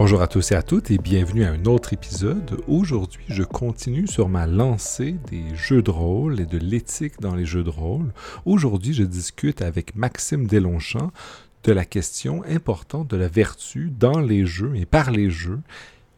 Bonjour 0.00 0.22
à 0.22 0.28
tous 0.28 0.52
et 0.52 0.54
à 0.54 0.62
toutes 0.62 0.90
et 0.90 0.96
bienvenue 0.96 1.44
à 1.44 1.50
un 1.50 1.66
autre 1.66 1.92
épisode. 1.92 2.62
Aujourd'hui, 2.66 3.22
je 3.28 3.42
continue 3.42 4.06
sur 4.06 4.30
ma 4.30 4.46
lancée 4.46 5.16
des 5.30 5.54
jeux 5.54 5.82
de 5.82 5.90
rôle 5.90 6.40
et 6.40 6.46
de 6.46 6.56
l'éthique 6.56 7.20
dans 7.20 7.34
les 7.34 7.44
jeux 7.44 7.62
de 7.62 7.68
rôle. 7.68 8.10
Aujourd'hui, 8.46 8.94
je 8.94 9.02
discute 9.02 9.60
avec 9.60 9.94
Maxime 9.94 10.46
Deslongchamp 10.46 11.12
de 11.64 11.72
la 11.72 11.84
question 11.84 12.42
importante 12.48 13.08
de 13.08 13.18
la 13.18 13.28
vertu 13.28 13.90
dans 13.90 14.20
les 14.20 14.46
jeux 14.46 14.74
et 14.74 14.86
par 14.86 15.10
les 15.10 15.28
jeux. 15.28 15.60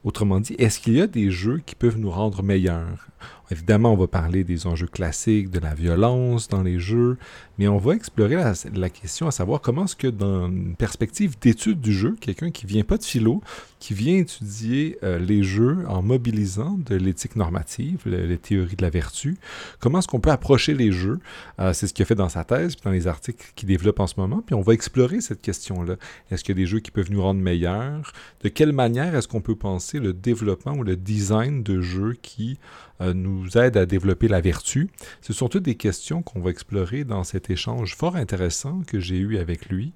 Autrement 0.04 0.38
dit, 0.38 0.54
est-ce 0.58 0.78
qu'il 0.78 0.94
y 0.94 1.00
a 1.00 1.08
des 1.08 1.32
jeux 1.32 1.60
qui 1.66 1.74
peuvent 1.74 1.98
nous 1.98 2.12
rendre 2.12 2.44
meilleurs? 2.44 3.08
Évidemment, 3.50 3.92
on 3.92 3.96
va 3.96 4.06
parler 4.06 4.44
des 4.44 4.66
enjeux 4.66 4.86
classiques, 4.86 5.50
de 5.50 5.58
la 5.58 5.74
violence 5.74 6.48
dans 6.48 6.62
les 6.62 6.78
jeux, 6.78 7.18
mais 7.58 7.68
on 7.68 7.76
va 7.76 7.94
explorer 7.94 8.36
la, 8.74 8.90
question 8.90 9.26
à 9.26 9.30
savoir 9.30 9.60
comment 9.60 9.84
est-ce 9.84 9.96
que 9.96 10.06
dans 10.06 10.48
une 10.48 10.74
perspective 10.74 11.38
d'étude 11.38 11.80
du 11.80 11.92
jeu, 11.92 12.16
quelqu'un 12.18 12.50
qui 12.50 12.64
vient 12.64 12.82
pas 12.82 12.96
de 12.96 13.04
philo, 13.04 13.42
qui 13.78 13.94
vient 13.94 14.16
étudier 14.16 14.96
euh, 15.02 15.18
les 15.18 15.42
jeux 15.42 15.84
en 15.88 16.02
mobilisant 16.02 16.78
de 16.86 16.94
l'éthique 16.94 17.36
normative, 17.36 18.00
les 18.06 18.38
théories 18.38 18.76
de 18.76 18.82
la 18.82 18.90
vertu, 18.90 19.36
comment 19.80 19.98
est-ce 19.98 20.08
qu'on 20.08 20.20
peut 20.20 20.30
approcher 20.30 20.72
les 20.72 20.92
jeux? 20.92 21.20
Euh, 21.60 21.72
C'est 21.72 21.86
ce 21.86 21.92
qu'il 21.92 22.04
a 22.04 22.06
fait 22.06 22.14
dans 22.14 22.28
sa 22.28 22.44
thèse, 22.44 22.74
puis 22.74 22.84
dans 22.84 22.90
les 22.90 23.06
articles 23.06 23.52
qu'il 23.54 23.68
développe 23.68 24.00
en 24.00 24.06
ce 24.06 24.14
moment, 24.18 24.42
puis 24.44 24.54
on 24.54 24.62
va 24.62 24.72
explorer 24.72 25.20
cette 25.20 25.42
question-là. 25.42 25.96
Est-ce 26.30 26.42
qu'il 26.42 26.56
y 26.56 26.58
a 26.58 26.62
des 26.62 26.66
jeux 26.66 26.80
qui 26.80 26.90
peuvent 26.90 27.10
nous 27.10 27.22
rendre 27.22 27.40
meilleurs? 27.40 28.12
De 28.42 28.48
quelle 28.48 28.72
manière 28.72 29.14
est-ce 29.14 29.28
qu'on 29.28 29.40
peut 29.40 29.56
penser 29.56 29.98
le 29.98 30.12
développement 30.12 30.72
ou 30.72 30.84
le 30.84 30.96
design 30.96 31.62
de 31.62 31.80
jeux 31.80 32.16
qui 32.22 32.58
nous 33.00 33.58
aide 33.58 33.76
à 33.76 33.86
développer 33.86 34.28
la 34.28 34.40
vertu. 34.40 34.88
Ce 35.20 35.32
sont 35.32 35.48
toutes 35.48 35.64
des 35.64 35.74
questions 35.74 36.22
qu'on 36.22 36.40
va 36.40 36.50
explorer 36.50 37.04
dans 37.04 37.24
cet 37.24 37.50
échange 37.50 37.96
fort 37.96 38.16
intéressant 38.16 38.82
que 38.86 39.00
j'ai 39.00 39.16
eu 39.16 39.38
avec 39.38 39.66
lui. 39.66 39.92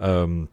Euh, 0.00 0.44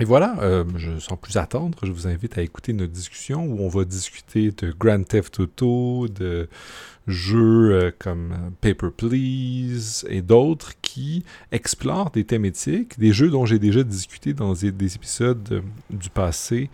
et 0.00 0.04
voilà, 0.04 0.36
euh, 0.42 0.64
sans 1.00 1.16
plus 1.16 1.36
attendre, 1.36 1.78
je 1.82 1.90
vous 1.90 2.06
invite 2.06 2.38
à 2.38 2.42
écouter 2.42 2.72
notre 2.72 2.92
discussion 2.92 3.44
où 3.44 3.60
on 3.60 3.68
va 3.68 3.84
discuter 3.84 4.52
de 4.52 4.70
Grand 4.70 5.02
Theft 5.02 5.40
Auto, 5.40 6.06
de 6.06 6.48
jeux 7.08 7.92
comme 7.98 8.52
Paper 8.60 8.90
Please 8.96 10.06
et 10.08 10.22
d'autres 10.22 10.74
qui 10.82 11.24
explorent 11.50 12.10
des 12.10 12.24
thématiques, 12.24 12.98
des 13.00 13.12
jeux 13.12 13.30
dont 13.30 13.44
j'ai 13.44 13.58
déjà 13.58 13.82
discuté 13.82 14.34
dans 14.34 14.52
des 14.52 14.68
épisodes 14.68 15.64
du 15.90 16.10
passé 16.10 16.70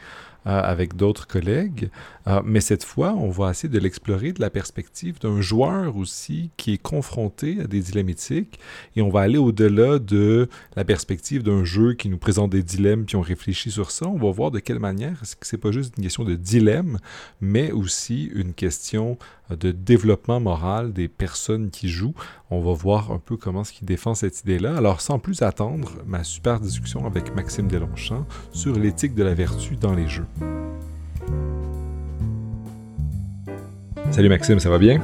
euh, 0.47 0.61
avec 0.61 0.95
d'autres 0.95 1.27
collègues. 1.27 1.89
Euh, 2.27 2.41
mais 2.45 2.61
cette 2.61 2.85
fois, 2.85 3.15
on 3.15 3.29
va 3.29 3.51
essayer 3.51 3.69
de 3.69 3.79
l'explorer 3.79 4.33
de 4.33 4.41
la 4.41 4.51
perspective 4.51 5.19
d'un 5.21 5.41
joueur 5.41 5.97
aussi 5.97 6.51
qui 6.57 6.75
est 6.75 6.79
confronté 6.83 7.61
à 7.61 7.67
des 7.67 7.81
dilemmes 7.81 8.09
éthiques. 8.09 8.59
Et 8.97 9.03
on 9.03 9.11
va 9.11 9.21
aller 9.21 9.39
au-delà 9.39 9.99
de 9.99 10.49
la 10.77 10.85
perspective 10.85 11.43
d'un 11.43 11.65
jeu 11.65 11.95
qui 11.95 12.09
nous 12.09 12.19
présente 12.19 12.51
des 12.51 12.63
dilemmes, 12.63 13.05
puis 13.05 13.17
on 13.17 13.21
réfléchit 13.21 13.71
sur 13.71 13.91
ça. 13.91 14.07
On 14.07 14.19
va 14.19 14.31
voir 14.31 14.51
de 14.51 14.59
quelle 14.59 14.79
manière 14.79 15.19
est-ce 15.23 15.37
que 15.37 15.47
c'est 15.47 15.59
pas 15.59 15.73
juste 15.73 15.95
une 15.97 16.05
question 16.05 16.25
de 16.25 16.35
dilemme, 16.35 16.99
mais 17.41 17.73
aussi 17.73 18.31
une 18.35 18.55
question 18.55 19.19
de 19.51 19.73
développement 19.73 20.41
moral 20.41 20.93
des 20.93 21.09
personnes 21.09 21.71
qui 21.71 21.89
jouent. 21.89 22.15
On 22.51 22.61
va 22.61 22.73
voir 22.73 23.13
un 23.13 23.19
peu 23.19 23.37
comment 23.37 23.65
ce 23.65 23.73
qui 23.73 23.85
défend 23.85 24.15
cette 24.15 24.41
idée-là. 24.41 24.77
Alors, 24.77 25.01
sans 25.01 25.19
plus 25.19 25.43
attendre, 25.43 25.93
ma 26.07 26.25
super 26.25 26.61
discussion 26.61 27.07
avec 27.07 27.35
Maxime 27.35 27.69
Deslongchamp 27.69 28.27
sur 28.53 28.75
l'éthique 28.79 29.15
de 29.15 29.23
la 29.23 29.35
vertu 29.35 29.77
dans 29.77 29.95
les 29.95 30.09
jeux. 30.09 30.27
Salut 34.15 34.29
Maxime, 34.29 34.61
ça 34.61 34.71
va 34.71 34.79
bien? 34.79 35.03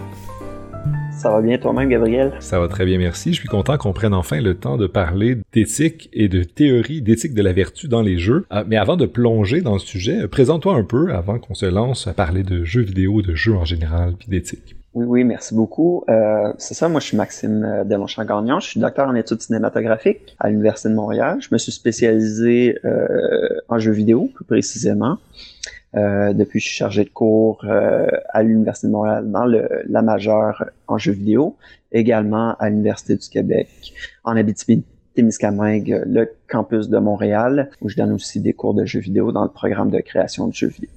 Ça 1.10 1.30
va 1.30 1.42
bien 1.42 1.58
toi-même, 1.58 1.88
Gabriel? 1.88 2.32
Ça 2.38 2.60
va 2.60 2.68
très 2.68 2.84
bien, 2.84 2.96
merci. 2.96 3.32
Je 3.32 3.40
suis 3.40 3.48
content 3.48 3.76
qu'on 3.76 3.92
prenne 3.92 4.14
enfin 4.14 4.40
le 4.40 4.54
temps 4.54 4.76
de 4.76 4.86
parler 4.86 5.38
d'éthique 5.52 6.08
et 6.12 6.28
de 6.28 6.44
théorie 6.44 7.02
d'éthique 7.02 7.34
de 7.34 7.42
la 7.42 7.52
vertu 7.52 7.88
dans 7.88 8.02
les 8.02 8.18
jeux. 8.18 8.46
Euh, 8.52 8.62
mais 8.68 8.76
avant 8.76 8.96
de 8.96 9.06
plonger 9.06 9.62
dans 9.62 9.72
le 9.72 9.80
sujet, 9.80 10.20
euh, 10.20 10.28
présente-toi 10.28 10.74
un 10.74 10.84
peu 10.84 11.12
avant 11.12 11.40
qu'on 11.40 11.54
se 11.54 11.66
lance 11.66 12.06
à 12.06 12.12
parler 12.12 12.44
de 12.44 12.62
jeux 12.62 12.82
vidéo, 12.82 13.20
de 13.20 13.34
jeux 13.34 13.56
en 13.56 13.64
général, 13.64 14.14
puis 14.16 14.28
d'éthique. 14.28 14.76
Oui, 14.94 15.06
oui, 15.08 15.24
merci 15.24 15.56
beaucoup. 15.56 16.04
Euh, 16.08 16.52
c'est 16.58 16.74
ça, 16.74 16.88
moi 16.88 17.00
je 17.00 17.06
suis 17.06 17.16
Maxime 17.16 17.82
Delonchamp-Gagnon, 17.86 18.60
je 18.60 18.68
suis 18.68 18.78
docteur 18.78 19.08
en 19.08 19.16
études 19.16 19.42
cinématographiques 19.42 20.36
à 20.38 20.50
l'Université 20.50 20.88
de 20.88 20.94
Montréal. 20.94 21.38
Je 21.40 21.48
me 21.50 21.58
suis 21.58 21.72
spécialisé 21.72 22.76
en 23.68 23.78
jeux 23.80 23.90
vidéo, 23.90 24.30
plus 24.32 24.44
précisément. 24.44 25.18
Euh, 25.96 26.32
depuis, 26.32 26.60
je 26.60 26.66
suis 26.66 26.76
chargé 26.76 27.04
de 27.04 27.10
cours 27.10 27.64
euh, 27.64 28.06
à 28.30 28.42
l'Université 28.42 28.86
de 28.86 28.92
Montréal 28.92 29.30
dans 29.30 29.44
le, 29.44 29.68
la 29.88 30.02
majeure 30.02 30.64
en 30.86 30.98
jeux 30.98 31.12
vidéo, 31.12 31.56
également 31.90 32.54
à 32.58 32.70
l'Université 32.70 33.16
du 33.16 33.28
Québec, 33.28 33.68
en 34.22 34.36
Abitibi-Témiscamingue, 34.36 36.02
le 36.06 36.30
campus 36.48 36.88
de 36.88 36.98
Montréal, 36.98 37.70
où 37.80 37.88
je 37.88 37.96
donne 37.96 38.12
aussi 38.12 38.40
des 38.40 38.52
cours 38.52 38.74
de 38.74 38.84
jeux 38.84 39.00
vidéo 39.00 39.32
dans 39.32 39.42
le 39.42 39.50
programme 39.50 39.90
de 39.90 39.98
création 39.98 40.46
de 40.46 40.54
jeux 40.54 40.68
vidéo. 40.68 40.90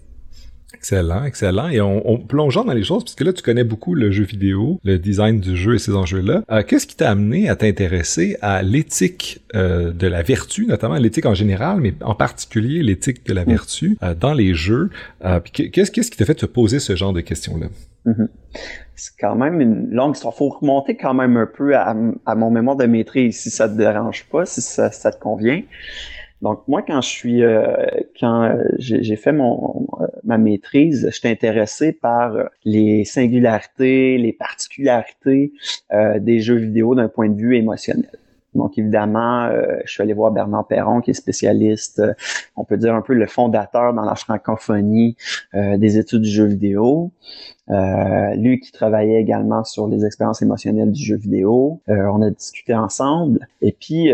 Excellent, 0.83 1.23
excellent. 1.23 1.69
Et 1.69 1.79
on, 1.79 2.05
on 2.11 2.17
plongeant 2.17 2.65
dans 2.65 2.73
les 2.73 2.83
choses, 2.83 3.05
puisque 3.05 3.21
là, 3.21 3.31
tu 3.31 3.41
connais 3.41 3.63
beaucoup 3.63 3.95
le 3.95 4.11
jeu 4.11 4.25
vidéo, 4.25 4.81
le 4.83 4.99
design 4.99 5.39
du 5.39 5.55
jeu 5.55 5.75
et 5.75 5.79
ces 5.79 5.95
enjeux-là. 5.95 6.43
Euh, 6.51 6.61
qu'est-ce 6.61 6.87
qui 6.87 6.97
t'a 6.97 7.09
amené 7.09 7.47
à 7.47 7.55
t'intéresser 7.55 8.35
à 8.41 8.61
l'éthique 8.63 9.45
euh, 9.55 9.93
de 9.93 10.07
la 10.07 10.23
vertu, 10.23 10.65
notamment 10.65 10.95
l'éthique 10.95 11.25
en 11.25 11.35
général, 11.35 11.79
mais 11.79 11.93
en 12.01 12.15
particulier 12.15 12.83
l'éthique 12.83 13.25
de 13.25 13.33
la 13.33 13.45
vertu 13.45 13.97
euh, 14.03 14.13
dans 14.13 14.33
les 14.33 14.53
jeux? 14.53 14.89
qu'est-ce, 15.53 15.89
qui 15.89 16.17
t'a 16.17 16.25
fait 16.25 16.35
te 16.35 16.45
poser 16.45 16.79
ce 16.79 16.97
genre 16.97 17.13
de 17.13 17.21
questions-là? 17.21 17.67
Mm-hmm. 18.05 18.27
C'est 18.95 19.13
quand 19.17 19.37
même 19.37 19.61
une 19.61 19.89
longue 19.89 20.17
histoire. 20.17 20.35
Faut 20.35 20.49
remonter 20.49 20.97
quand 20.97 21.13
même 21.13 21.37
un 21.37 21.47
peu 21.47 21.77
à, 21.77 21.95
à 22.25 22.35
mon 22.35 22.51
mémoire 22.51 22.75
de 22.75 22.87
maîtrise, 22.87 23.39
si 23.39 23.51
ça 23.51 23.69
te 23.69 23.77
dérange 23.77 24.25
pas, 24.29 24.45
si 24.45 24.59
ça, 24.59 24.91
ça 24.91 25.13
te 25.13 25.19
convient. 25.21 25.61
Donc 26.43 26.67
moi, 26.67 26.81
quand 26.81 26.99
je 26.99 27.07
suis, 27.07 27.41
euh, 27.41 27.73
quand 28.19 28.43
euh, 28.43 28.63
j'ai 28.77 29.15
fait 29.15 29.31
mon 29.31 29.87
euh, 30.01 30.07
ma 30.25 30.37
maîtrise, 30.37 31.09
j'étais 31.13 31.29
intéressé 31.29 31.93
par 31.93 32.35
les 32.65 33.05
singularités, 33.05 34.17
les 34.17 34.33
particularités 34.33 35.53
des 36.19 36.39
jeux 36.41 36.57
vidéo 36.57 36.95
d'un 36.95 37.07
point 37.07 37.29
de 37.29 37.37
vue 37.37 37.55
émotionnel. 37.55 38.09
Donc 38.55 38.77
évidemment, 38.77 39.49
je 39.83 39.91
suis 39.91 40.03
allé 40.03 40.13
voir 40.13 40.31
Bernard 40.31 40.67
Perron, 40.67 41.01
qui 41.01 41.11
est 41.11 41.15
spécialiste, 41.15 42.01
on 42.55 42.63
peut 42.63 42.77
dire 42.77 42.93
un 42.93 43.01
peu 43.01 43.13
le 43.13 43.25
fondateur 43.25 43.93
dans 43.93 44.03
la 44.03 44.15
francophonie 44.15 45.17
des 45.53 45.97
études 45.97 46.21
du 46.21 46.29
jeu 46.29 46.45
vidéo. 46.45 47.11
lui 47.69 48.59
qui 48.59 48.71
travaillait 48.71 49.19
également 49.19 49.63
sur 49.63 49.87
les 49.87 50.05
expériences 50.05 50.41
émotionnelles 50.41 50.91
du 50.91 51.03
jeu 51.03 51.15
vidéo. 51.15 51.81
on 51.87 52.21
a 52.21 52.29
discuté 52.29 52.75
ensemble. 52.75 53.47
Et 53.61 53.71
puis 53.71 54.13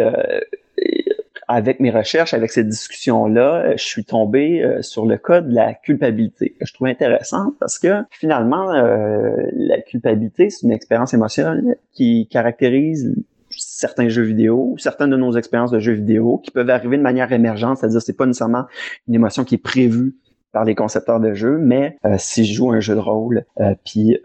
avec 1.49 1.79
mes 1.79 1.89
recherches, 1.89 2.35
avec 2.35 2.51
cette 2.51 2.69
discussion-là, 2.69 3.55
euh, 3.55 3.73
je 3.75 3.83
suis 3.83 4.05
tombé 4.05 4.63
euh, 4.63 4.83
sur 4.83 5.07
le 5.07 5.17
cas 5.17 5.41
de 5.41 5.51
la 5.51 5.73
culpabilité, 5.73 6.55
je 6.61 6.71
trouve 6.71 6.87
intéressant 6.87 7.53
parce 7.59 7.79
que 7.79 8.03
finalement, 8.11 8.71
euh, 8.71 9.35
la 9.53 9.81
culpabilité, 9.81 10.51
c'est 10.51 10.67
une 10.67 10.71
expérience 10.71 11.15
émotionnelle 11.15 11.77
qui 11.91 12.27
caractérise 12.27 13.15
certains 13.49 14.09
jeux 14.09 14.21
vidéo, 14.21 14.75
certaines 14.77 15.09
de 15.09 15.17
nos 15.17 15.35
expériences 15.35 15.71
de 15.71 15.79
jeux 15.79 15.93
vidéo 15.93 16.37
qui 16.37 16.51
peuvent 16.51 16.69
arriver 16.69 16.97
de 16.97 17.01
manière 17.01 17.31
émergente, 17.31 17.79
c'est-à-dire 17.79 18.03
c'est 18.03 18.15
pas 18.15 18.27
nécessairement 18.27 18.65
une 19.07 19.15
émotion 19.15 19.43
qui 19.43 19.55
est 19.55 19.63
prévue 19.63 20.15
par 20.51 20.65
les 20.65 20.75
concepteurs 20.75 21.19
de 21.19 21.33
jeux, 21.33 21.57
mais 21.57 21.97
si 22.17 22.45
je 22.45 22.53
joue 22.53 22.71
un 22.71 22.79
jeu 22.79 22.93
de 22.95 22.99
rôle, 22.99 23.45
puis 23.85 24.19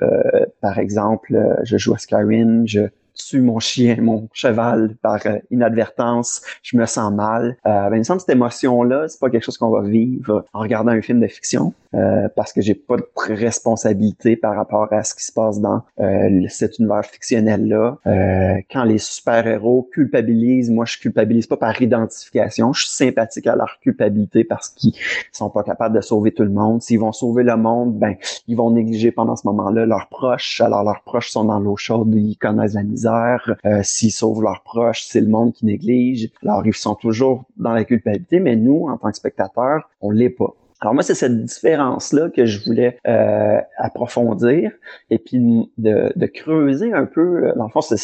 par 0.62 0.79
exemple, 0.79 1.39
je 1.65 1.77
joue 1.77 1.93
à 1.95 1.99
Skyrim, 1.99 2.67
je 2.67 2.89
tue 3.15 3.41
mon 3.41 3.59
chien, 3.59 3.97
mon 4.01 4.29
cheval 4.33 4.97
par 5.03 5.21
euh, 5.27 5.39
inadvertance, 5.51 6.43
je 6.63 6.77
me 6.77 6.87
sens 6.87 7.13
mal. 7.13 7.57
Euh, 7.67 7.89
ben, 7.91 7.97
il 7.97 7.99
me 7.99 8.05
semble 8.05 8.19
que 8.19 8.27
cette 8.27 8.37
émotion-là, 8.37 9.09
c'est 9.09 9.21
pas 9.21 9.31
quelque 9.31 9.45
chose 9.45 9.59
qu'on 9.59 9.71
va 9.71 9.83
vivre 9.83 10.45
en 10.53 10.61
regardant 10.61 10.93
un 10.93 11.03
film 11.03 11.21
de 11.21 11.27
fiction, 11.27 11.73
euh, 11.95 12.29
parce 12.35 12.53
que 12.53 12.61
j'ai 12.61 12.75
pas 12.75 12.97
de 12.97 13.07
responsabilité 13.17 14.37
par 14.37 14.57
rapport 14.57 14.93
à 14.93 15.05
ce 15.05 15.15
qui 15.15 15.25
se 15.25 15.33
passe 15.33 15.61
dans 15.61 15.83
euh, 16.01 16.45
cet 16.49 16.79
univers 16.79 17.05
fictionnel-là. 17.05 17.99
Euh, 18.07 18.55
quand 18.71 18.85
les 18.85 18.99
super-héros 18.99 19.89
culpabilisent, 19.93 20.71
moi 20.71 20.85
je 20.87 20.99
culpabilise 20.99 21.47
pas 21.47 21.57
par 21.57 21.81
identification, 21.81 22.73
je 22.73 22.87
suis 22.87 22.95
sympathique 22.95 23.47
à 23.47 23.55
leur 23.55 23.79
culpabilité 23.81 24.43
parce 24.43 24.71
qu'ils 24.71 24.94
sont 25.31 25.50
pas 25.50 25.62
capables 25.62 25.94
de 25.94 26.00
sauver 26.00 26.33
tout 26.33 26.43
le 26.43 26.50
monde. 26.50 26.83
S'ils 26.83 26.99
vont 26.99 27.12
sauver 27.12 27.44
le 27.44 27.56
monde, 27.56 27.97
ben 27.97 28.17
ils 28.49 28.56
vont 28.56 28.71
négliger 28.71 29.12
pendant 29.12 29.37
ce 29.37 29.47
moment-là 29.47 29.87
leurs 29.87 30.09
proches. 30.09 30.61
Alors 30.61 30.83
leurs 30.83 31.03
proches 31.03 31.31
sont 31.31 31.44
dans 31.44 31.61
l'eau 31.61 31.77
chaude, 31.77 32.12
ils 32.15 32.37
connaissent 32.37 32.75
la 32.75 32.83
misère 32.83 33.04
euh, 33.06 33.83
s'ils 33.83 34.12
sauvent 34.12 34.43
leurs 34.43 34.62
proches, 34.62 35.05
c'est 35.06 35.21
le 35.21 35.29
monde 35.29 35.53
qui 35.53 35.67
néglige. 35.67 36.31
Alors, 36.43 36.67
ils 36.67 36.75
sont 36.75 36.95
toujours 36.95 37.45
dans 37.56 37.73
la 37.73 37.85
culpabilité, 37.85 38.41
mais 38.41 38.56
nous, 38.56 38.89
en 38.89 38.97
tant 38.97 39.11
que 39.11 39.17
spectateurs, 39.17 39.91
on 40.01 40.11
l'est 40.11 40.31
pas. 40.31 40.55
Alors 40.85 40.93
moi, 40.93 41.03
c'est 41.03 41.15
cette 41.15 41.43
différence-là 41.43 42.29
que 42.29 42.45
je 42.45 42.63
voulais 42.63 42.99
euh, 43.07 43.59
approfondir 43.79 44.71
et 45.09 45.17
puis 45.17 45.71
de, 45.79 46.13
de, 46.15 46.27
creuser 46.27 46.93
un 46.93 47.07
peu. 47.07 47.47
Euh, 47.47 47.53
dans 47.57 47.65
le 47.65 47.71
fond, 47.71 47.81
ça, 47.81 47.97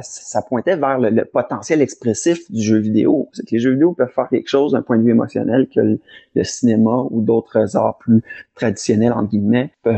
ça, 0.00 0.42
pointait 0.42 0.76
vers 0.76 1.00
le, 1.00 1.24
potentiel 1.24 1.82
expressif 1.82 2.48
du 2.48 2.62
jeu 2.62 2.78
vidéo. 2.78 3.28
C'est 3.32 3.44
que 3.44 3.50
les 3.50 3.58
jeux 3.58 3.72
vidéo 3.72 3.94
peuvent 3.94 4.12
faire 4.14 4.28
quelque 4.28 4.46
chose 4.46 4.72
d'un 4.72 4.82
point 4.82 4.96
de 4.96 5.02
vue 5.02 5.10
émotionnel 5.10 5.66
que 5.74 5.80
le, 5.80 6.44
cinéma 6.44 7.04
ou 7.10 7.20
d'autres 7.20 7.76
arts 7.76 7.98
plus 7.98 8.22
traditionnels, 8.54 9.12
entre 9.12 9.30
guillemets, 9.30 9.72
euh, 9.88 9.92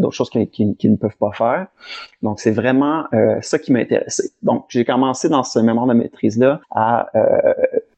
d'autres 0.00 0.16
choses 0.16 0.30
qui, 0.30 0.48
qui, 0.48 0.88
ne 0.88 0.96
peuvent 0.96 1.16
pas 1.20 1.30
faire. 1.30 1.68
Donc, 2.22 2.40
c'est 2.40 2.50
vraiment 2.50 3.04
euh, 3.14 3.38
ça 3.42 3.60
qui 3.60 3.72
m'intéressait. 3.72 4.30
Donc, 4.42 4.64
j'ai 4.70 4.84
commencé 4.84 5.28
dans 5.28 5.44
ce 5.44 5.60
mémoire 5.60 5.86
de 5.86 5.94
maîtrise-là 5.94 6.62
à 6.72 7.10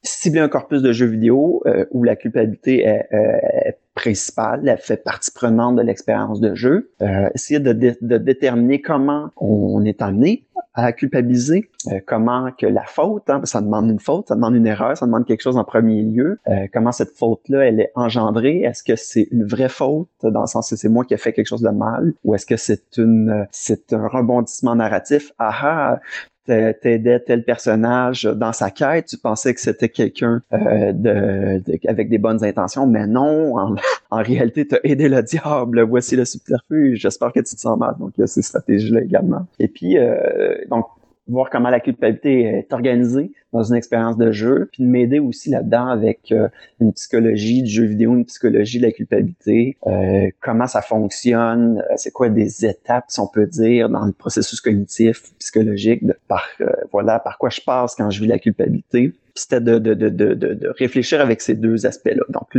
cibler 0.02 0.40
un 0.40 0.48
corpus 0.48 0.82
de 0.82 0.92
jeux 0.92 1.06
vidéo 1.06 1.62
euh, 1.66 1.84
où 1.90 2.02
la 2.04 2.16
culpabilité 2.16 2.84
est, 2.84 3.78
principal, 3.94 4.62
l'effet 4.62 4.96
partie 4.96 5.30
prenante 5.30 5.76
de 5.76 5.82
l'expérience 5.82 6.40
de 6.40 6.54
jeu. 6.54 6.90
Euh, 7.02 7.28
essayer 7.34 7.60
de, 7.60 7.72
de, 7.72 8.18
déterminer 8.18 8.80
comment 8.80 9.30
on 9.36 9.84
est 9.84 10.00
amené 10.00 10.46
à 10.74 10.92
culpabiliser, 10.92 11.68
euh, 11.88 12.00
comment 12.06 12.50
que 12.52 12.64
la 12.64 12.84
faute, 12.84 13.28
hein, 13.28 13.42
ça 13.44 13.60
demande 13.60 13.90
une 13.90 13.98
faute, 13.98 14.28
ça 14.28 14.34
demande 14.34 14.54
une 14.54 14.66
erreur, 14.66 14.96
ça 14.96 15.04
demande 15.04 15.26
quelque 15.26 15.42
chose 15.42 15.58
en 15.58 15.64
premier 15.64 16.02
lieu, 16.02 16.40
euh, 16.48 16.66
comment 16.72 16.92
cette 16.92 17.10
faute-là, 17.10 17.66
elle 17.66 17.80
est 17.80 17.92
engendrée, 17.94 18.62
est-ce 18.62 18.82
que 18.82 18.96
c'est 18.96 19.28
une 19.30 19.44
vraie 19.44 19.68
faute, 19.68 20.08
dans 20.22 20.40
le 20.40 20.46
sens 20.46 20.70
que 20.70 20.76
c'est 20.76 20.88
moi 20.88 21.04
qui 21.04 21.12
ai 21.12 21.18
fait 21.18 21.34
quelque 21.34 21.48
chose 21.48 21.60
de 21.60 21.68
mal, 21.68 22.14
ou 22.24 22.34
est-ce 22.34 22.46
que 22.46 22.56
c'est 22.56 22.96
une, 22.96 23.46
c'est 23.50 23.92
un 23.92 24.08
rebondissement 24.08 24.74
narratif, 24.74 25.32
ah 25.38 25.52
ah, 25.62 26.00
t'aidais 26.46 27.20
tel 27.20 27.44
personnage 27.44 28.24
dans 28.24 28.52
sa 28.52 28.70
quête, 28.70 29.06
tu 29.06 29.16
pensais 29.16 29.54
que 29.54 29.60
c'était 29.60 29.88
quelqu'un 29.88 30.42
euh, 30.52 30.92
de, 30.92 31.62
avec 31.86 32.08
des 32.08 32.18
bonnes 32.18 32.44
intentions, 32.44 32.86
mais 32.86 33.06
non, 33.06 33.58
en, 33.58 33.74
en 34.10 34.22
réalité, 34.22 34.66
t'as 34.66 34.78
aidé 34.84 35.08
le 35.08 35.22
diable, 35.22 35.82
voici 35.82 36.16
le 36.16 36.24
subterfuge, 36.24 37.00
j'espère 37.00 37.32
que 37.32 37.40
tu 37.40 37.54
te 37.54 37.60
sens 37.60 37.78
mal. 37.78 37.94
Donc, 37.98 38.12
il 38.18 38.22
y 38.22 38.24
a 38.24 38.26
ces 38.26 38.42
stratégies-là 38.42 39.02
également. 39.02 39.46
Et 39.58 39.68
puis, 39.68 39.98
euh, 39.98 40.54
donc, 40.68 40.86
voir 41.28 41.50
comment 41.50 41.70
la 41.70 41.80
culpabilité 41.80 42.42
est 42.42 42.72
organisée 42.72 43.32
dans 43.52 43.62
une 43.62 43.76
expérience 43.76 44.16
de 44.16 44.32
jeu, 44.32 44.68
puis 44.72 44.82
de 44.82 44.88
m'aider 44.88 45.18
aussi 45.18 45.50
là-dedans 45.50 45.86
avec 45.86 46.32
euh, 46.32 46.48
une 46.80 46.92
psychologie 46.92 47.62
du 47.62 47.70
jeu 47.70 47.84
vidéo, 47.84 48.14
une 48.14 48.24
psychologie 48.24 48.78
de 48.78 48.86
la 48.86 48.92
culpabilité, 48.92 49.76
euh, 49.86 50.30
comment 50.40 50.66
ça 50.66 50.82
fonctionne, 50.82 51.82
euh, 51.90 51.94
c'est 51.96 52.10
quoi 52.10 52.28
des 52.28 52.64
étapes, 52.64 53.04
si 53.08 53.20
on 53.20 53.28
peut 53.28 53.46
dire, 53.46 53.88
dans 53.88 54.04
le 54.04 54.12
processus 54.12 54.60
cognitif, 54.60 55.22
psychologique, 55.38 56.04
de 56.04 56.16
par 56.28 56.44
voilà 56.92 57.18
par 57.18 57.38
quoi 57.38 57.50
je 57.50 57.60
passe 57.60 57.94
quand 57.94 58.10
je 58.10 58.20
vis 58.20 58.26
la 58.26 58.38
culpabilité. 58.38 59.12
C'était 59.34 59.60
de, 59.60 59.78
de, 59.78 59.94
de, 59.94 60.08
de, 60.08 60.34
de 60.34 60.68
réfléchir 60.68 61.20
avec 61.20 61.40
ces 61.40 61.54
deux 61.54 61.86
aspects-là. 61.86 62.24
Donc, 62.28 62.56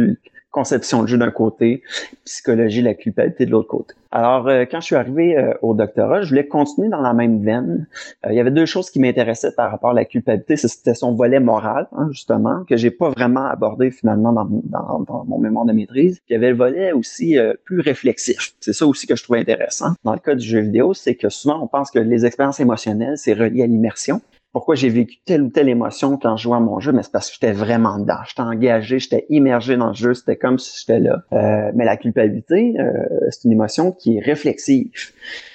conception 0.54 1.02
de 1.02 1.08
jeu 1.08 1.18
d'un 1.18 1.32
côté, 1.32 1.82
psychologie, 2.24 2.82
la 2.82 2.94
culpabilité 2.94 3.46
de 3.46 3.52
l'autre 3.52 3.68
côté. 3.68 3.96
Alors, 4.12 4.48
euh, 4.48 4.66
quand 4.70 4.80
je 4.80 4.86
suis 4.86 4.96
arrivé 4.96 5.36
euh, 5.36 5.52
au 5.64 5.74
doctorat, 5.74 6.22
je 6.22 6.30
voulais 6.30 6.48
continuer 6.48 6.90
dans 6.90 7.02
la 7.02 7.14
même 7.14 7.44
veine. 7.44 7.88
Euh, 8.24 8.30
il 8.30 8.36
y 8.36 8.40
avait 8.40 8.52
deux 8.52 8.68
choses 8.68 8.92
qui 8.92 9.00
m'intéressaient 9.00 9.56
par 9.56 9.72
rapport 9.72 9.90
à 9.90 9.94
la 9.96 10.06
culpabilité. 10.06 10.56
C'était 10.56 10.94
son 10.94 11.16
volet 11.16 11.40
moral, 11.40 11.88
hein, 11.94 12.08
justement, 12.12 12.64
que 12.70 12.78
j'ai 12.78 12.92
pas 12.92 13.10
vraiment 13.10 13.48
abordé 13.48 13.90
finalement 13.90 14.32
dans, 14.32 14.46
dans, 14.46 15.00
dans, 15.00 15.26
mon 15.26 15.40
mémoire 15.40 15.66
de 15.66 15.74
maîtrise. 15.74 16.20
Puis 16.20 16.26
il 16.30 16.34
y 16.34 16.36
avait 16.36 16.52
le 16.52 16.56
volet 16.56 16.92
aussi 16.92 17.36
plus 17.66 17.80
réflexif. 17.80 18.54
C'est 18.60 18.74
ça 18.74 18.86
aussi 18.86 19.08
que 19.08 19.16
je 19.16 19.24
trouvais 19.24 19.40
intéressant. 19.40 19.94
Dans 20.04 20.14
le 20.14 20.20
cas 20.20 20.36
du 20.36 20.46
jeu 20.46 20.60
vidéo, 20.60 20.94
c'est 20.94 21.16
que 21.16 21.30
souvent 21.30 21.60
on 21.64 21.68
pense 21.68 21.90
que 21.90 21.98
les 21.98 22.28
expériences 22.28 22.60
émotionnelles, 22.60 23.18
c'est 23.18 23.34
relié 23.34 23.64
à 23.64 23.68
l'immersion 23.68 24.22
pourquoi 24.54 24.76
j'ai 24.76 24.90
vécu 24.90 25.18
telle 25.26 25.42
ou 25.42 25.50
telle 25.50 25.68
émotion 25.68 26.18
quand 26.18 26.38
je 26.38 26.44
jouais 26.44 26.58
à 26.58 26.60
mon 26.60 26.80
jeu, 26.80 26.92
mais 26.92 27.02
c'est 27.02 27.12
parce 27.12 27.30
que 27.30 27.34
j'étais 27.34 27.54
vraiment 27.54 27.98
dedans. 27.98 28.20
J'étais 28.28 28.44
engagé, 28.44 29.00
j'étais 29.00 29.26
immergé 29.30 29.78
dans 29.78 29.88
le 29.88 29.96
jeu, 29.96 30.14
c'était 30.14 30.38
comme 30.38 30.60
si 30.60 30.80
j'étais 30.80 31.00
là. 31.00 31.24
Euh, 31.34 31.72
mais 31.74 31.86
la 31.86 31.98
culpabilité, 31.98 32.76
euh, 32.80 32.92
c'est 33.32 33.46
une 33.46 33.52
émotion 33.52 33.92
qui 33.92 34.18
est 34.18 34.22
réflexive. 34.22 34.92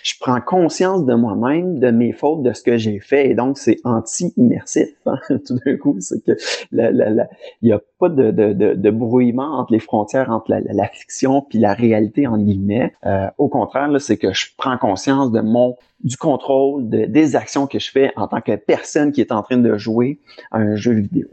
Je 0.02 0.14
prends 0.18 0.40
conscience 0.40 1.06
de 1.06 1.14
moi-même, 1.14 1.78
de 1.78 1.92
mes 1.92 2.12
fautes, 2.12 2.42
de 2.42 2.52
ce 2.52 2.62
que 2.62 2.76
j'ai 2.76 2.98
fait, 2.98 3.30
et 3.30 3.34
donc 3.34 3.56
c'est 3.56 3.76
anti-immersif. 3.84 4.88
Hein. 5.06 5.18
Tout 5.46 5.60
d'un 5.64 5.76
coup, 5.76 5.96
c'est 6.00 6.24
que 6.24 6.32
il 6.72 7.26
n'y 7.62 7.72
a 7.72 7.80
pas 8.00 8.08
de, 8.08 8.32
de, 8.32 8.52
de, 8.52 8.90
brouillement 8.90 9.58
entre 9.60 9.72
les 9.72 9.78
frontières 9.78 10.30
entre 10.30 10.50
la, 10.50 10.60
la 10.60 10.88
fiction 10.88 11.42
puis 11.42 11.60
la 11.60 11.72
réalité 11.72 12.26
en 12.26 12.38
guillemets. 12.38 12.92
Euh, 13.06 13.28
au 13.38 13.48
contraire, 13.48 13.88
c'est 14.00 14.16
que 14.16 14.32
je 14.32 14.46
prends 14.56 14.76
conscience 14.76 15.30
de 15.30 15.40
mon 15.40 15.76
du 16.04 16.16
contrôle 16.16 16.88
de, 16.88 17.06
des 17.06 17.36
actions 17.36 17.66
que 17.66 17.78
je 17.78 17.90
fais 17.90 18.12
en 18.16 18.28
tant 18.28 18.40
que 18.40 18.54
personne 18.56 19.12
qui 19.12 19.20
est 19.20 19.32
en 19.32 19.42
train 19.42 19.56
de 19.56 19.76
jouer 19.76 20.18
à 20.50 20.58
un 20.58 20.76
jeu 20.76 20.92
vidéo. 20.92 21.28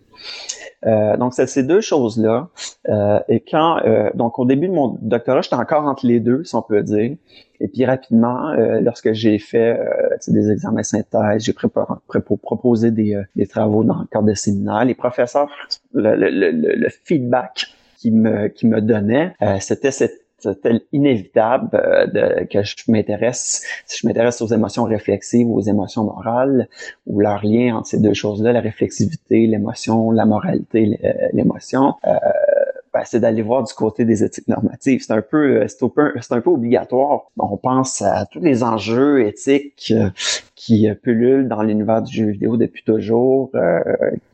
Euh, 0.85 1.17
donc, 1.17 1.33
c'est 1.33 1.47
ces 1.47 1.63
deux 1.63 1.81
choses-là. 1.81 2.49
Euh, 2.89 3.19
et 3.27 3.39
quand, 3.39 3.79
euh, 3.85 4.09
donc 4.13 4.39
au 4.39 4.45
début 4.45 4.67
de 4.67 4.73
mon 4.73 4.97
doctorat, 5.01 5.41
j'étais 5.41 5.55
encore 5.55 5.85
entre 5.85 6.05
les 6.05 6.19
deux, 6.19 6.43
si 6.43 6.55
on 6.55 6.61
peut 6.61 6.83
dire. 6.83 7.15
Et 7.59 7.67
puis 7.67 7.85
rapidement, 7.85 8.49
euh, 8.49 8.81
lorsque 8.81 9.13
j'ai 9.13 9.39
fait 9.39 9.79
euh, 9.79 9.85
des 10.27 10.51
examens 10.51 10.83
synthèse, 10.83 11.43
j'ai 11.43 11.53
proposé 11.53 12.91
des, 12.91 13.21
des, 13.35 13.47
travaux 13.47 13.83
dans 13.83 13.99
le 13.99 14.05
cadre 14.07 14.27
de 14.27 14.33
séminaires, 14.33 14.85
les 14.85 14.95
professeurs, 14.95 15.49
le, 15.93 16.15
le, 16.15 16.29
le, 16.29 16.51
le 16.51 16.89
feedback 16.89 17.67
qui 17.97 18.11
me, 18.11 18.49
qui 18.49 18.67
me 18.67 18.81
donnaient, 18.81 19.33
c'était 19.59 19.91
cette 19.91 20.24
inévitable 20.91 21.69
euh, 21.73 22.05
de, 22.07 22.45
que 22.45 22.63
je 22.63 22.75
m'intéresse, 22.87 23.65
si 23.85 23.99
je 24.01 24.07
m'intéresse 24.07 24.41
aux 24.41 24.47
émotions 24.47 24.83
réflexives, 24.83 25.49
aux 25.49 25.61
émotions 25.61 26.03
morales, 26.03 26.67
ou 27.07 27.19
leur 27.19 27.45
lien 27.45 27.77
entre 27.77 27.87
ces 27.87 27.99
deux 27.99 28.13
choses-là, 28.13 28.51
la 28.53 28.61
réflexivité, 28.61 29.47
l'émotion, 29.47 30.11
la 30.11 30.25
moralité, 30.25 30.99
l'émotion. 31.33 31.95
Euh, 32.05 32.17
ben, 32.95 33.01
c'est 33.03 33.19
d'aller 33.19 33.41
voir 33.41 33.61
du 33.63 33.73
côté 33.73 34.05
des 34.05 34.23
éthiques 34.23 34.47
normatives. 34.47 35.03
C'est 35.05 35.11
un 35.11 35.21
peu, 35.21 35.63
euh, 35.63 35.67
c'est 35.67 35.83
un 35.83 35.89
peu, 35.89 36.13
c'est 36.21 36.33
un 36.33 36.39
peu 36.39 36.49
obligatoire. 36.49 37.25
On 37.37 37.57
pense 37.57 38.01
à 38.01 38.25
tous 38.25 38.39
les 38.39 38.63
enjeux 38.63 39.27
éthiques 39.27 39.91
euh, 39.93 40.09
qui 40.55 40.89
euh, 40.89 40.95
pullulent 40.95 41.49
dans 41.49 41.61
l'univers 41.61 42.01
du 42.01 42.13
jeu 42.13 42.31
vidéo 42.31 42.55
depuis 42.55 42.83
toujours. 42.83 43.51
Euh, 43.53 43.81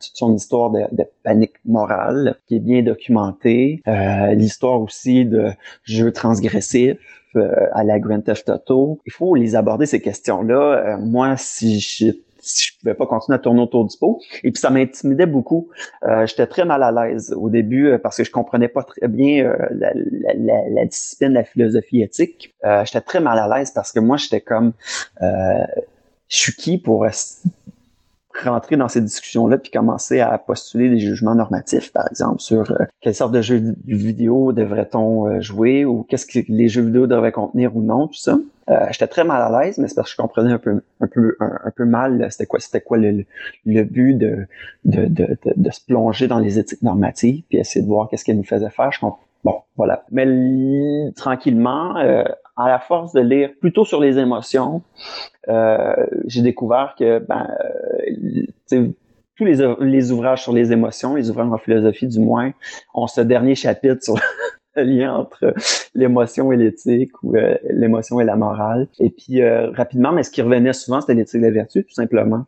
toute 0.00 0.12
son 0.14 0.32
histoire 0.34 0.70
de, 0.70 1.04
panique 1.24 1.54
morale 1.64 2.36
qui 2.46 2.56
est 2.56 2.60
bien 2.60 2.82
documentée. 2.82 3.82
Euh, 3.88 4.32
L'histoire 4.34 4.80
aussi 4.80 5.24
de 5.24 5.50
jeux 5.82 6.12
transgressifs 6.12 6.96
à 7.72 7.82
la 7.82 7.98
Grand 7.98 8.20
Theft 8.20 8.48
Auto. 8.50 9.00
Il 9.06 9.12
faut 9.12 9.34
les 9.34 9.56
aborder 9.56 9.86
ces 9.86 10.00
questions-là. 10.00 10.98
moi, 11.00 11.36
si 11.38 11.80
je 11.80 12.12
je 12.42 12.78
pouvais 12.78 12.94
pas 12.94 13.06
continuer 13.06 13.36
à 13.36 13.38
tourner 13.38 13.60
autour 13.60 13.86
du 13.86 13.96
pot. 13.96 14.20
Et 14.42 14.50
puis 14.50 14.60
ça 14.60 14.70
m'intimidait 14.70 15.26
beaucoup. 15.26 15.68
Euh, 16.04 16.26
J'étais 16.26 16.46
très 16.46 16.64
mal 16.64 16.82
à 16.82 16.90
l'aise 16.90 17.34
au 17.36 17.50
début 17.50 17.88
euh, 17.88 17.98
parce 17.98 18.16
que 18.16 18.24
je 18.24 18.30
comprenais 18.30 18.68
pas 18.68 18.82
très 18.82 19.08
bien 19.08 19.44
euh, 19.44 19.56
la, 19.70 19.92
la, 19.94 20.68
la, 20.68 20.84
discipline, 20.84 21.32
la 21.32 21.44
philosophie 21.44 22.02
éthique. 22.02 22.54
Euh, 22.64 22.84
j'étais 22.84 23.00
très 23.00 23.20
mal 23.20 23.38
à 23.38 23.56
l'aise 23.56 23.70
parce 23.70 23.92
que 23.92 24.00
moi, 24.00 24.16
j'étais 24.16 24.40
comme, 24.40 24.72
je 25.20 25.66
suis 26.28 26.52
qui 26.54 26.78
pour 26.78 27.06
rentrer 28.44 28.76
dans 28.76 28.88
ces 28.88 29.00
discussions-là 29.00 29.58
puis 29.58 29.70
commencer 29.70 30.20
à 30.20 30.36
postuler 30.38 30.88
des 30.88 30.98
jugements 30.98 31.34
normatifs, 31.34 31.92
par 31.92 32.06
exemple, 32.08 32.40
sur 32.40 32.70
euh, 32.70 32.84
quelle 33.00 33.14
sorte 33.14 33.32
de 33.32 33.42
jeux 33.42 33.74
vidéo 33.86 34.52
devrait-on 34.52 35.26
euh, 35.26 35.40
jouer 35.40 35.84
ou 35.84 36.02
qu'est-ce 36.04 36.26
que 36.26 36.40
les 36.48 36.68
jeux 36.68 36.82
vidéo 36.82 37.06
devraient 37.06 37.32
contenir 37.32 37.76
ou 37.76 37.82
non, 37.82 38.08
tout 38.08 38.14
ça. 38.14 38.38
Euh, 38.70 38.86
j'étais 38.90 39.08
très 39.08 39.24
mal 39.24 39.42
à 39.42 39.62
l'aise, 39.62 39.78
mais 39.78 39.88
c'est 39.88 39.94
parce 39.94 40.08
que 40.08 40.12
je 40.12 40.22
comprenais 40.22 40.52
un 40.52 40.58
peu, 40.58 40.82
un 41.00 41.06
peu, 41.06 41.36
un, 41.40 41.70
peu 41.74 41.84
mal 41.84 42.28
c'était 42.30 42.46
quoi, 42.46 42.60
c'était 42.60 42.80
quoi 42.80 42.96
le, 42.96 43.24
le 43.66 43.82
but 43.82 44.14
de 44.14 44.46
de, 44.84 45.06
de, 45.06 45.36
de, 45.44 45.70
se 45.70 45.80
plonger 45.84 46.28
dans 46.28 46.38
les 46.38 46.60
éthiques 46.60 46.82
normatives 46.82 47.42
puis 47.48 47.58
essayer 47.58 47.82
de 47.82 47.88
voir 47.88 48.08
qu'est-ce 48.08 48.24
qu'elles 48.24 48.36
nous 48.36 48.44
faisaient 48.44 48.70
faire. 48.70 48.92
Je 48.92 49.00
Bon, 49.44 49.62
voilà. 49.76 50.04
Mais 50.10 50.26
tranquillement, 51.16 51.96
euh, 51.98 52.24
à 52.62 52.68
la 52.68 52.78
force 52.78 53.12
de 53.12 53.20
lire 53.20 53.50
plutôt 53.60 53.84
sur 53.84 54.00
les 54.00 54.18
émotions, 54.18 54.82
euh, 55.48 55.94
j'ai 56.26 56.42
découvert 56.42 56.94
que 56.98 57.18
ben, 57.18 57.48
euh, 58.72 58.88
tous 59.36 59.44
les, 59.44 59.74
les, 59.80 60.12
ouvrages 60.12 60.42
sur 60.42 60.52
les 60.52 60.72
émotions, 60.72 61.14
les 61.14 61.30
ouvrages 61.30 61.50
en 61.50 61.58
philosophie 61.58 62.06
du 62.06 62.20
moins, 62.20 62.52
ont 62.94 63.06
ce 63.06 63.20
dernier 63.20 63.54
chapitre 63.54 64.02
sur 64.02 64.14
le 64.76 64.82
lien 64.84 65.14
entre 65.14 65.54
l'émotion 65.94 66.52
et 66.52 66.56
l'éthique 66.56 67.22
ou 67.22 67.36
euh, 67.36 67.56
l'émotion 67.70 68.20
et 68.20 68.24
la 68.24 68.36
morale. 68.36 68.88
Et 68.98 69.10
puis 69.10 69.42
euh, 69.42 69.70
rapidement, 69.70 70.12
mais 70.12 70.22
ce 70.22 70.30
qui 70.30 70.42
revenait 70.42 70.72
souvent, 70.72 71.00
c'était 71.00 71.14
l'éthique 71.14 71.40
de 71.40 71.46
la 71.46 71.52
vertu, 71.52 71.84
tout 71.84 71.94
simplement. 71.94 72.44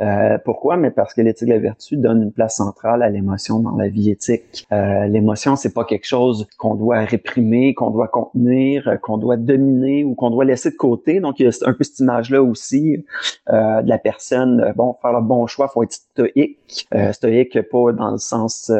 Euh, 0.00 0.38
pourquoi? 0.44 0.76
Mais 0.76 0.90
parce 0.90 1.14
que 1.14 1.22
l'éthique 1.22 1.48
de 1.48 1.54
la 1.54 1.58
vertu 1.58 1.96
donne 1.96 2.22
une 2.22 2.32
place 2.32 2.56
centrale 2.56 3.02
à 3.02 3.08
l'émotion 3.08 3.60
dans 3.60 3.76
la 3.76 3.88
vie 3.88 4.10
éthique. 4.10 4.66
l'émotion, 4.70 5.56
c'est 5.56 5.72
pas 5.72 5.84
quelque 5.84 6.06
chose 6.06 6.46
qu'on 6.58 6.74
doit 6.74 7.00
réprimer, 7.00 7.74
qu'on 7.74 7.90
doit 7.90 8.08
contenir, 8.08 8.98
qu'on 9.00 9.18
doit 9.18 9.36
dominer 9.36 10.04
ou 10.04 10.14
qu'on 10.14 10.30
doit 10.30 10.44
laisser 10.44 10.70
de 10.70 10.76
côté. 10.76 11.20
Donc 11.20 11.40
il 11.40 11.46
y 11.46 11.48
a 11.48 11.52
un 11.64 11.72
peu 11.72 11.84
cette 11.84 12.00
image-là 12.00 12.42
aussi 12.42 13.04
de 13.48 13.88
la 13.88 13.98
personne. 13.98 14.72
Bon, 14.76 14.94
faire 15.00 15.12
le 15.12 15.20
bon 15.20 15.46
choix, 15.46 15.68
faut 15.68 15.82
être 15.82 15.92
stoïque. 15.92 16.88
stoïque 17.12 17.60
pas 17.70 17.92
dans 17.92 18.10
le 18.10 18.18
sens 18.18 18.72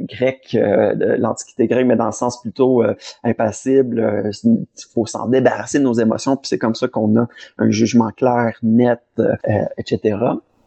grec 0.00 0.50
de 0.52 1.16
l'Antiquité 1.18 1.66
grecque, 1.66 1.86
mais 1.86 1.96
dans 1.96 2.01
le 2.06 2.12
sens 2.12 2.40
plutôt 2.40 2.82
euh, 2.82 2.94
impassible. 3.24 3.98
Il 4.44 4.50
euh, 4.50 4.64
faut 4.92 5.06
s'en 5.06 5.28
débarrasser 5.28 5.78
de 5.78 5.84
nos 5.84 5.94
émotions, 5.94 6.36
puis 6.36 6.48
c'est 6.48 6.58
comme 6.58 6.74
ça 6.74 6.88
qu'on 6.88 7.16
a 7.16 7.28
un 7.58 7.70
jugement 7.70 8.10
clair, 8.10 8.56
net, 8.62 9.00
euh, 9.18 9.34
etc. 9.78 10.18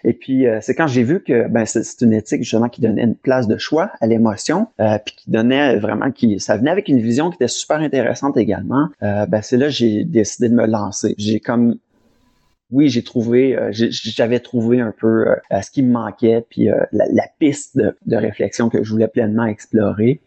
Et 0.08 0.14
puis 0.14 0.46
c'est 0.62 0.76
quand 0.76 0.86
j'ai 0.86 1.02
vu 1.02 1.24
que 1.24 1.48
ben, 1.48 1.66
c'est 1.66 2.00
une 2.02 2.14
éthique 2.14 2.44
justement 2.44 2.70
qui 2.70 2.80
donnait 2.80 3.02
une 3.02 3.16
place 3.16 3.48
de 3.48 3.58
choix 3.58 3.90
à 4.02 4.06
l'émotion, 4.06 4.68
puis 4.78 5.16
qui 5.18 5.32
donnait 5.32 5.78
vraiment 5.78 6.12
qui 6.12 6.40
ça 6.40 6.58
venait 6.58 6.70
avec 6.70 6.90
une 6.90 7.00
vision 7.00 7.32
qui 7.32 7.38
était 7.38 7.48
super 7.48 7.78
intéressante 7.78 8.38
également. 8.38 8.90
ben 9.02 9.40
c'est 9.42 9.58
là 9.58 9.70
j'ai 9.70 10.04
décidé 10.04 10.48
de 10.50 10.54
me 10.54 10.68
lancer. 10.68 11.16
J'ai 11.18 11.40
comme 11.40 11.78
oui, 12.72 12.90
j'ai 12.90 13.04
trouvé, 13.04 13.58
j'avais 13.72 14.40
trouvé 14.40 14.82
un 14.82 14.94
peu 14.98 15.26
ce 15.52 15.72
qui 15.72 15.84
me 15.84 15.92
manquait, 15.92 16.46
puis 16.50 16.68
la, 16.92 17.28
piste 17.40 17.78
de, 17.78 18.16
réflexion 18.16 18.70
que 18.70 18.84
je 18.84 18.92
voulais 18.92 19.08
pleinement 19.08 19.46
explorer 19.46 20.22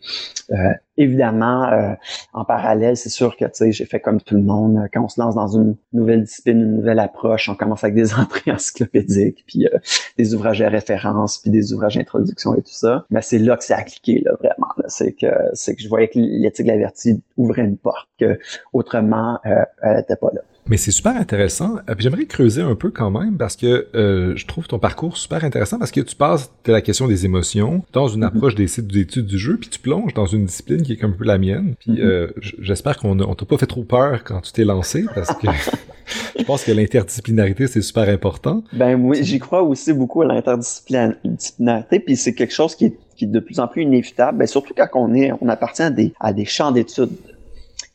évidemment, 0.98 1.64
euh, 1.72 1.94
en 2.34 2.44
parallèle, 2.44 2.96
c'est 2.96 3.08
sûr 3.08 3.36
que 3.36 3.46
j'ai 3.70 3.84
fait 3.86 4.00
comme 4.00 4.20
tout 4.20 4.34
le 4.34 4.42
monde. 4.42 4.76
Euh, 4.76 4.88
quand 4.92 5.02
on 5.02 5.08
se 5.08 5.20
lance 5.20 5.34
dans 5.34 5.56
une 5.56 5.76
nouvelle 5.92 6.24
discipline, 6.24 6.60
une 6.60 6.76
nouvelle 6.76 6.98
approche, 6.98 7.48
on 7.48 7.54
commence 7.54 7.84
avec 7.84 7.94
des 7.94 8.12
entrées 8.18 8.50
encyclopédiques, 8.50 9.44
puis 9.46 9.66
euh, 9.66 9.78
des 10.18 10.34
ouvrages 10.34 10.58
de 10.58 10.64
référence, 10.64 11.38
puis 11.38 11.50
des 11.50 11.72
ouvrages 11.72 11.96
d'introduction 11.96 12.54
et 12.54 12.62
tout 12.62 12.72
ça. 12.72 13.06
Mais 13.10 13.22
c'est 13.22 13.38
là 13.38 13.56
que 13.56 13.64
c'est 13.64 13.74
appliqué, 13.74 14.22
là, 14.24 14.32
vraiment. 14.40 14.68
C'est 14.88 15.12
que 15.12 15.26
c'est 15.54 15.74
que 15.74 15.82
je 15.82 15.88
voyais 15.88 16.08
que 16.08 16.18
l'éthique 16.18 16.66
vertu 16.66 17.16
ouvrait 17.36 17.62
une 17.62 17.78
porte 17.78 18.08
que 18.18 18.38
autrement 18.72 19.38
euh, 19.46 19.64
elle 19.82 19.96
n'était 19.96 20.16
pas 20.16 20.30
là. 20.34 20.40
Mais 20.68 20.76
c'est 20.76 20.90
super 20.90 21.16
intéressant. 21.16 21.76
Euh, 21.88 21.94
j'aimerais 21.98 22.26
creuser 22.26 22.60
un 22.60 22.74
peu 22.74 22.90
quand 22.90 23.10
même 23.10 23.38
parce 23.38 23.56
que 23.56 23.86
euh, 23.94 24.36
je 24.36 24.46
trouve 24.46 24.68
ton 24.68 24.78
parcours 24.78 25.16
super 25.16 25.44
intéressant 25.44 25.78
parce 25.78 25.90
que 25.90 26.00
tu 26.00 26.14
passes 26.14 26.50
de 26.64 26.72
la 26.72 26.82
question 26.82 27.08
des 27.08 27.24
émotions 27.24 27.82
dans 27.92 28.08
une 28.08 28.20
mhm. 28.20 28.26
approche 28.26 28.54
des 28.54 28.68
sites 28.68 28.86
d'études 28.86 29.26
du 29.26 29.38
jeu, 29.38 29.56
puis 29.56 29.70
tu 29.70 29.78
plonges 29.78 30.12
dans 30.12 30.26
une 30.26 30.44
discipline 30.44 30.82
qui 30.82 30.92
est 30.92 30.96
comme 30.96 31.12
un 31.12 31.16
peu 31.16 31.24
la 31.24 31.38
mienne. 31.38 31.74
Puis 31.80 31.92
mhm. 31.92 32.00
euh, 32.00 32.28
j'espère 32.60 32.98
qu'on 32.98 33.16
t'a 33.16 33.46
pas 33.46 33.56
fait 33.56 33.66
trop 33.66 33.84
peur 33.84 34.24
quand 34.24 34.42
tu 34.42 34.52
t'es 34.52 34.64
lancé 34.64 35.06
parce 35.14 35.34
que 35.34 35.46
je 36.38 36.44
pense 36.44 36.64
que 36.64 36.72
l'interdisciplinarité 36.72 37.66
c'est 37.66 37.82
super 37.82 38.08
important. 38.08 38.62
Ben 38.74 38.94
oui, 39.00 39.18
j'y 39.22 39.38
crois 39.38 39.62
aussi 39.62 39.94
beaucoup 39.94 40.20
à 40.20 40.26
l'interdisciplinarité, 40.26 42.00
puis 42.00 42.16
c'est 42.16 42.34
quelque 42.34 42.54
chose 42.54 42.74
qui 42.74 42.86
est, 42.86 42.98
qui 43.16 43.24
est 43.24 43.28
de 43.28 43.40
plus 43.40 43.58
en 43.58 43.68
plus 43.68 43.82
inévitable, 43.84 44.38
ben, 44.38 44.46
surtout 44.46 44.74
quand 44.76 44.88
on 44.94 45.14
est 45.14 45.32
on 45.40 45.48
appartient 45.48 45.82
à 45.82 45.90
des 45.90 46.12
à 46.20 46.34
des 46.34 46.44
champs 46.44 46.72
d'études. 46.72 47.16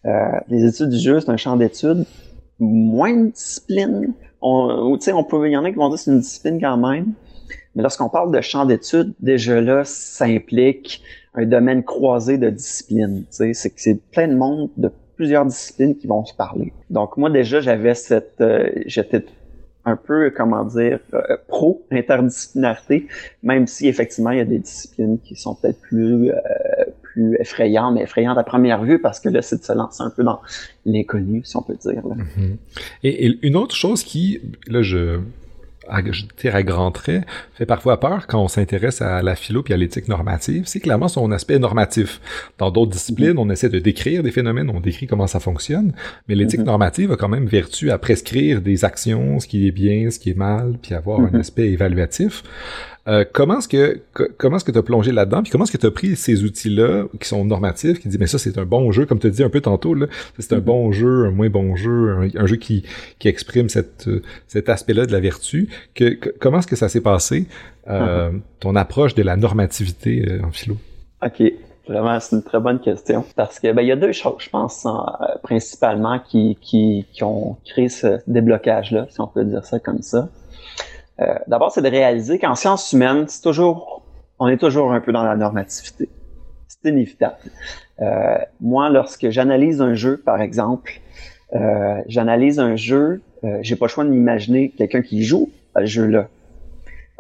Euh, 0.06 0.10
les 0.50 0.66
études 0.66 0.90
du 0.90 1.00
jeu, 1.00 1.22
c'est 1.22 1.30
un 1.30 1.38
champ 1.38 1.56
d'études 1.56 2.06
moins 2.64 3.14
de 3.14 3.32
discipline. 3.32 4.14
On, 4.42 4.98
on 5.14 5.24
peut, 5.24 5.48
il 5.48 5.52
y 5.52 5.58
en 5.58 5.64
a 5.64 5.72
qui 5.72 5.78
vont 5.78 5.90
dire 5.90 5.98
que 5.98 6.04
c'est 6.04 6.12
une 6.12 6.20
discipline 6.20 6.60
quand 6.60 6.78
même. 6.78 7.14
Mais 7.76 7.82
lorsqu'on 7.82 8.10
parle 8.10 8.32
de 8.32 8.42
champ 8.42 8.66
d'études, 8.66 9.14
déjà 9.20 9.60
là, 9.62 9.84
ça 9.84 10.26
implique 10.26 11.02
un 11.34 11.46
domaine 11.46 11.84
croisé 11.84 12.38
de 12.38 12.50
disciplines. 12.50 13.26
C'est 13.30 13.54
que 13.54 13.82
c'est 13.82 14.00
plein 14.12 14.28
de 14.28 14.36
monde 14.36 14.70
de 14.78 14.92
plusieurs 15.16 15.46
disciplines 15.46 15.96
qui 15.96 16.08
vont 16.08 16.26
se 16.26 16.34
parler. 16.34 16.74
Donc 16.90 17.18
moi 17.18 17.30
déjà, 17.30 17.62
j'avais 17.62 17.96
cette, 17.96 18.42
euh, 18.42 18.70
j'étais 18.86 19.26
un 19.86 19.96
peu, 19.96 20.32
comment 20.32 20.64
dire, 20.64 21.00
euh, 21.14 21.38
pro 21.48 21.86
interdisciplinarité, 21.92 23.08
même 23.42 23.68
si 23.68 23.88
effectivement 23.88 24.32
il 24.32 24.38
y 24.38 24.42
a 24.42 24.46
des 24.46 24.60
disciplines 24.60 25.20
qui 25.20 25.36
sont 25.36 25.56
peut-être 25.56 25.82
plus 25.82 26.32
euh, 26.32 26.36
plus 27.14 27.36
effrayant, 27.40 27.92
mais 27.92 28.02
effrayante 28.02 28.38
à 28.38 28.44
première 28.44 28.84
vue 28.84 29.00
parce 29.00 29.20
que 29.20 29.30
là, 29.30 29.42
c'est 29.42 29.60
de 29.60 29.64
se 29.64 29.74
lancer 29.74 30.02
un 30.02 30.10
peu 30.10 30.24
dans 30.24 30.42
l'inconnu, 30.86 31.42
si 31.46 31.56
on 31.56 31.62
peut 31.62 31.78
dire. 31.80 32.02
Mhm. 32.06 32.58
et, 33.04 33.38
une 33.42 33.56
autre 33.56 33.76
chose 33.76 34.04
qui, 34.04 34.42
là, 34.68 34.82
je, 34.82 35.20
je 36.12 36.24
tire 36.38 36.56
à 36.56 36.64
grands 36.64 36.92
traits, 36.92 37.24
fait 37.54 37.66
parfois 37.66 38.00
peur 38.00 38.26
quand 38.28 38.42
on 38.42 38.48
s'intéresse 38.48 39.02
à 39.02 39.22
la 39.22 39.36
philo 39.36 39.64
et 39.68 39.74
à 39.74 39.78
l'éthique 39.78 40.08
normative, 40.08 40.64
c'est 40.66 40.80
clairement 40.80 41.08
son 41.08 41.32
aspect 41.32 41.60
normatif. 41.60 42.20
Dans 42.58 42.72
d'autres 42.72 42.92
disciplines, 42.92 43.38
on 43.38 43.50
essaie 43.50 43.70
de 43.70 43.80
décrire 43.80 44.24
des 44.24 44.32
phénomènes, 44.32 44.70
on 44.70 44.80
décrit 44.80 45.08
comment 45.08 45.28
ça 45.28 45.40
fonctionne, 45.40 45.94
mais 46.28 46.36
l'éthique 46.36 46.62
mhm. 46.62 46.68
normative 46.68 47.12
a 47.12 47.16
quand 47.16 47.30
même 47.30 47.46
vertu 47.46 47.92
à 47.92 47.98
prescrire 47.98 48.62
des 48.62 48.86
actions, 48.86 49.40
ce 49.40 49.48
qui 49.48 49.68
est 49.68 49.72
bien, 49.72 50.10
ce 50.10 50.20
qui 50.20 50.32
est 50.32 50.38
mal, 50.38 50.78
puis 50.82 50.96
avoir 50.96 51.20
un 51.20 51.34
aspect 51.40 51.70
évaluatif. 51.70 52.44
Euh, 53.10 53.26
comment 53.30 53.58
est-ce 53.58 53.68
que 53.68 54.02
comment 54.38 54.56
est-ce 54.56 54.64
que 54.64 54.72
tu 54.72 54.78
as 54.78 54.84
plongé 54.84 55.12
là-dedans 55.12 55.44
puis 55.44 55.52
comment 55.52 55.66
est-ce 55.66 55.74
que 55.74 55.78
tu 55.78 55.86
as 55.86 55.92
pris 55.92 56.16
ces 56.16 56.46
outils-là 56.46 57.04
qui 57.20 57.28
sont 57.28 57.44
normatifs 57.44 58.00
qui 58.00 58.08
disent 58.08 58.18
mais 58.18 58.28
ça 58.28 58.38
c'est 58.38 58.58
un 58.58 58.64
bon 58.64 58.94
jeu 58.94 59.06
comme 59.06 59.20
tu 59.20 59.28
as 59.28 59.30
dit 59.30 59.44
un 59.44 59.50
peu 59.50 59.60
tantôt 59.60 59.94
là 59.94 60.06
c'est 60.40 60.54
un 60.54 60.60
mm-hmm. 60.60 60.62
bon 60.62 60.92
jeu 60.94 61.26
un 61.26 61.32
moins 61.32 61.50
bon 61.50 61.76
jeu 61.76 62.32
un, 62.34 62.46
jeu 62.46 62.56
qui 62.56 62.86
qui 63.20 63.28
exprime 63.28 63.68
cette 63.68 64.10
cet 64.48 64.70
aspect-là 64.70 65.06
de 65.06 65.12
la 65.12 65.20
vertu 65.20 65.68
que, 65.96 66.18
comment 66.40 66.60
est-ce 66.60 66.68
que 66.68 66.78
ça 66.78 66.88
s'est 66.88 67.02
passé 67.02 67.48
euh, 67.90 68.30
mm-hmm. 68.32 68.42
ton 68.62 68.76
approche 68.78 69.16
de 69.16 69.24
la 69.24 69.36
normativité 69.36 70.26
euh, 70.26 70.46
en 70.46 70.52
philo? 70.52 70.78
OK 71.26 71.44
Vraiment, 71.86 72.18
c'est 72.22 72.38
une 72.38 72.44
très 72.44 72.62
bonne 72.62 72.80
question. 72.80 73.26
Parce 73.36 73.60
que 73.60 73.70
ben, 73.74 73.82
il 73.82 73.90
y 73.90 73.92
a 73.92 73.98
deux 73.98 74.14
choses, 74.14 74.36
je 74.40 74.50
pense, 74.50 74.88
principalement, 75.44 76.18
qui, 76.18 76.58
qui, 76.62 77.06
qui 77.12 77.26
ont 77.26 77.58
créé 77.66 77.90
ce 77.90 78.20
déblocage-là, 78.26 79.08
si 79.10 79.20
on 79.20 79.28
peut 79.28 79.44
dire 79.44 79.66
ça 79.66 79.80
comme 79.80 80.02
ça. 80.02 80.30
Euh, 81.24 81.36
d'abord, 81.48 81.72
c'est 81.72 81.82
de 81.82 81.90
réaliser 81.90 82.40
qu'en 82.40 82.56
sciences 82.56 82.92
humaines, 82.92 83.26
c'est 83.28 83.42
toujours, 83.42 84.04
on 84.40 84.48
est 84.48 84.58
toujours 84.58 84.92
un 84.92 85.00
peu 85.00 85.12
dans 85.12 85.24
la 85.24 85.36
normativité. 85.36 86.10
C'est 86.68 86.90
inévitable. 86.90 87.38
Euh, 88.02 88.38
moi, 88.60 88.90
lorsque 88.90 89.30
j'analyse 89.30 89.82
un 89.82 89.94
jeu, 89.94 90.18
par 90.18 90.42
exemple, 90.42 91.00
euh, 91.56 92.02
j'analyse 92.08 92.60
un 92.60 92.76
jeu, 92.76 93.22
j'ai 93.62 93.76
pas 93.76 93.86
le 93.86 93.90
choix 93.90 94.06
de 94.06 94.10
m'imaginer 94.10 94.70
quelqu'un 94.70 95.02
qui 95.02 95.22
joue 95.24 95.50
à 95.76 95.82
ce 95.82 95.86
jeu-là. 95.86 96.30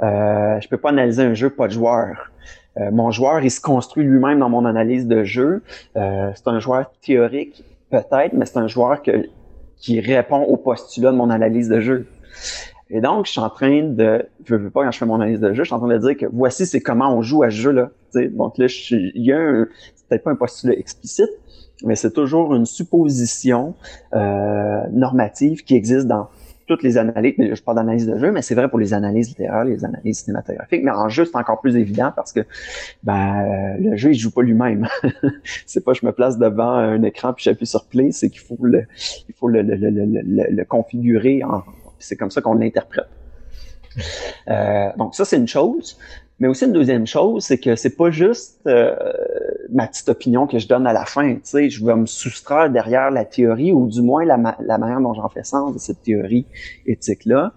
Euh, 0.01 0.59
je 0.61 0.67
peux 0.69 0.77
pas 0.77 0.89
analyser 0.89 1.21
un 1.21 1.33
jeu 1.33 1.49
pas 1.49 1.67
de 1.67 1.73
joueur. 1.73 2.31
Mon 2.91 3.11
joueur, 3.11 3.43
il 3.43 3.51
se 3.51 3.61
construit 3.61 4.03
lui-même 4.03 4.39
dans 4.39 4.49
mon 4.49 4.65
analyse 4.65 5.05
de 5.05 5.23
jeu. 5.23 5.61
c'est 5.93 6.47
un 6.47 6.59
joueur 6.59 6.91
théorique, 7.05 7.63
peut-être, 7.91 8.33
mais 8.33 8.45
c'est 8.45 8.57
un 8.57 8.67
joueur 8.67 9.03
qui 9.77 9.99
répond 9.99 10.41
au 10.41 10.57
postulat 10.57 11.11
de 11.11 11.17
mon 11.17 11.29
analyse 11.29 11.69
de 11.69 11.79
jeu. 11.81 12.07
Et 12.89 13.01
donc, 13.01 13.25
je 13.25 13.31
suis 13.31 13.39
en 13.39 13.49
train 13.49 13.83
de, 13.83 14.25
je 14.45 14.55
veux 14.55 14.69
pas 14.69 14.83
quand 14.83 14.91
je 14.91 14.97
fais 14.97 15.05
mon 15.05 15.15
analyse 15.15 15.39
de 15.39 15.53
jeu, 15.53 15.63
je 15.63 15.67
suis 15.67 15.73
en 15.73 15.79
train 15.79 15.87
de 15.87 15.97
dire 15.97 16.17
que 16.17 16.25
voici 16.31 16.65
c'est 16.65 16.81
comment 16.81 17.15
on 17.15 17.21
joue 17.21 17.43
à 17.43 17.49
ce 17.49 17.55
jeu-là. 17.55 17.89
Donc 18.13 18.57
là, 18.57 18.67
il 18.91 19.11
y 19.15 19.31
a 19.31 19.39
un, 19.39 19.67
c'est 19.95 20.07
peut-être 20.07 20.23
pas 20.23 20.31
un 20.31 20.35
postulat 20.35 20.73
explicite, 20.73 21.29
mais 21.83 21.95
c'est 21.95 22.11
toujours 22.11 22.53
une 22.53 22.65
supposition 22.65 23.75
euh, 24.13 24.81
normative 24.91 25.63
qui 25.63 25.75
existe 25.75 26.07
dans 26.07 26.27
toutes 26.67 26.83
les 26.83 26.97
analyses. 26.97 27.33
Je 27.37 27.61
parle 27.61 27.77
d'analyse 27.77 28.05
de 28.05 28.17
jeu, 28.17 28.31
mais 28.31 28.41
c'est 28.41 28.55
vrai 28.55 28.69
pour 28.69 28.79
les 28.79 28.93
analyses 28.93 29.29
littéraires, 29.29 29.65
les 29.65 29.83
analyses 29.83 30.19
cinématographiques. 30.19 30.83
Mais 30.83 30.91
en 30.91 31.09
jeu, 31.09 31.25
c'est 31.25 31.35
encore 31.35 31.59
plus 31.61 31.75
évident 31.75 32.11
parce 32.15 32.31
que 32.31 32.41
ben 33.03 33.75
le 33.79 33.95
jeu 33.97 34.11
il 34.11 34.17
joue 34.17 34.31
pas 34.31 34.43
lui-même. 34.43 34.87
c'est 35.65 35.83
pas 35.83 35.93
je 35.93 36.05
me 36.05 36.11
place 36.11 36.37
devant 36.37 36.73
un 36.73 37.01
écran 37.03 37.33
puis 37.33 37.43
j'appuie 37.45 37.65
sur 37.65 37.85
play, 37.85 38.11
c'est 38.11 38.29
qu'il 38.29 38.41
faut 38.41 38.57
le 38.61 38.85
il 39.27 39.35
faut 39.35 39.47
le, 39.47 39.61
le, 39.61 39.75
le, 39.75 40.45
le 40.49 40.65
configurer 40.65 41.43
en, 41.43 41.63
c'est 42.03 42.15
comme 42.15 42.31
ça 42.31 42.41
qu'on 42.41 42.55
l'interprète. 42.55 43.07
Euh, 44.47 44.89
donc 44.97 45.15
ça, 45.15 45.25
c'est 45.25 45.37
une 45.37 45.47
chose. 45.47 45.97
Mais 46.39 46.47
aussi 46.47 46.65
une 46.65 46.73
deuxième 46.73 47.05
chose, 47.05 47.45
c'est 47.45 47.59
que 47.59 47.75
c'est 47.75 47.95
pas 47.95 48.09
juste 48.09 48.59
euh, 48.65 48.95
ma 49.71 49.87
petite 49.87 50.09
opinion 50.09 50.47
que 50.47 50.59
je 50.59 50.67
donne 50.67 50.87
à 50.87 50.93
la 50.93 51.05
fin. 51.05 51.35
Tu 51.35 51.69
je 51.69 51.85
vais 51.85 51.95
me 51.95 52.05
soustraire 52.05 52.69
derrière 52.69 53.11
la 53.11 53.23
théorie 53.23 53.71
ou 53.71 53.87
du 53.87 54.01
moins 54.01 54.25
la, 54.25 54.37
manière 54.37 54.99
dont 54.99 55.13
j'en 55.13 55.29
fais 55.29 55.43
sens 55.43 55.73
de 55.73 55.79
cette 55.79 56.01
théorie 56.01 56.47
éthique-là. 56.85 57.53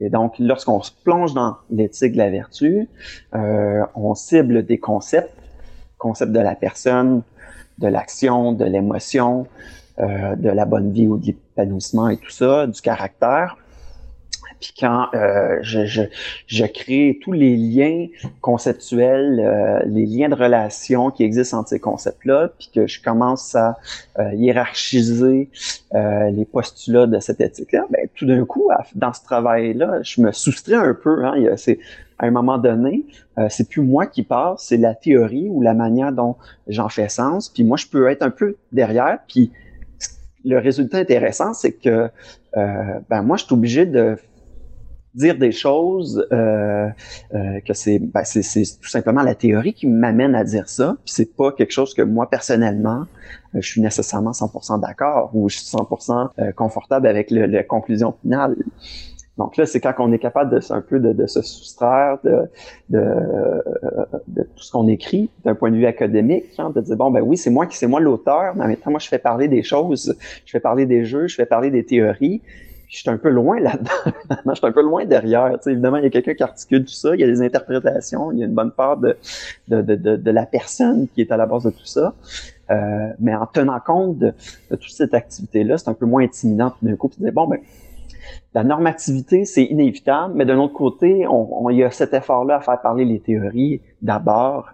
Et 0.00 0.10
donc, 0.10 0.38
lorsqu'on 0.38 0.82
se 0.82 0.90
plonge 1.04 1.34
dans 1.34 1.56
l'éthique 1.70 2.12
de 2.12 2.18
la 2.18 2.30
vertu, 2.30 2.88
euh, 3.34 3.84
on 3.94 4.14
cible 4.14 4.64
des 4.64 4.78
concepts, 4.78 5.32
concepts 5.98 6.32
de 6.32 6.40
la 6.40 6.56
personne, 6.56 7.22
de 7.78 7.86
l'action, 7.86 8.52
de 8.52 8.64
l'émotion, 8.64 9.46
de 9.98 10.48
la 10.48 10.64
bonne 10.64 10.92
vie 10.92 11.06
ou 11.06 11.18
de 11.18 11.26
l'épanouissement 11.26 12.08
et 12.08 12.16
tout 12.16 12.30
ça, 12.30 12.66
du 12.66 12.80
caractère. 12.80 13.58
Puis 14.60 14.74
quand 14.78 15.08
euh, 15.14 15.58
je, 15.62 15.86
je, 15.86 16.02
je, 16.46 16.64
crée 16.66 17.18
tous 17.22 17.32
les 17.32 17.56
liens 17.56 18.06
conceptuels, 18.42 19.40
euh, 19.40 19.80
les 19.86 20.04
liens 20.04 20.28
de 20.28 20.34
relation 20.34 21.10
qui 21.10 21.24
existent 21.24 21.58
entre 21.58 21.70
ces 21.70 21.80
concepts-là, 21.80 22.50
puis 22.58 22.70
que 22.74 22.86
je 22.86 23.02
commence 23.02 23.54
à 23.54 23.78
euh, 24.18 24.34
hiérarchiser 24.34 25.48
les 25.92 26.44
postulats 26.44 27.06
de 27.06 27.18
cette 27.18 27.40
éthique-là, 27.40 27.84
ben, 27.90 28.06
tout 28.14 28.26
d'un 28.26 28.44
coup, 28.44 28.68
dans 28.94 29.12
ce 29.12 29.24
travail-là, 29.24 30.02
je 30.02 30.20
me 30.20 30.30
soustrais 30.30 30.76
un 30.76 30.94
peu. 30.94 31.24
Hein, 31.24 31.56
c'est 31.56 31.78
à 32.18 32.26
un 32.26 32.30
moment 32.30 32.58
donné, 32.58 33.06
c'est 33.48 33.68
plus 33.68 33.80
moi 33.82 34.06
qui 34.06 34.22
parle, 34.22 34.56
c'est 34.58 34.76
la 34.76 34.94
théorie 34.94 35.48
ou 35.48 35.62
la 35.62 35.74
manière 35.74 36.12
dont 36.12 36.36
j'en 36.68 36.88
fais 36.88 37.08
sens. 37.08 37.48
Puis 37.48 37.64
moi, 37.64 37.76
je 37.76 37.86
peux 37.86 38.08
être 38.08 38.22
un 38.22 38.30
peu 38.30 38.56
derrière. 38.72 39.18
Puis 39.26 39.50
le 40.44 40.58
résultat 40.58 40.98
intéressant, 40.98 41.54
c'est 41.54 41.72
que 41.72 42.08
ben 42.54 43.22
moi, 43.22 43.36
je 43.36 43.44
suis 43.44 43.54
obligé 43.54 43.86
de 43.86 44.16
dire 45.14 45.36
des 45.36 45.52
choses 45.52 46.26
euh, 46.32 46.88
euh, 47.34 47.60
que 47.66 47.74
c'est 47.74 47.98
ben, 47.98 48.22
c'est 48.24 48.42
tout 48.80 48.88
simplement 48.88 49.22
la 49.22 49.34
théorie 49.34 49.74
qui 49.74 49.86
m'amène 49.86 50.34
à 50.34 50.44
dire 50.44 50.68
ça. 50.68 50.96
Puis 51.04 51.14
c'est 51.14 51.36
pas 51.36 51.52
quelque 51.52 51.72
chose 51.72 51.94
que 51.94 52.02
moi 52.02 52.28
personnellement 52.30 53.04
euh, 53.54 53.60
je 53.60 53.68
suis 53.68 53.80
nécessairement 53.80 54.32
100% 54.32 54.80
d'accord 54.80 55.30
ou 55.34 55.48
je 55.48 55.56
suis 55.56 55.76
100% 55.76 56.28
euh, 56.38 56.52
confortable 56.52 57.06
avec 57.06 57.30
la 57.30 57.62
conclusion 57.64 58.14
finale. 58.22 58.56
Donc 59.38 59.56
là 59.56 59.66
c'est 59.66 59.80
quand 59.80 59.94
on 59.98 60.12
est 60.12 60.18
capable 60.18 60.50
de 60.50 60.72
un 60.72 60.82
peu 60.82 61.00
de, 61.00 61.12
de 61.12 61.26
se 61.26 61.40
soustraire 61.40 62.18
de, 62.22 62.42
de, 62.90 63.02
de 64.28 64.42
tout 64.42 64.62
ce 64.62 64.70
qu'on 64.70 64.86
écrit 64.86 65.30
d'un 65.44 65.54
point 65.54 65.70
de 65.70 65.76
vue 65.76 65.86
académique 65.86 66.44
hein, 66.58 66.70
de 66.74 66.80
dire 66.80 66.96
bon 66.96 67.10
ben 67.10 67.22
oui 67.22 67.36
c'est 67.38 67.48
moi 67.48 67.66
qui 67.66 67.76
c'est 67.76 67.86
moi 67.86 68.00
l'auteur 68.00 68.54
mais 68.54 68.64
en 68.64 68.68
même 68.68 68.76
temps 68.76 68.90
moi 68.90 69.00
je 69.00 69.08
fais 69.08 69.18
parler 69.18 69.48
des 69.48 69.62
choses 69.62 70.14
je 70.44 70.50
fais 70.50 70.60
parler 70.60 70.84
des 70.84 71.06
jeux 71.06 71.26
je 71.26 71.36
fais 71.36 71.46
parler 71.46 71.70
des 71.70 71.86
théories 71.86 72.42
je 72.90 72.98
suis 72.98 73.08
un 73.08 73.16
peu 73.16 73.30
loin 73.30 73.60
là-dedans. 73.60 74.12
je 74.46 74.54
suis 74.54 74.66
un 74.66 74.72
peu 74.72 74.82
loin 74.82 75.04
derrière. 75.06 75.50
Tu 75.52 75.58
sais, 75.62 75.72
évidemment, 75.72 75.96
il 75.98 76.04
y 76.04 76.06
a 76.06 76.10
quelqu'un 76.10 76.34
qui 76.34 76.42
articule 76.42 76.84
tout 76.84 76.92
ça, 76.92 77.14
il 77.14 77.20
y 77.20 77.24
a 77.24 77.26
des 77.26 77.40
interprétations, 77.40 78.32
il 78.32 78.40
y 78.40 78.42
a 78.42 78.46
une 78.46 78.54
bonne 78.54 78.72
part 78.72 78.96
de, 78.98 79.16
de, 79.68 79.80
de, 79.80 80.16
de, 80.16 80.30
la 80.30 80.44
personne 80.44 81.06
qui 81.14 81.22
est 81.22 81.32
à 81.32 81.36
la 81.36 81.46
base 81.46 81.64
de 81.64 81.70
tout 81.70 81.86
ça. 81.86 82.14
Euh, 82.70 83.12
mais 83.18 83.34
en 83.34 83.46
tenant 83.46 83.80
compte 83.80 84.18
de, 84.18 84.32
toute 84.70 84.90
cette 84.90 85.14
activité-là, 85.14 85.78
c'est 85.78 85.88
un 85.88 85.94
peu 85.94 86.06
moins 86.06 86.24
intimidant 86.24 86.74
d'un 86.82 86.96
coup. 86.96 87.08
Puis 87.08 87.30
bon, 87.30 87.46
ben, 87.46 87.58
la 88.54 88.64
normativité, 88.64 89.44
c'est 89.44 89.64
inévitable, 89.64 90.34
mais 90.34 90.44
d'un 90.44 90.58
autre 90.58 90.74
côté, 90.74 91.26
on, 91.28 91.70
il 91.70 91.78
y 91.78 91.84
a 91.84 91.90
cet 91.90 92.14
effort-là 92.14 92.56
à 92.56 92.60
faire 92.60 92.80
parler 92.80 93.04
les 93.04 93.20
théories 93.20 93.80
d'abord. 94.02 94.70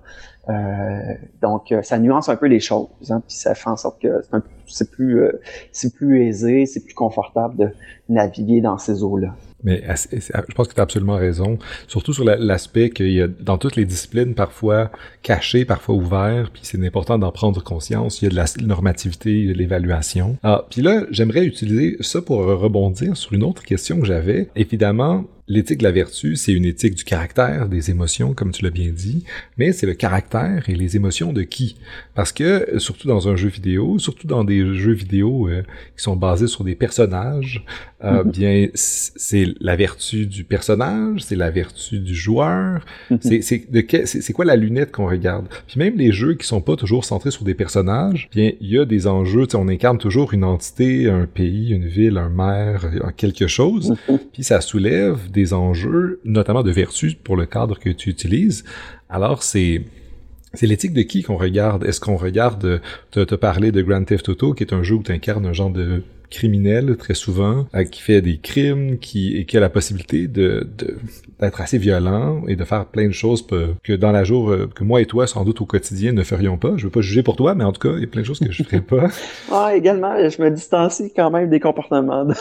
Euh, 0.48 1.14
donc, 1.42 1.72
euh, 1.72 1.82
ça 1.82 1.98
nuance 1.98 2.28
un 2.28 2.36
peu 2.36 2.46
les 2.46 2.60
choses, 2.60 2.86
hein, 3.10 3.20
puis 3.26 3.36
ça 3.36 3.54
fait 3.54 3.68
en 3.68 3.76
sorte 3.76 4.00
que 4.00 4.20
c'est 4.68 4.90
plus, 4.92 5.20
euh, 5.20 5.40
c'est 5.72 5.92
plus 5.92 6.24
aisé, 6.24 6.66
c'est 6.66 6.84
plus 6.84 6.94
confortable 6.94 7.56
de 7.56 7.68
naviguer 8.08 8.60
dans 8.60 8.78
ces 8.78 9.02
eaux-là. 9.02 9.34
Mais 9.64 9.82
je 10.12 10.54
pense 10.54 10.68
que 10.68 10.74
tu 10.74 10.80
as 10.80 10.84
absolument 10.84 11.16
raison. 11.16 11.58
Surtout 11.88 12.12
sur 12.12 12.24
l'aspect 12.24 12.90
qu'il 12.90 13.10
y 13.10 13.20
a 13.20 13.26
dans 13.26 13.58
toutes 13.58 13.74
les 13.74 13.84
disciplines, 13.84 14.34
parfois 14.34 14.92
caché, 15.22 15.64
parfois 15.64 15.96
ouvert, 15.96 16.50
puis 16.52 16.60
c'est 16.62 16.84
important 16.86 17.18
d'en 17.18 17.32
prendre 17.32 17.64
conscience. 17.64 18.22
Il 18.22 18.26
y 18.26 18.28
a 18.28 18.30
de 18.30 18.36
la 18.36 18.44
normativité, 18.64 19.46
de 19.46 19.52
l'évaluation. 19.54 20.36
Ah, 20.44 20.66
puis 20.70 20.82
là, 20.82 21.04
j'aimerais 21.10 21.44
utiliser 21.44 21.96
ça 22.00 22.22
pour 22.22 22.44
rebondir 22.44 23.16
sur 23.16 23.32
une 23.32 23.42
autre 23.42 23.64
question 23.66 24.00
que 24.00 24.06
j'avais. 24.06 24.48
Évidemment, 24.56 25.26
L'éthique 25.48 25.78
de 25.78 25.84
la 25.84 25.92
vertu, 25.92 26.34
c'est 26.34 26.52
une 26.52 26.64
éthique 26.64 26.96
du 26.96 27.04
caractère, 27.04 27.68
des 27.68 27.90
émotions, 27.90 28.34
comme 28.34 28.50
tu 28.50 28.64
l'as 28.64 28.70
bien 28.70 28.90
dit, 28.90 29.22
mais 29.56 29.70
c'est 29.70 29.86
le 29.86 29.94
caractère 29.94 30.68
et 30.68 30.74
les 30.74 30.96
émotions 30.96 31.32
de 31.32 31.42
qui? 31.42 31.76
Parce 32.16 32.32
que, 32.32 32.78
surtout 32.78 33.06
dans 33.06 33.28
un 33.28 33.36
jeu 33.36 33.48
vidéo, 33.48 34.00
surtout 34.00 34.26
dans 34.26 34.42
des 34.42 34.74
jeux 34.74 34.92
vidéo 34.92 35.48
euh, 35.48 35.62
qui 35.96 36.02
sont 36.02 36.16
basés 36.16 36.48
sur 36.48 36.64
des 36.64 36.74
personnages, 36.74 37.64
euh, 38.02 38.24
mm-hmm. 38.24 38.30
bien, 38.32 38.68
c'est 38.74 39.46
la 39.60 39.76
vertu 39.76 40.26
du 40.26 40.42
personnage, 40.42 41.22
c'est 41.22 41.36
la 41.36 41.52
vertu 41.52 42.00
du 42.00 42.14
joueur, 42.14 42.84
mm-hmm. 43.12 43.92
c'est 44.04 44.32
quoi 44.32 44.44
la 44.44 44.56
lunette 44.56 44.90
qu'on 44.90 45.06
regarde? 45.06 45.46
Puis 45.68 45.78
même 45.78 45.96
les 45.96 46.10
jeux 46.10 46.34
qui 46.34 46.46
sont 46.46 46.60
pas 46.60 46.74
toujours 46.74 47.04
centrés 47.04 47.30
sur 47.30 47.44
des 47.44 47.54
personnages, 47.54 48.28
bien, 48.32 48.50
il 48.60 48.68
y 48.68 48.78
a 48.80 48.84
des 48.84 49.06
enjeux, 49.06 49.46
on 49.54 49.68
incarne 49.68 49.98
toujours 49.98 50.34
une 50.34 50.42
entité, 50.42 51.08
un 51.08 51.26
pays, 51.26 51.70
une 51.70 51.86
ville, 51.86 52.18
un 52.18 52.30
maire, 52.30 52.90
quelque 53.16 53.46
chose, 53.46 53.92
mm-hmm. 53.92 54.18
puis 54.32 54.42
ça 54.42 54.60
soulève 54.60 55.30
des 55.36 55.52
enjeux, 55.52 56.20
notamment 56.24 56.62
de 56.64 56.72
vertu 56.72 57.12
pour 57.22 57.36
le 57.36 57.46
cadre 57.46 57.78
que 57.78 57.90
tu 57.90 58.10
utilises. 58.10 58.64
Alors, 59.08 59.42
c'est 59.42 59.84
c'est 60.54 60.66
l'éthique 60.66 60.94
de 60.94 61.02
qui 61.02 61.22
qu'on 61.22 61.36
regarde? 61.36 61.84
Est-ce 61.84 62.00
qu'on 62.00 62.16
regarde, 62.16 62.80
te, 63.10 63.22
te 63.22 63.34
parler 63.34 63.72
de 63.72 63.82
Grand 63.82 64.02
Theft 64.04 64.28
Auto, 64.30 64.54
qui 64.54 64.64
est 64.64 64.72
un 64.72 64.82
jeu 64.82 64.94
où 64.94 65.02
tu 65.02 65.12
incarnes 65.12 65.44
un 65.44 65.52
genre 65.52 65.70
de 65.70 66.02
criminel 66.30 66.96
très 66.96 67.14
souvent, 67.14 67.66
euh, 67.74 67.84
qui 67.84 68.00
fait 68.00 68.20
des 68.20 68.38
crimes, 68.38 68.98
qui, 68.98 69.46
a 69.52 69.60
la 69.60 69.68
possibilité 69.68 70.26
d'être 70.26 71.60
assez 71.60 71.78
violent 71.78 72.42
et 72.48 72.56
de 72.56 72.64
faire 72.64 72.86
plein 72.86 73.06
de 73.06 73.12
choses 73.12 73.46
que 73.82 73.92
dans 73.92 74.12
la 74.12 74.24
jour, 74.24 74.50
euh, 74.50 74.68
que 74.74 74.82
moi 74.82 75.00
et 75.00 75.06
toi, 75.06 75.26
sans 75.26 75.44
doute 75.44 75.60
au 75.60 75.66
quotidien, 75.66 76.12
ne 76.12 76.22
ferions 76.22 76.56
pas. 76.56 76.72
Je 76.76 76.84
veux 76.84 76.90
pas 76.90 77.00
juger 77.00 77.22
pour 77.22 77.36
toi, 77.36 77.54
mais 77.54 77.64
en 77.64 77.72
tout 77.72 77.88
cas, 77.88 77.94
il 77.96 78.00
y 78.00 78.04
a 78.04 78.08
plein 78.08 78.22
de 78.22 78.26
choses 78.26 78.40
que 78.40 78.50
je 78.50 78.62
ferais 78.62 78.80
pas. 78.80 79.08
ah, 79.52 79.72
également, 79.74 80.16
je 80.28 80.42
me 80.42 80.50
distancie 80.50 81.12
quand 81.14 81.30
même 81.30 81.48
des 81.48 81.60
comportements 81.60 82.24
de 82.24 82.34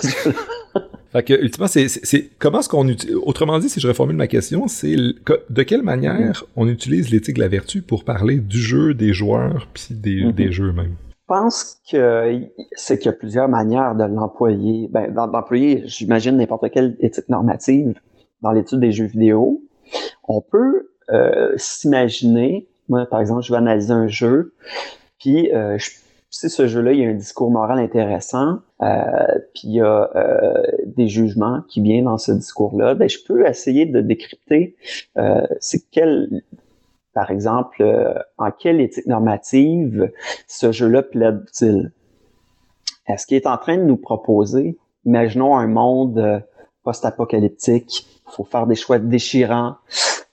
Fait 1.16 1.24
que, 1.24 1.34
ultimement, 1.34 1.68
c'est, 1.68 1.88
c'est, 1.88 2.30
comment 2.40 2.60
est-ce 2.60 2.68
qu'on 2.68 2.90
utilise, 2.90 3.16
autrement 3.16 3.58
dit, 3.58 3.70
si 3.70 3.80
je 3.80 3.88
reformule 3.88 4.18
ma 4.18 4.28
question, 4.28 4.68
c'est 4.68 4.98
de 4.98 5.64
quelle 5.64 5.82
manière 5.82 6.44
on 6.58 6.68
utilise 6.68 7.10
l'éthique 7.10 7.38
de 7.38 7.40
la 7.40 7.48
vertu 7.48 7.82
pour 7.82 8.04
parler 8.04 8.36
du 8.36 8.60
jeu, 8.60 8.94
des 8.94 9.14
joueurs, 9.14 9.70
puis 9.74 9.88
des, 9.92 10.24
mm-hmm. 10.24 10.34
des 10.34 10.52
jeux 10.52 10.68
eux-mêmes? 10.72 10.96
Je 11.10 11.26
pense 11.28 11.78
que 11.90 12.42
c'est 12.74 12.98
qu'il 12.98 13.06
y 13.06 13.10
a 13.10 13.18
plusieurs 13.18 13.48
manières 13.48 13.96
de 13.96 14.04
l'employer. 14.04 14.90
Ben, 14.92 15.10
d'employer, 15.14 15.84
j'imagine, 15.86 16.36
n'importe 16.36 16.70
quelle 16.70 16.98
éthique 17.00 17.30
normative 17.30 17.94
dans 18.42 18.52
l'étude 18.52 18.82
des 18.82 18.92
jeux 18.92 19.06
vidéo. 19.06 19.64
On 20.28 20.42
peut 20.42 20.90
euh, 21.14 21.54
s'imaginer, 21.56 22.68
moi, 22.90 23.06
par 23.06 23.22
exemple, 23.22 23.42
je 23.42 23.54
vais 23.54 23.58
analyser 23.58 23.94
un 23.94 24.08
jeu, 24.08 24.54
puis 25.18 25.50
euh, 25.54 25.78
si 26.36 26.50
ce 26.50 26.68
jeu-là, 26.68 26.92
il 26.92 27.00
y 27.00 27.06
a 27.06 27.08
un 27.08 27.14
discours 27.14 27.50
moral 27.50 27.80
intéressant, 27.80 28.60
euh, 28.82 28.90
puis 29.54 29.70
il 29.70 29.76
y 29.76 29.82
a 29.82 30.10
euh, 30.16 30.64
des 30.86 31.08
jugements 31.08 31.62
qui 31.70 31.80
viennent 31.82 32.06
dans 32.06 32.18
ce 32.18 32.34
discours-là, 32.34 32.94
ben, 32.94 33.08
je 33.08 33.20
peux 33.26 33.48
essayer 33.48 33.86
de 33.86 34.02
décrypter 34.02 34.76
euh, 35.18 35.48
c'est 35.62 35.90
quel 35.92 36.44
par 37.14 37.32
exemple, 37.32 37.82
euh, 37.82 38.14
en 38.38 38.52
quelle 38.52 38.82
éthique 38.82 39.08
normative 39.08 40.12
ce 40.48 40.74
jeu-là 40.74 41.02
plaide-t-il? 41.02 41.94
Est-ce 43.08 43.26
qu'il 43.26 43.38
est 43.38 43.48
en 43.48 43.58
train 43.58 43.78
de 43.78 43.84
nous 43.84 43.96
proposer, 43.96 44.78
imaginons 45.06 45.56
un 45.56 45.68
monde 45.68 46.18
euh, 46.18 46.40
post-apocalyptique, 46.84 48.06
il 48.28 48.32
faut 48.34 48.44
faire 48.44 48.68
des 48.68 48.76
choix 48.76 49.00
déchirants. 49.00 49.76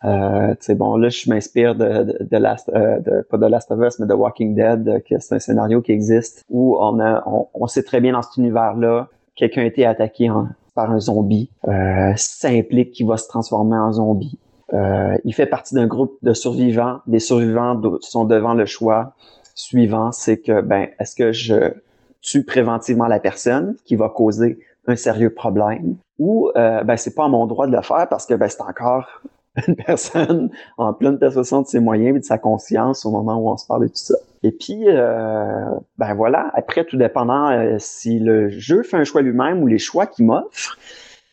Euh, 0.05 0.55
bon, 0.71 0.97
là, 0.97 1.09
je 1.09 1.29
m'inspire 1.31 1.75
de, 1.75 2.17
de, 2.21 2.37
Last, 2.37 2.71
euh, 2.75 2.99
de, 3.01 3.23
pas 3.23 3.37
de 3.39 3.47
Last 3.47 3.71
of 3.71 3.81
Us, 3.81 3.99
mais 3.99 4.07
de 4.07 4.15
Walking 4.15 4.55
Dead, 4.55 5.03
que 5.09 5.19
c'est 5.19 5.35
un 5.35 5.39
scénario 5.39 5.81
qui 5.81 5.93
existe, 5.93 6.45
où 6.51 6.77
on, 6.81 6.99
a, 7.01 7.23
on, 7.27 7.67
sait 7.67 7.83
très 7.83 8.01
bien 8.01 8.13
dans 8.13 8.23
cet 8.23 8.37
univers-là, 8.37 9.09
quelqu'un 9.37 9.63
a 9.63 9.67
été 9.67 9.87
attaqué 9.87 10.31
par 10.75 10.91
un 10.91 11.01
zombie. 11.01 11.51
Euh, 11.69 12.13
ça 12.17 12.49
implique 12.49 12.93
qu'il 12.93 13.07
va 13.07 13.17
se 13.17 13.29
transformer 13.29 13.77
en 13.77 13.93
zombie. 13.93 14.39
Euh, 14.73 15.17
il 15.25 15.35
fait 15.35 15.47
partie 15.47 15.75
d'un 15.75 15.87
groupe 15.87 16.17
de 16.23 16.33
survivants. 16.33 17.01
Les 17.07 17.19
survivants 17.19 17.81
sont 18.01 18.25
devant 18.25 18.55
le 18.55 18.65
choix 18.65 19.15
suivant, 19.55 20.13
c'est 20.13 20.39
que 20.39 20.63
ben 20.63 20.89
est-ce 20.99 21.15
que 21.15 21.33
je 21.33 21.75
tue 22.23 22.45
préventivement 22.45 23.07
la 23.07 23.21
personne 23.21 23.77
qui 23.85 23.97
va 23.97 24.09
causer 24.09 24.59
un 24.87 24.97
sérieux 24.97 25.31
problème 25.31 25.97
ou 26.19 26.51
euh, 26.57 26.83
ben 26.85 26.97
c'est 26.97 27.15
pas 27.15 27.25
à 27.25 27.29
mon 27.29 27.47
droit 27.47 27.67
de 27.67 27.73
le 27.73 27.83
faire 27.83 28.09
parce 28.09 28.25
que 28.25 28.33
ben 28.35 28.49
c'est 28.49 28.63
encore 28.63 29.07
une 29.69 29.77
personne 29.77 30.51
en 30.79 30.93
pleine 30.95 31.19
possession 31.19 31.63
de 31.63 31.67
ses 31.67 31.81
moyens 31.81 32.17
et 32.17 32.21
de 32.21 32.25
sa 32.25 32.39
conscience 32.39 33.05
au 33.05 33.11
moment 33.11 33.37
où 33.37 33.51
on 33.51 33.57
se 33.57 33.67
parle 33.67 33.83
de 33.83 33.89
tout 33.89 33.97
ça. 33.97 34.15
Et 34.43 34.51
puis, 34.51 34.85
euh, 34.89 35.65
ben 35.99 36.15
voilà, 36.15 36.51
après, 36.55 36.85
tout 36.85 36.97
dépendant 36.97 37.51
euh, 37.51 37.77
si 37.79 38.19
le 38.19 38.49
jeu 38.49 38.83
fait 38.83 38.97
un 38.97 39.05
choix 39.05 39.23
lui-même 39.23 39.63
ou 39.63 39.67
les 39.67 39.79
choix 39.79 40.07
qu'il 40.07 40.27
m'offre, 40.27 40.79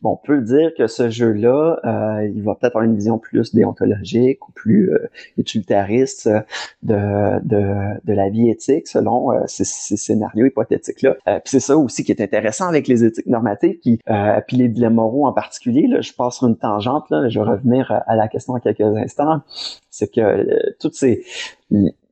Bon, 0.02 0.12
on 0.12 0.16
peut 0.16 0.40
dire 0.40 0.72
que 0.76 0.86
ce 0.86 1.10
jeu-là, 1.10 1.78
euh, 1.84 2.30
il 2.34 2.42
va 2.42 2.54
peut-être 2.54 2.76
avoir 2.76 2.84
une 2.84 2.94
vision 2.94 3.18
plus 3.18 3.54
déontologique 3.54 4.48
ou 4.48 4.52
plus 4.52 4.90
euh, 4.92 5.10
utilitariste 5.36 6.28
de, 6.82 7.38
de, 7.44 8.00
de, 8.04 8.12
la 8.14 8.30
vie 8.30 8.48
éthique 8.48 8.88
selon 8.88 9.32
euh, 9.32 9.40
ces, 9.46 9.64
ces, 9.64 9.98
scénarios 9.98 10.46
hypothétiques-là. 10.46 11.16
Euh, 11.28 11.38
puis 11.40 11.50
c'est 11.50 11.60
ça 11.60 11.76
aussi 11.76 12.02
qui 12.02 12.12
est 12.12 12.22
intéressant 12.22 12.66
avec 12.66 12.88
les 12.88 13.04
éthiques 13.04 13.26
normatives, 13.26 13.78
qui, 13.80 14.00
euh, 14.08 14.40
puis 14.46 14.56
les 14.56 14.68
dilemmes 14.68 14.94
moraux 14.94 15.26
en 15.26 15.32
particulier. 15.32 15.86
Là, 15.86 16.00
je 16.00 16.12
passe 16.14 16.36
sur 16.36 16.48
une 16.48 16.56
tangente, 16.56 17.10
là, 17.10 17.28
je 17.28 17.38
vais 17.38 17.46
revenir 17.46 17.92
à 18.06 18.16
la 18.16 18.28
question 18.28 18.54
en 18.54 18.60
quelques 18.60 18.80
instants. 18.80 19.42
C'est 19.90 20.12
que 20.12 20.46
ces 20.92 21.24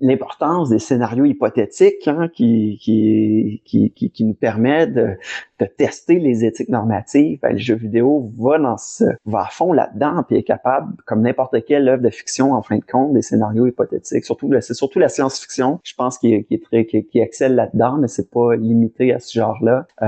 l'importance 0.01 0.69
des 0.69 0.79
scénarios 0.79 1.25
hypothétiques 1.25 2.07
hein, 2.07 2.29
qui, 2.33 2.79
qui, 2.81 3.63
qui, 3.65 4.11
qui, 4.11 4.25
nous 4.25 4.35
permet 4.35 4.87
de, 4.87 5.17
de 5.59 5.65
tester 5.65 6.21
les 6.21 6.45
éthiques 6.45 6.69
normatives. 6.69 7.41
Ben, 7.43 7.53
le 7.53 7.59
jeu 7.59 7.75
vidéo 7.75 8.31
va 8.39 8.59
dans 8.59 8.77
ce, 8.77 9.05
va 9.27 9.41
à 9.41 9.49
fond 9.51 9.73
là-dedans 9.73 10.23
puis 10.27 10.37
est 10.37 10.45
capable, 10.45 10.95
comme 11.05 11.23
n'importe 11.23 11.65
quelle 11.65 11.89
œuvre 11.89 12.03
de 12.03 12.11
fiction, 12.11 12.53
en 12.53 12.63
fin 12.63 12.77
de 12.77 12.85
compte, 12.85 13.13
des 13.13 13.23
scénarios 13.23 13.67
hypothétiques. 13.67 14.25
Surtout, 14.25 14.53
c'est 14.61 14.75
surtout 14.75 15.01
la 15.01 15.09
science-fiction, 15.09 15.81
je 15.83 15.95
pense, 15.95 16.19
qui, 16.19 16.45
qui 16.45 16.55
est 16.55 16.63
très, 16.63 16.87
qui, 16.87 17.05
qui 17.05 17.19
excelle 17.19 17.57
là-dedans, 17.57 17.99
mais 17.99 18.09
c'est 18.09 18.31
pas 18.31 18.55
limité 18.55 19.13
à 19.13 19.19
ce 19.19 19.37
genre-là. 19.37 19.87
Euh, 20.03 20.07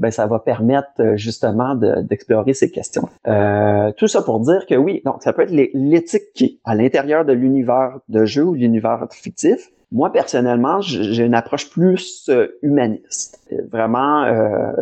ben, 0.00 0.10
ça 0.10 0.26
va 0.26 0.40
permettre 0.40 0.88
euh, 0.98 1.16
justement 1.16 1.76
d'explorer 1.76 2.54
ces 2.54 2.70
questions. 2.70 3.08
Euh, 3.28 3.92
tout 3.96 4.08
ça 4.08 4.22
pour 4.22 4.40
dire 4.40 4.66
que 4.66 4.74
oui, 4.74 5.02
donc 5.04 5.22
ça 5.22 5.32
peut 5.32 5.42
être 5.42 5.52
l'éthique 5.52 6.32
qui, 6.34 6.58
à 6.64 6.74
l'intérieur 6.74 6.99
de 7.06 7.32
l'univers 7.32 7.98
de 8.08 8.24
jeu 8.24 8.44
ou 8.44 8.54
l'univers 8.54 9.06
fictif. 9.10 9.70
Moi, 9.92 10.12
personnellement, 10.12 10.80
j'ai 10.80 11.24
une 11.24 11.34
approche 11.34 11.68
plus 11.68 12.28
euh, 12.28 12.46
humaniste. 12.62 13.40
Vraiment, 13.72 14.22
euh, 14.22 14.72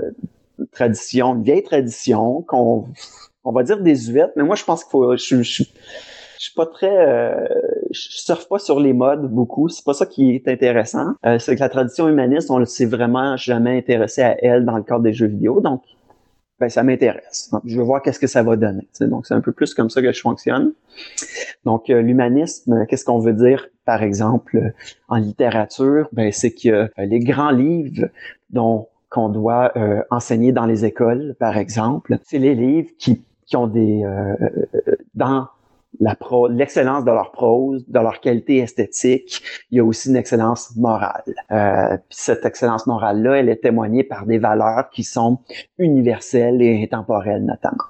tradition, 0.72 1.34
une 1.34 1.42
vieille 1.42 1.62
tradition 1.62 2.42
qu'on 2.42 2.86
on 3.44 3.52
va 3.52 3.62
dire 3.62 3.80
désuète, 3.80 4.32
mais 4.36 4.42
moi, 4.42 4.56
je 4.56 4.64
pense 4.64 4.84
qu'il 4.84 4.90
faut... 4.90 5.16
Je, 5.16 5.42
je, 5.42 5.64
je 6.38 6.44
suis 6.44 6.54
pas 6.54 6.66
très 6.66 6.96
euh, 6.96 7.46
je 7.90 8.08
surfe 8.10 8.48
pas 8.48 8.58
sur 8.58 8.78
les 8.78 8.92
modes 8.92 9.28
beaucoup 9.28 9.68
c'est 9.68 9.84
pas 9.84 9.92
ça 9.92 10.06
qui 10.06 10.36
est 10.36 10.46
intéressant 10.46 11.14
euh, 11.26 11.38
c'est 11.38 11.56
que 11.56 11.60
la 11.60 11.68
tradition 11.68 12.08
humaniste 12.08 12.50
on 12.50 12.60
ne 12.60 12.64
s'est 12.64 12.86
vraiment 12.86 13.36
jamais 13.36 13.76
intéressé 13.76 14.22
à 14.22 14.36
elle 14.42 14.64
dans 14.64 14.76
le 14.76 14.84
cadre 14.84 15.02
des 15.02 15.12
jeux 15.12 15.26
vidéo 15.26 15.60
donc 15.60 15.82
ben 16.60 16.68
ça 16.68 16.82
m'intéresse. 16.82 17.50
Je 17.64 17.76
veux 17.76 17.84
voir 17.84 18.02
qu'est-ce 18.02 18.18
que 18.18 18.26
ça 18.26 18.42
va 18.42 18.56
donner. 18.56 18.86
Donc 19.00 19.26
c'est 19.26 19.34
un 19.34 19.40
peu 19.40 19.52
plus 19.52 19.74
comme 19.74 19.90
ça 19.90 20.02
que 20.02 20.12
je 20.12 20.20
fonctionne. 20.20 20.72
Donc 21.64 21.90
euh, 21.90 22.02
l'humanisme, 22.02 22.86
qu'est-ce 22.86 23.04
qu'on 23.04 23.20
veut 23.20 23.32
dire 23.32 23.68
par 23.84 24.02
exemple 24.02 24.72
en 25.08 25.16
littérature? 25.16 26.08
Ben 26.12 26.32
c'est 26.32 26.52
que 26.52 26.68
euh, 26.68 26.88
les 26.98 27.20
grands 27.20 27.50
livres 27.50 28.08
dont 28.50 28.88
qu'on 29.08 29.28
doit 29.28 29.72
euh, 29.76 30.02
enseigner 30.10 30.52
dans 30.52 30.66
les 30.66 30.84
écoles, 30.84 31.34
par 31.38 31.56
exemple, 31.56 32.18
c'est 32.24 32.38
les 32.38 32.54
livres 32.54 32.90
qui, 32.98 33.22
qui 33.46 33.56
ont 33.56 33.66
des 33.66 34.04
dans 35.14 35.48
l'excellence 36.00 37.04
de 37.04 37.10
leur 37.10 37.32
prose, 37.32 37.84
de 37.88 37.98
leur 37.98 38.20
qualité 38.20 38.58
esthétique. 38.58 39.42
Il 39.70 39.78
y 39.78 39.80
a 39.80 39.84
aussi 39.84 40.08
une 40.08 40.16
excellence 40.16 40.74
morale. 40.76 41.22
Euh, 41.50 41.96
cette 42.10 42.44
excellence 42.44 42.86
morale-là, 42.86 43.38
elle 43.38 43.48
est 43.48 43.62
témoignée 43.62 44.04
par 44.04 44.26
des 44.26 44.38
valeurs 44.38 44.90
qui 44.90 45.04
sont 45.04 45.38
universelles 45.78 46.62
et 46.62 46.82
intemporelles 46.82 47.44
notamment. 47.44 47.84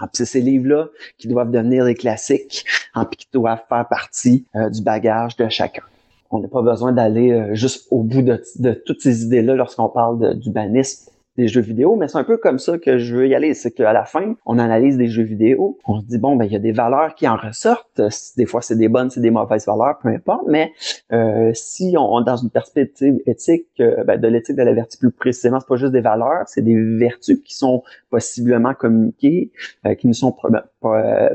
Ah, 0.00 0.08
c'est 0.12 0.24
ces 0.24 0.40
livres-là 0.40 0.88
qui 1.18 1.28
doivent 1.28 1.50
devenir 1.50 1.84
des 1.84 1.94
classiques, 1.94 2.64
hein, 2.94 3.04
puis 3.04 3.18
qui 3.18 3.28
doivent 3.32 3.62
faire 3.68 3.86
partie 3.88 4.44
euh, 4.56 4.68
du 4.68 4.82
bagage 4.82 5.36
de 5.36 5.48
chacun. 5.48 5.82
On 6.30 6.40
n'a 6.40 6.48
pas 6.48 6.62
besoin 6.62 6.92
d'aller 6.92 7.30
euh, 7.30 7.54
juste 7.54 7.86
au 7.92 8.02
bout 8.02 8.22
de, 8.22 8.42
de 8.58 8.72
toutes 8.72 9.00
ces 9.00 9.24
idées-là 9.24 9.54
lorsqu'on 9.54 9.88
parle 9.88 10.36
d'humanisme 10.40 11.13
des 11.36 11.48
jeux 11.48 11.60
vidéo, 11.60 11.96
mais 11.96 12.08
c'est 12.08 12.18
un 12.18 12.24
peu 12.24 12.36
comme 12.36 12.58
ça 12.58 12.78
que 12.78 12.98
je 12.98 13.16
veux 13.16 13.28
y 13.28 13.34
aller. 13.34 13.54
C'est 13.54 13.72
qu'à 13.72 13.92
la 13.92 14.04
fin, 14.04 14.36
on 14.46 14.58
analyse 14.58 14.96
des 14.96 15.08
jeux 15.08 15.24
vidéo, 15.24 15.78
on 15.86 16.00
se 16.00 16.06
dit 16.06 16.18
bon 16.18 16.36
ben 16.36 16.44
il 16.44 16.52
y 16.52 16.56
a 16.56 16.60
des 16.60 16.72
valeurs 16.72 17.14
qui 17.14 17.26
en 17.26 17.36
ressortent. 17.36 18.00
Des 18.36 18.46
fois 18.46 18.62
c'est 18.62 18.76
des 18.76 18.88
bonnes, 18.88 19.10
c'est 19.10 19.20
des 19.20 19.30
mauvaises 19.30 19.66
valeurs, 19.66 19.98
peu 20.00 20.08
importe. 20.08 20.44
Mais 20.48 20.72
euh, 21.12 21.50
si 21.54 21.94
on, 21.98 22.20
dans 22.20 22.36
une 22.36 22.50
perspective 22.50 23.18
éthique, 23.26 23.66
euh, 23.80 24.04
ben, 24.04 24.20
de 24.20 24.28
l'éthique 24.28 24.56
de 24.56 24.62
la 24.62 24.72
vertu 24.72 24.98
plus 24.98 25.10
précisément, 25.10 25.60
c'est 25.60 25.68
pas 25.68 25.76
juste 25.76 25.92
des 25.92 26.00
valeurs, 26.00 26.44
c'est 26.46 26.62
des 26.62 26.76
vertus 26.96 27.40
qui 27.44 27.56
sont 27.56 27.82
possiblement 28.10 28.74
communiquées, 28.74 29.50
euh, 29.86 29.94
qui 29.94 30.06
nous 30.06 30.14
sont 30.14 30.36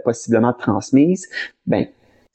possiblement 0.03 0.53
transmises. 0.53 1.27
Ben 1.67 1.88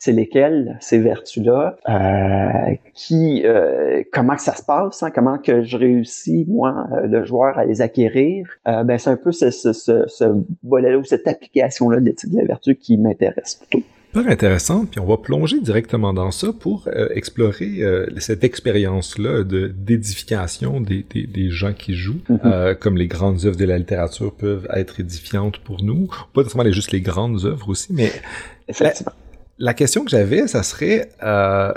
c'est 0.05 0.13
lesquelles 0.13 0.77
ces 0.81 0.99
vertus-là, 0.99 1.79
euh, 1.89 2.75
qui, 2.93 3.41
euh, 3.47 4.03
comment 4.13 4.37
que 4.37 4.43
ça 4.43 4.55
se 4.55 4.63
passe, 4.63 5.03
hein, 5.03 5.11
comment 5.11 5.39
que 5.39 5.63
je 5.63 5.79
réussis 5.79 6.45
moi, 6.47 6.87
euh, 6.93 7.07
le 7.07 7.25
joueur, 7.25 7.57
à 7.57 7.65
les 7.65 7.81
acquérir. 7.81 8.47
ben 8.67 8.99
c'est 8.99 9.09
un 9.09 9.17
peu 9.17 9.33
ce, 9.33 9.51
ce, 9.51 9.73
ce, 9.73 10.05
ce 10.07 10.25
volet-là 10.63 10.99
ou 10.99 11.05
cette 11.05 11.27
application-là 11.27 12.01
d'éthique 12.01 12.33
de 12.33 12.37
la 12.37 12.45
vertu 12.45 12.75
qui 12.75 12.99
m'intéresse 12.99 13.55
plutôt. 13.55 13.83
Super 14.13 14.31
intéressant, 14.31 14.85
puis 14.85 15.01
on 15.01 15.07
va 15.07 15.17
plonger 15.17 15.59
directement 15.61 16.13
dans 16.13 16.31
ça 16.31 16.49
pour 16.53 16.89
explorer 17.15 17.81
cette 18.19 18.45
expérience-là 18.45 19.43
de 19.43 19.67
d'édification 19.67 20.81
des, 20.81 21.05
des, 21.13 21.27
des, 21.27 21.51
gens 21.51 21.73
qui 21.73 21.95
jouent, 21.95 22.21
mm-hmm. 22.31 22.77
comme 22.77 22.97
les 22.97 23.09
grandes 23.09 23.45
œuvres 23.45 23.57
de 23.57 23.65
la 23.65 23.79
littérature 23.79 24.33
peuvent 24.33 24.69
être 24.73 25.01
édifiantes 25.01 25.59
pour 25.59 25.83
nous. 25.83 26.09
Pas 26.33 26.43
nécessairement 26.43 26.71
juste 26.71 26.93
les 26.93 27.01
grandes 27.01 27.45
œuvres 27.45 27.71
aussi, 27.71 27.93
mais 27.93 28.13
Effectivement 28.69 29.13
la 29.59 29.75
question 29.75 30.05
que 30.05 30.11
j'avais, 30.11 30.47
ça 30.49 30.63
serait 30.63 31.11
euh, 31.23 31.73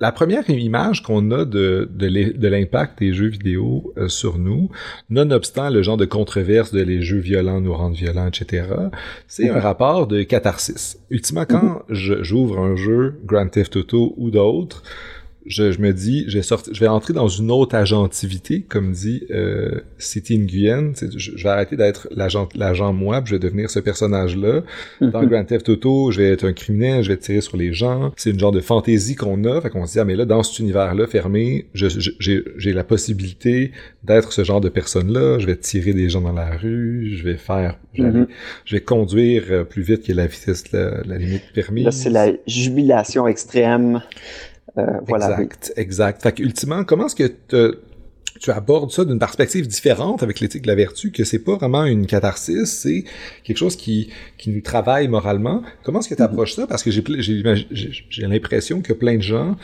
la 0.00 0.12
première 0.12 0.48
image 0.48 1.02
qu'on 1.02 1.30
a 1.30 1.44
de, 1.44 1.88
de 1.92 2.48
l'impact 2.48 2.98
des 3.00 3.12
jeux 3.12 3.28
vidéo 3.28 3.92
euh, 3.98 4.08
sur 4.08 4.38
nous, 4.38 4.70
nonobstant 5.10 5.68
le 5.68 5.82
genre 5.82 5.98
de 5.98 6.06
controverse 6.06 6.72
de 6.72 6.80
les 6.82 7.02
jeux 7.02 7.18
violents 7.18 7.60
nous 7.60 7.74
rendent 7.74 7.94
violents, 7.94 8.28
etc., 8.28 8.64
c'est 9.28 9.50
un 9.50 9.60
rapport 9.60 10.06
de 10.06 10.22
catharsis. 10.22 10.98
Ultimement, 11.10 11.44
quand 11.44 11.82
j'ouvre 11.90 12.58
un 12.58 12.76
jeu, 12.76 13.20
Grand 13.24 13.48
Theft 13.48 13.76
Auto 13.76 14.14
ou 14.16 14.30
d'autres, 14.30 14.82
je, 15.46 15.72
je, 15.72 15.80
me 15.80 15.92
dis, 15.92 16.24
je 16.28 16.38
vais, 16.38 16.42
sortir, 16.42 16.74
je 16.74 16.80
vais 16.80 16.88
entrer 16.88 17.12
dans 17.12 17.28
une 17.28 17.50
autre 17.50 17.74
agentivité, 17.74 18.62
comme 18.62 18.92
dit 18.92 19.24
euh, 19.30 19.80
City 19.98 20.38
Nguyen. 20.38 20.92
Je, 21.00 21.18
je, 21.18 21.42
vais 21.42 21.48
arrêter 21.48 21.76
d'être 21.76 22.08
l'agent, 22.10 22.48
l'agent 22.54 22.92
moi, 22.92 23.20
puis 23.22 23.30
je 23.30 23.34
vais 23.36 23.40
devenir 23.40 23.70
ce 23.70 23.80
personnage-là. 23.80 24.62
Dans 25.00 25.24
Grand 25.24 25.44
Theft 25.44 25.68
Auto, 25.68 26.10
je 26.10 26.20
vais 26.20 26.30
être 26.30 26.44
un 26.44 26.52
criminel, 26.52 27.02
je 27.02 27.12
vais 27.12 27.16
tirer 27.16 27.40
sur 27.40 27.56
les 27.56 27.72
gens. 27.72 28.12
C'est 28.16 28.30
une 28.30 28.38
genre 28.38 28.52
de 28.52 28.60
fantaisie 28.60 29.14
qu'on 29.14 29.44
a. 29.44 29.60
Fait 29.60 29.70
qu'on 29.70 29.86
se 29.86 29.92
dit, 29.92 30.00
ah 30.00 30.04
mais 30.04 30.16
là, 30.16 30.24
dans 30.24 30.42
cet 30.42 30.58
univers-là 30.58 31.06
fermé, 31.06 31.66
j'ai 31.74 32.72
la 32.72 32.84
possibilité 32.84 33.72
d'être 34.04 34.32
ce 34.32 34.44
genre 34.44 34.60
de 34.60 34.68
personne-là. 34.68 35.38
Je 35.38 35.46
vais 35.46 35.56
tirer 35.56 35.94
des 35.94 36.08
gens 36.08 36.20
dans 36.20 36.32
la 36.32 36.56
rue, 36.56 37.14
je 37.16 37.24
vais 37.24 37.36
faire... 37.36 37.78
Je 37.92 38.04
vais, 38.04 38.26
je 38.66 38.76
vais 38.76 38.80
conduire 38.80 39.44
euh, 39.50 39.64
plus 39.64 39.82
vite 39.82 40.06
que 40.06 40.12
la 40.12 40.28
vitesse, 40.28 40.70
la, 40.70 41.02
la 41.04 41.18
limite 41.18 41.52
permise. 41.52 41.84
Là, 41.86 41.90
c'est 41.90 42.10
la 42.10 42.30
jubilation 42.46 43.26
extrême. 43.26 44.00
Euh, 44.78 44.86
voilà. 45.06 45.32
Exact, 45.32 45.72
exact. 45.76 46.22
Fait 46.22 46.38
ultimement, 46.38 46.84
comment 46.84 47.06
est-ce 47.06 47.16
que 47.16 47.78
tu 48.38 48.50
abordes 48.50 48.90
ça 48.90 49.04
d'une 49.04 49.18
perspective 49.18 49.66
différente 49.66 50.22
avec 50.22 50.40
l'éthique 50.40 50.62
de 50.62 50.68
la 50.68 50.74
vertu, 50.74 51.10
que 51.10 51.24
c'est 51.24 51.40
pas 51.40 51.56
vraiment 51.56 51.84
une 51.84 52.06
catharsis, 52.06 52.80
c'est 52.80 53.04
quelque 53.44 53.56
chose 53.56 53.76
qui, 53.76 54.10
qui 54.38 54.50
nous 54.50 54.60
travaille 54.62 55.08
moralement? 55.08 55.62
Comment 55.82 56.00
est-ce 56.00 56.08
que 56.08 56.14
tu 56.14 56.22
approches 56.22 56.54
ça? 56.54 56.66
Parce 56.66 56.82
que 56.82 56.90
j'ai, 56.90 57.02
j'ai, 57.70 58.26
l'impression 58.26 58.80
que 58.80 58.92
plein 58.92 59.16
de 59.16 59.22
gens 59.22 59.56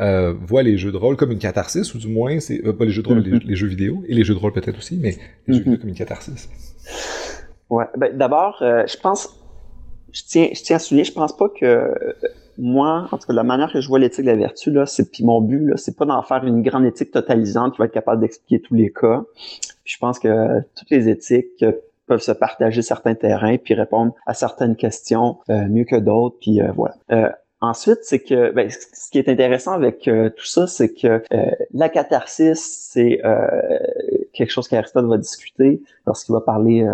euh, 0.00 0.32
voient 0.32 0.62
les 0.62 0.78
jeux 0.78 0.90
de 0.90 0.96
rôle 0.96 1.16
comme 1.16 1.30
une 1.30 1.38
catharsis, 1.38 1.94
ou 1.94 1.98
du 1.98 2.08
moins, 2.08 2.40
c'est 2.40 2.64
euh, 2.64 2.72
pas 2.72 2.84
les 2.84 2.90
jeux 2.90 3.02
de 3.02 3.08
rôle, 3.08 3.20
mm-hmm. 3.20 3.44
les, 3.44 3.56
jeux 3.56 3.68
vidéo, 3.68 4.02
et 4.08 4.14
les 4.14 4.24
jeux 4.24 4.34
de 4.34 4.38
rôle 4.38 4.52
peut-être 4.52 4.78
aussi, 4.78 4.96
mais 4.96 5.16
les 5.46 5.54
jeux 5.54 5.60
vidéo 5.60 5.74
mm-hmm. 5.74 5.80
comme 5.80 5.88
une 5.90 5.94
catharsis. 5.94 6.48
Ouais, 7.70 7.86
ben, 7.96 8.16
d'abord, 8.16 8.56
je 8.60 8.96
pense, 8.96 9.28
je 10.12 10.22
tiens, 10.26 10.48
je 10.52 10.62
tiens 10.62 10.76
à 10.76 10.78
souligner, 10.78 11.04
je 11.04 11.12
pense 11.12 11.36
pas 11.36 11.48
que 11.48 11.94
moi, 12.58 13.08
en 13.10 13.18
tout 13.18 13.26
cas, 13.26 13.32
la 13.32 13.42
manière 13.42 13.72
que 13.72 13.80
je 13.80 13.88
vois 13.88 13.98
l'éthique 13.98 14.24
de 14.24 14.30
la 14.30 14.36
vertu, 14.36 14.70
là, 14.70 14.86
c'est 14.86 15.10
puis 15.10 15.24
mon 15.24 15.40
but, 15.40 15.66
là, 15.66 15.76
c'est 15.76 15.96
pas 15.96 16.04
d'en 16.04 16.22
faire 16.22 16.44
une 16.44 16.62
grande 16.62 16.84
éthique 16.84 17.10
totalisante 17.10 17.74
qui 17.74 17.78
va 17.78 17.86
être 17.86 17.92
capable 17.92 18.20
d'expliquer 18.20 18.60
tous 18.60 18.74
les 18.74 18.92
cas. 18.92 19.24
je 19.84 19.98
pense 19.98 20.18
que 20.18 20.60
toutes 20.76 20.90
les 20.90 21.08
éthiques 21.08 21.64
peuvent 22.06 22.20
se 22.20 22.32
partager 22.32 22.82
certains 22.82 23.14
terrains 23.14 23.56
puis 23.56 23.74
répondre 23.74 24.12
à 24.26 24.34
certaines 24.34 24.76
questions 24.76 25.38
euh, 25.48 25.66
mieux 25.68 25.84
que 25.84 25.96
d'autres. 25.96 26.36
Puis 26.40 26.60
euh, 26.60 26.70
voilà. 26.72 26.94
Euh, 27.12 27.30
Ensuite, 27.64 28.00
c'est 28.02 28.18
que 28.18 28.52
ben, 28.52 28.68
ce 28.68 29.10
qui 29.10 29.18
est 29.18 29.28
intéressant 29.28 29.72
avec 29.72 30.06
euh, 30.06 30.28
tout 30.28 30.44
ça, 30.44 30.66
c'est 30.66 30.92
que 30.92 31.22
euh, 31.32 31.50
la 31.72 31.88
catharsis, 31.88 32.60
c'est 32.92 33.24
euh, 33.24 33.46
quelque 34.34 34.50
chose 34.50 34.68
qu'Aristote 34.68 35.06
va 35.06 35.16
discuter 35.16 35.80
lorsqu'il 36.06 36.32
va 36.32 36.40
parler 36.40 36.86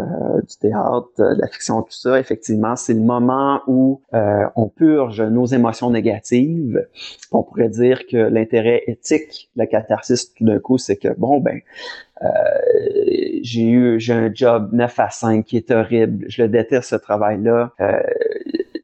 du 0.48 0.56
théâtre, 0.56 1.08
de 1.18 1.40
la 1.40 1.48
fiction, 1.48 1.82
tout 1.82 1.92
ça. 1.92 2.20
Effectivement, 2.20 2.76
c'est 2.76 2.94
le 2.94 3.00
moment 3.00 3.60
où 3.66 4.00
on 4.12 4.68
purge 4.68 5.20
nos 5.22 5.46
émotions 5.46 5.90
négatives. 5.90 6.86
On 7.32 7.42
pourrait 7.42 7.68
dire 7.68 8.06
que 8.06 8.16
l'intérêt 8.16 8.82
éthique 8.86 9.50
de 9.56 9.60
la 9.60 9.66
catharsis, 9.66 10.32
tout 10.34 10.44
d'un 10.44 10.58
coup, 10.58 10.78
c'est 10.78 10.96
que 10.96 11.08
bon, 11.16 11.40
ben, 11.40 11.60
j'ai 13.42 13.68
eu 13.68 14.00
j'ai 14.00 14.12
un 14.12 14.30
job 14.32 14.70
9 14.72 14.98
à 14.98 15.10
5 15.10 15.44
qui 15.44 15.56
est 15.56 15.70
horrible, 15.70 16.26
je 16.28 16.42
le 16.42 16.48
déteste 16.48 16.90
ce 16.90 16.96
travail-là. 16.96 17.72
Euh, 17.80 18.00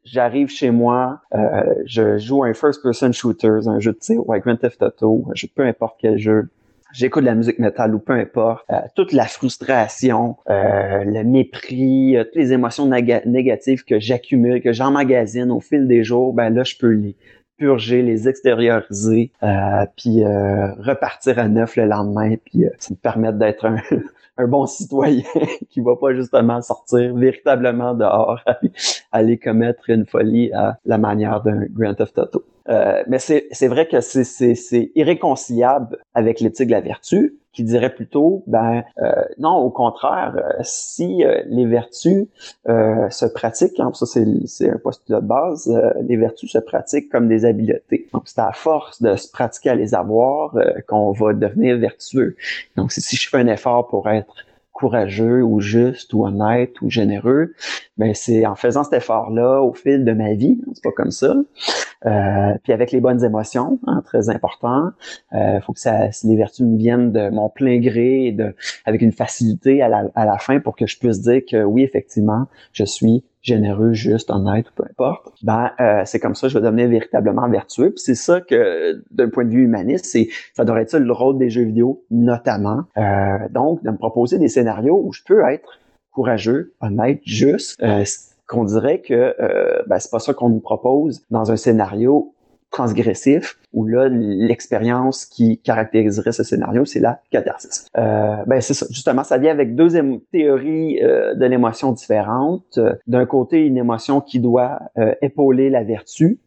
j'arrive 0.03 0.49
chez 0.49 0.71
moi, 0.71 1.21
euh, 1.35 1.63
je 1.85 2.17
joue 2.17 2.43
un 2.43 2.53
first-person 2.53 3.11
shooter, 3.11 3.67
un 3.67 3.79
jeu 3.79 3.93
de 3.93 3.97
tir, 3.97 4.27
ou 4.27 4.33
Grand 4.39 4.57
Theft 4.57 4.81
Auto, 4.81 5.25
peu 5.55 5.65
importe 5.65 5.97
quel 5.99 6.17
jeu. 6.17 6.49
J'écoute 6.93 7.23
de 7.23 7.27
la 7.27 7.35
musique 7.35 7.59
métal 7.59 7.93
ou 7.93 7.99
peu 7.99 8.13
importe. 8.13 8.65
Euh, 8.71 8.79
toute 8.95 9.11
la 9.11 9.25
frustration, 9.25 10.37
euh, 10.49 11.03
le 11.03 11.23
mépris, 11.23 12.15
toutes 12.17 12.35
les 12.35 12.53
émotions 12.53 12.87
négatives 12.87 13.83
que 13.83 13.99
j'accumule, 13.99 14.61
que 14.61 14.73
j'emmagasine 14.73 15.51
au 15.51 15.59
fil 15.59 15.87
des 15.87 16.03
jours, 16.03 16.33
ben 16.33 16.49
là, 16.49 16.63
je 16.63 16.75
peux 16.77 16.91
les 16.91 17.15
purger, 17.57 18.03
les 18.03 18.29
extérioriser, 18.29 19.31
puis 19.97 20.23
repartir 20.23 21.39
à 21.39 21.47
neuf 21.47 21.75
le 21.75 21.85
lendemain, 21.85 22.35
puis 22.45 22.65
ça 22.77 22.93
me 22.93 22.97
permettre 22.97 23.39
d'être 23.39 23.65
un, 23.65 23.77
un 24.37 24.47
bon 24.47 24.65
citoyen 24.65 25.23
qui 25.69 25.81
va 25.81 25.95
pas 25.95 26.13
justement 26.13 26.61
sortir 26.61 27.15
véritablement 27.15 27.93
dehors, 27.93 28.39
aller 29.11 29.37
commettre 29.37 29.89
une 29.89 30.05
folie 30.05 30.51
à 30.53 30.77
la 30.85 30.97
manière 30.97 31.41
d'un 31.41 31.65
Grand 31.69 31.93
Theft 31.93 32.17
Auto. 32.17 32.43
Euh, 32.69 33.03
mais 33.07 33.19
c'est 33.19 33.67
vrai 33.67 33.87
que 33.87 34.01
c'est 34.01 34.91
irréconciliable 34.95 35.97
avec 36.13 36.41
l'éthique 36.41 36.67
de 36.67 36.73
la 36.73 36.81
vertu, 36.81 37.37
qui 37.57 37.63
dirait 37.63 37.89
plutôt, 37.89 38.43
ben 38.45 38.83
euh, 39.01 39.11
non, 39.39 39.55
au 39.55 39.71
contraire, 39.71 40.35
euh, 40.37 40.59
si 40.61 41.25
euh, 41.25 41.41
les 41.47 41.65
vertus 41.65 42.27
se 42.67 43.25
pratiquent, 43.25 43.79
hein, 43.79 43.89
ça 43.95 44.05
c'est 44.05 44.69
un 44.69 44.77
postulat 44.77 45.21
de 45.21 45.25
base, 45.25 45.81
les 46.01 46.17
vertus 46.17 46.51
se 46.51 46.59
pratiquent 46.59 47.09
comme 47.09 47.27
des 47.27 47.45
habiletés. 47.45 48.09
Donc 48.13 48.23
c'est 48.25 48.41
à 48.41 48.51
force 48.51 49.01
de 49.01 49.15
se 49.15 49.31
pratiquer 49.31 49.71
à 49.71 49.75
les 49.75 49.95
avoir 49.95 50.55
qu'on 50.87 51.13
va 51.13 51.33
devenir 51.33 51.79
vertueux. 51.79 52.35
Donc 52.75 52.91
si 52.91 53.15
je 53.15 53.27
fais 53.27 53.37
un 53.37 53.47
effort 53.47 53.87
pour 53.87 54.07
être 54.07 54.35
courageux 54.77 55.41
ou 55.43 55.59
juste 55.59 56.13
ou 56.13 56.25
honnête 56.25 56.79
ou 56.81 56.89
généreux, 56.89 57.53
ben 57.97 58.13
c'est 58.13 58.45
en 58.45 58.55
faisant 58.55 58.83
cet 58.83 58.93
effort-là 58.93 59.61
au 59.61 59.73
fil 59.73 60.05
de 60.05 60.13
ma 60.13 60.33
vie, 60.33 60.59
hein, 60.61 60.71
c'est 60.73 60.83
pas 60.83 60.91
comme 60.91 61.09
ça. 61.09 61.35
Euh, 62.05 62.53
puis 62.63 62.73
avec 62.73 62.91
les 62.91 63.01
bonnes 63.01 63.23
émotions, 63.23 63.79
hein, 63.87 64.03
très 64.05 64.29
important. 64.29 64.91
Euh, 65.33 65.59
faut 65.61 65.73
que 65.73 65.79
ça, 65.79 66.09
les 66.23 66.35
vertus 66.35 66.65
me 66.65 66.77
viennent 66.77 67.11
de 67.11 67.29
mon 67.29 67.49
plein 67.49 67.79
gré, 67.79 68.31
de, 68.31 68.55
avec 68.85 69.01
une 69.01 69.11
facilité 69.11 69.81
à 69.81 69.89
la, 69.89 70.03
à 70.13 70.25
la 70.25 70.37
fin 70.37 70.59
pour 70.59 70.75
que 70.75 70.85
je 70.85 70.99
puisse 70.99 71.21
dire 71.21 71.41
que 71.49 71.63
oui, 71.63 71.81
effectivement, 71.81 72.45
je 72.71 72.83
suis 72.83 73.23
généreux, 73.47 73.93
juste, 73.93 74.29
honnête, 74.29 74.67
peu 74.75 74.83
importe, 74.83 75.33
ben 75.41 75.71
euh, 75.79 76.03
c'est 76.05 76.19
comme 76.19 76.35
ça 76.35 76.47
je 76.47 76.57
vais 76.57 76.63
devenir 76.63 76.87
véritablement 76.89 77.49
vertueux. 77.49 77.91
Puis 77.91 78.03
c'est 78.03 78.15
ça 78.15 78.41
que, 78.41 79.03
d'un 79.11 79.29
point 79.29 79.45
de 79.45 79.49
vue 79.49 79.63
humaniste, 79.63 80.05
c'est 80.05 80.29
ça 80.53 80.65
devrait 80.65 80.83
être 80.83 80.91
ça 80.91 80.99
le 80.99 81.11
rôle 81.11 81.37
des 81.37 81.49
jeux 81.49 81.63
vidéo, 81.63 82.03
notamment. 82.11 82.83
Euh, 82.97 83.37
donc, 83.51 83.83
de 83.83 83.89
me 83.89 83.97
proposer 83.97 84.37
des 84.37 84.49
scénarios 84.49 85.01
où 85.03 85.13
je 85.13 85.21
peux 85.25 85.41
être 85.49 85.79
courageux, 86.11 86.73
honnête, 86.81 87.21
juste. 87.25 87.81
Euh, 87.83 88.03
qu'on 88.47 88.63
dirait 88.63 89.01
que 89.01 89.35
euh, 89.39 89.83
ben, 89.87 89.99
c'est 89.99 90.09
pas 90.09 90.19
ça 90.19 90.33
qu'on 90.33 90.49
nous 90.49 90.61
propose 90.61 91.21
dans 91.29 91.51
un 91.51 91.57
scénario 91.57 92.33
transgressif, 92.71 93.57
où 93.73 93.85
là, 93.85 94.07
l'expérience 94.09 95.25
qui 95.25 95.59
caractériserait 95.59 96.31
ce 96.31 96.43
scénario, 96.43 96.85
c'est 96.85 96.99
la 96.99 97.21
catharsis. 97.31 97.87
Euh, 97.97 98.35
ben 98.45 98.61
c'est 98.61 98.73
ça. 98.73 98.85
Justement, 98.89 99.23
ça 99.23 99.37
vient 99.37 99.51
avec 99.51 99.75
deux 99.75 99.89
théories 100.31 101.01
euh, 101.01 101.33
de 101.35 101.45
l'émotion 101.45 101.91
différentes. 101.91 102.79
D'un 103.07 103.25
côté, 103.25 103.65
une 103.65 103.77
émotion 103.77 104.21
qui 104.21 104.39
doit 104.39 104.79
euh, 104.97 105.13
épauler 105.21 105.69
la 105.69 105.83
vertu. 105.83 106.39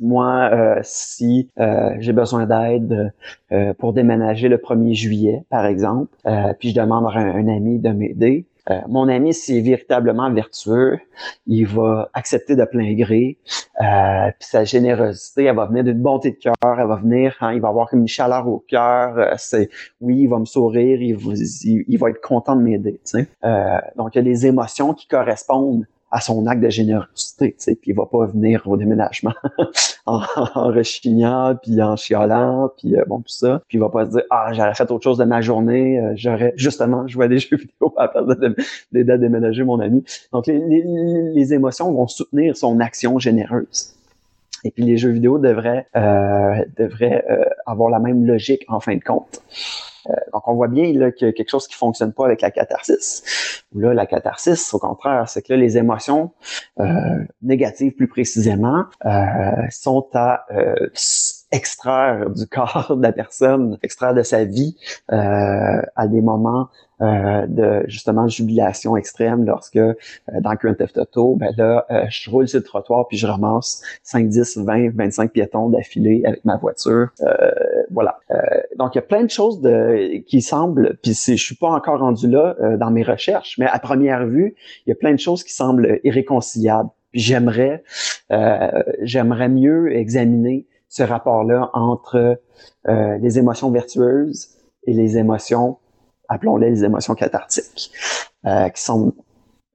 Moi, 0.00 0.50
euh, 0.52 0.78
si 0.82 1.50
j'ai 1.98 2.12
besoin 2.12 2.46
d'aide 2.46 3.12
pour 3.78 3.92
déménager 3.92 4.48
le 4.48 4.56
1er 4.56 4.94
juillet, 4.94 5.44
par 5.50 5.66
exemple, 5.66 6.14
puis 6.60 6.70
je 6.70 6.80
demande 6.80 7.06
à 7.06 7.18
un, 7.18 7.34
un 7.34 7.48
ami 7.48 7.80
de 7.80 7.88
m'aider, 7.88 8.46
Euh, 8.70 8.80
mon 8.88 9.08
ami, 9.08 9.32
s'il 9.32 9.56
est 9.56 9.60
véritablement 9.60 10.30
vertueux, 10.32 10.98
il 11.46 11.66
va 11.66 12.10
accepter 12.12 12.56
de 12.56 12.64
plein 12.64 12.94
gré. 12.94 13.38
Euh, 13.80 14.30
puis 14.38 14.48
sa 14.48 14.64
générosité, 14.64 15.44
elle 15.44 15.56
va 15.56 15.66
venir 15.66 15.84
d'une 15.84 16.00
bonté 16.00 16.32
de 16.32 16.36
cœur, 16.36 16.54
elle 16.62 16.86
va 16.86 16.96
venir, 16.96 17.34
hein, 17.40 17.52
il 17.52 17.60
va 17.60 17.68
avoir 17.68 17.88
comme 17.88 18.00
une 18.00 18.08
chaleur 18.08 18.46
au 18.46 18.58
cœur. 18.68 19.18
Euh, 19.18 19.34
c'est 19.36 19.70
oui, 20.00 20.20
il 20.20 20.28
va 20.28 20.38
me 20.38 20.44
sourire, 20.44 21.00
il 21.00 21.98
va, 21.98 22.10
être 22.10 22.20
content 22.20 22.56
de 22.56 22.62
m'aider. 22.62 23.00
Donc 23.96 24.14
il 24.14 24.16
y 24.16 24.18
a 24.18 24.22
des 24.22 24.46
émotions 24.46 24.92
qui 24.94 25.06
correspondent 25.06 25.86
à 26.10 26.20
son 26.20 26.46
acte 26.46 26.62
de 26.62 26.70
générosité, 26.70 27.52
tu 27.52 27.56
sais, 27.58 27.74
puis 27.74 27.90
il 27.90 27.94
va 27.94 28.06
pas 28.06 28.26
venir 28.26 28.62
au 28.66 28.76
déménagement 28.76 29.34
en, 30.06 30.20
rechignant, 30.54 31.54
puis 31.62 31.82
en 31.82 31.96
chialant, 31.96 32.70
puis 32.78 32.96
euh, 32.96 33.04
bon, 33.06 33.18
tout 33.18 33.28
ça. 33.28 33.62
Puis 33.68 33.78
il 33.78 33.80
va 33.80 33.88
pas 33.90 34.06
se 34.06 34.10
dire 34.12 34.22
«Ah, 34.30 34.50
j'aurais 34.52 34.74
fait 34.74 34.90
autre 34.90 35.04
chose 35.04 35.18
de 35.18 35.24
ma 35.24 35.40
journée, 35.40 35.98
euh, 35.98 36.12
j'aurais 36.16 36.54
justement 36.56 37.06
joué 37.06 37.26
à 37.26 37.28
des 37.28 37.38
jeux 37.38 37.56
vidéo 37.56 37.94
à 37.96 38.10
la 38.14 38.34
d'aider 38.92 39.12
à 39.12 39.18
déménager 39.18 39.64
mon 39.64 39.80
ami.» 39.80 40.02
Donc, 40.32 40.46
les, 40.46 40.58
les, 40.58 40.82
les, 41.34 41.54
émotions 41.54 41.92
vont 41.92 42.06
soutenir 42.06 42.56
son 42.56 42.80
action 42.80 43.18
généreuse. 43.18 43.94
Et 44.64 44.70
puis 44.70 44.84
les 44.84 44.96
jeux 44.96 45.10
vidéo 45.10 45.38
devraient, 45.38 45.86
euh, 45.96 46.64
devraient 46.76 47.24
euh, 47.30 47.44
avoir 47.66 47.90
la 47.90 47.98
même 47.98 48.26
logique 48.26 48.64
en 48.68 48.80
fin 48.80 48.96
de 48.96 49.02
compte. 49.02 49.40
Euh, 50.08 50.14
donc, 50.32 50.46
on 50.48 50.54
voit 50.54 50.68
bien 50.68 50.92
là, 50.92 51.12
qu'il 51.12 51.26
y 51.26 51.30
a 51.30 51.32
quelque 51.32 51.50
chose 51.50 51.66
qui 51.68 51.74
fonctionne 51.74 52.12
pas 52.12 52.24
avec 52.24 52.40
la 52.40 52.50
catharsis. 52.50 53.64
Là, 53.74 53.94
la 53.94 54.06
catharsis, 54.06 54.72
au 54.74 54.78
contraire, 54.78 55.28
c'est 55.28 55.42
que 55.42 55.52
là, 55.52 55.58
les 55.58 55.76
émotions 55.78 56.32
euh, 56.80 56.86
négatives, 57.42 57.92
plus 57.92 58.08
précisément, 58.08 58.84
euh, 59.04 59.50
sont 59.70 60.08
à 60.14 60.46
extraire 61.52 62.30
du 62.30 62.46
corps 62.50 62.96
de 62.96 63.02
la 63.02 63.12
personne, 63.12 63.78
extraire 63.82 64.14
de 64.14 64.22
sa 64.22 64.44
vie 64.44 64.76
à 65.08 66.06
des 66.06 66.20
moments 66.20 66.68
euh, 67.00 67.46
de 67.46 67.84
justement 67.86 68.26
jubilation 68.26 68.96
extrême 68.96 69.44
lorsque 69.44 69.76
euh, 69.76 69.94
dans 70.40 70.54
Grand 70.54 70.74
Theft 70.74 70.98
Auto, 70.98 71.36
ben 71.36 71.54
là, 71.56 71.86
euh, 71.92 72.06
je 72.08 72.28
roule 72.28 72.48
sur 72.48 72.58
le 72.58 72.64
trottoir 72.64 73.06
puis 73.06 73.16
je 73.16 73.24
ramasse 73.24 73.82
5, 74.02 74.28
10, 74.28 74.58
20, 74.58 74.96
25 74.96 75.30
piétons 75.30 75.68
d'affilée 75.68 76.22
avec 76.24 76.44
ma 76.44 76.56
voiture. 76.56 77.10
voilà. 77.92 78.18
donc 78.76 78.96
il 78.96 78.98
y 78.98 79.00
a 79.00 79.02
plein 79.02 79.22
de 79.22 79.30
choses 79.30 79.60
de, 79.60 80.18
qui 80.26 80.42
semblent, 80.42 80.98
puis 81.00 81.12
je 81.14 81.34
suis 81.36 81.54
pas 81.54 81.68
encore 81.68 82.00
rendu 82.00 82.28
là 82.28 82.56
dans 82.76 82.90
mes 82.90 83.04
recherches, 83.04 83.58
mais 83.58 83.66
à 83.66 83.78
première 83.78 84.26
vue, 84.26 84.56
il 84.84 84.90
y 84.90 84.92
a 84.92 84.96
plein 84.96 85.12
de 85.12 85.20
choses 85.20 85.44
qui 85.44 85.52
semblent 85.52 86.00
irréconciliables. 86.02 86.90
J'aimerais, 87.14 87.84
j'aimerais 89.02 89.48
mieux 89.48 89.96
examiner 89.96 90.66
ce 90.88 91.02
rapport-là 91.02 91.70
entre 91.74 92.40
les 92.86 93.38
émotions 93.38 93.70
vertueuses 93.70 94.48
et 94.84 94.92
les 94.94 95.18
émotions 95.18 95.78
appelons-les 96.28 96.70
les 96.70 96.84
émotions 96.84 97.14
cathartiques, 97.14 97.90
euh, 98.46 98.68
qui 98.68 98.82
sont 98.82 99.14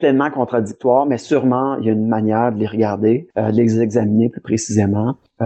pleinement 0.04 0.30
contradictoires, 0.30 1.06
mais 1.06 1.18
sûrement 1.18 1.78
il 1.78 1.86
y 1.86 1.90
a 1.90 1.94
une 1.94 2.10
manière 2.10 2.52
de 2.52 2.60
les 2.60 2.68
regarder, 2.68 3.30
euh, 3.38 3.52
de 3.52 3.56
les 3.56 3.80
examiner 3.80 4.28
plus 4.28 4.42
précisément. 4.42 5.16
Euh, 5.42 5.46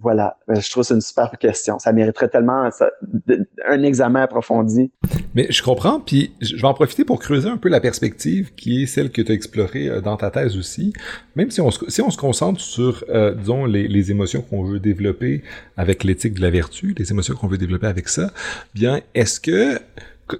voilà, 0.00 0.36
euh, 0.48 0.54
je 0.60 0.70
trouve 0.70 0.84
c'est 0.84 0.94
une 0.94 1.00
super 1.00 1.32
question. 1.40 1.80
Ça 1.80 1.92
mériterait 1.92 2.28
tellement 2.28 2.68
un 3.68 3.82
examen 3.82 4.22
approfondi. 4.22 4.92
Mais 5.34 5.48
je 5.50 5.60
comprends, 5.60 5.98
puis 5.98 6.34
je 6.40 6.54
vais 6.54 6.68
en 6.68 6.74
profiter 6.74 7.04
pour 7.04 7.18
creuser 7.18 7.48
un 7.48 7.56
peu 7.56 7.68
la 7.68 7.80
perspective 7.80 8.54
qui 8.54 8.84
est 8.84 8.86
celle 8.86 9.10
que 9.10 9.22
tu 9.22 9.32
as 9.32 9.34
explorée 9.34 10.00
dans 10.00 10.16
ta 10.16 10.30
thèse 10.30 10.56
aussi. 10.56 10.92
Même 11.34 11.50
si 11.50 11.60
on 11.60 11.72
se, 11.72 11.90
si 11.90 12.00
on 12.00 12.10
se 12.10 12.16
concentre 12.16 12.60
sur, 12.60 13.04
disons, 13.36 13.64
les, 13.64 13.88
les 13.88 14.12
émotions 14.12 14.40
qu'on 14.40 14.62
veut 14.62 14.78
développer 14.78 15.42
avec 15.76 16.04
l'éthique 16.04 16.34
de 16.34 16.42
la 16.42 16.50
vertu, 16.50 16.94
les 16.96 17.10
émotions 17.10 17.34
qu'on 17.34 17.48
veut 17.48 17.58
développer 17.58 17.88
avec 17.88 18.08
ça, 18.08 18.30
bien, 18.72 19.00
est-ce 19.16 19.40
que 19.40 19.80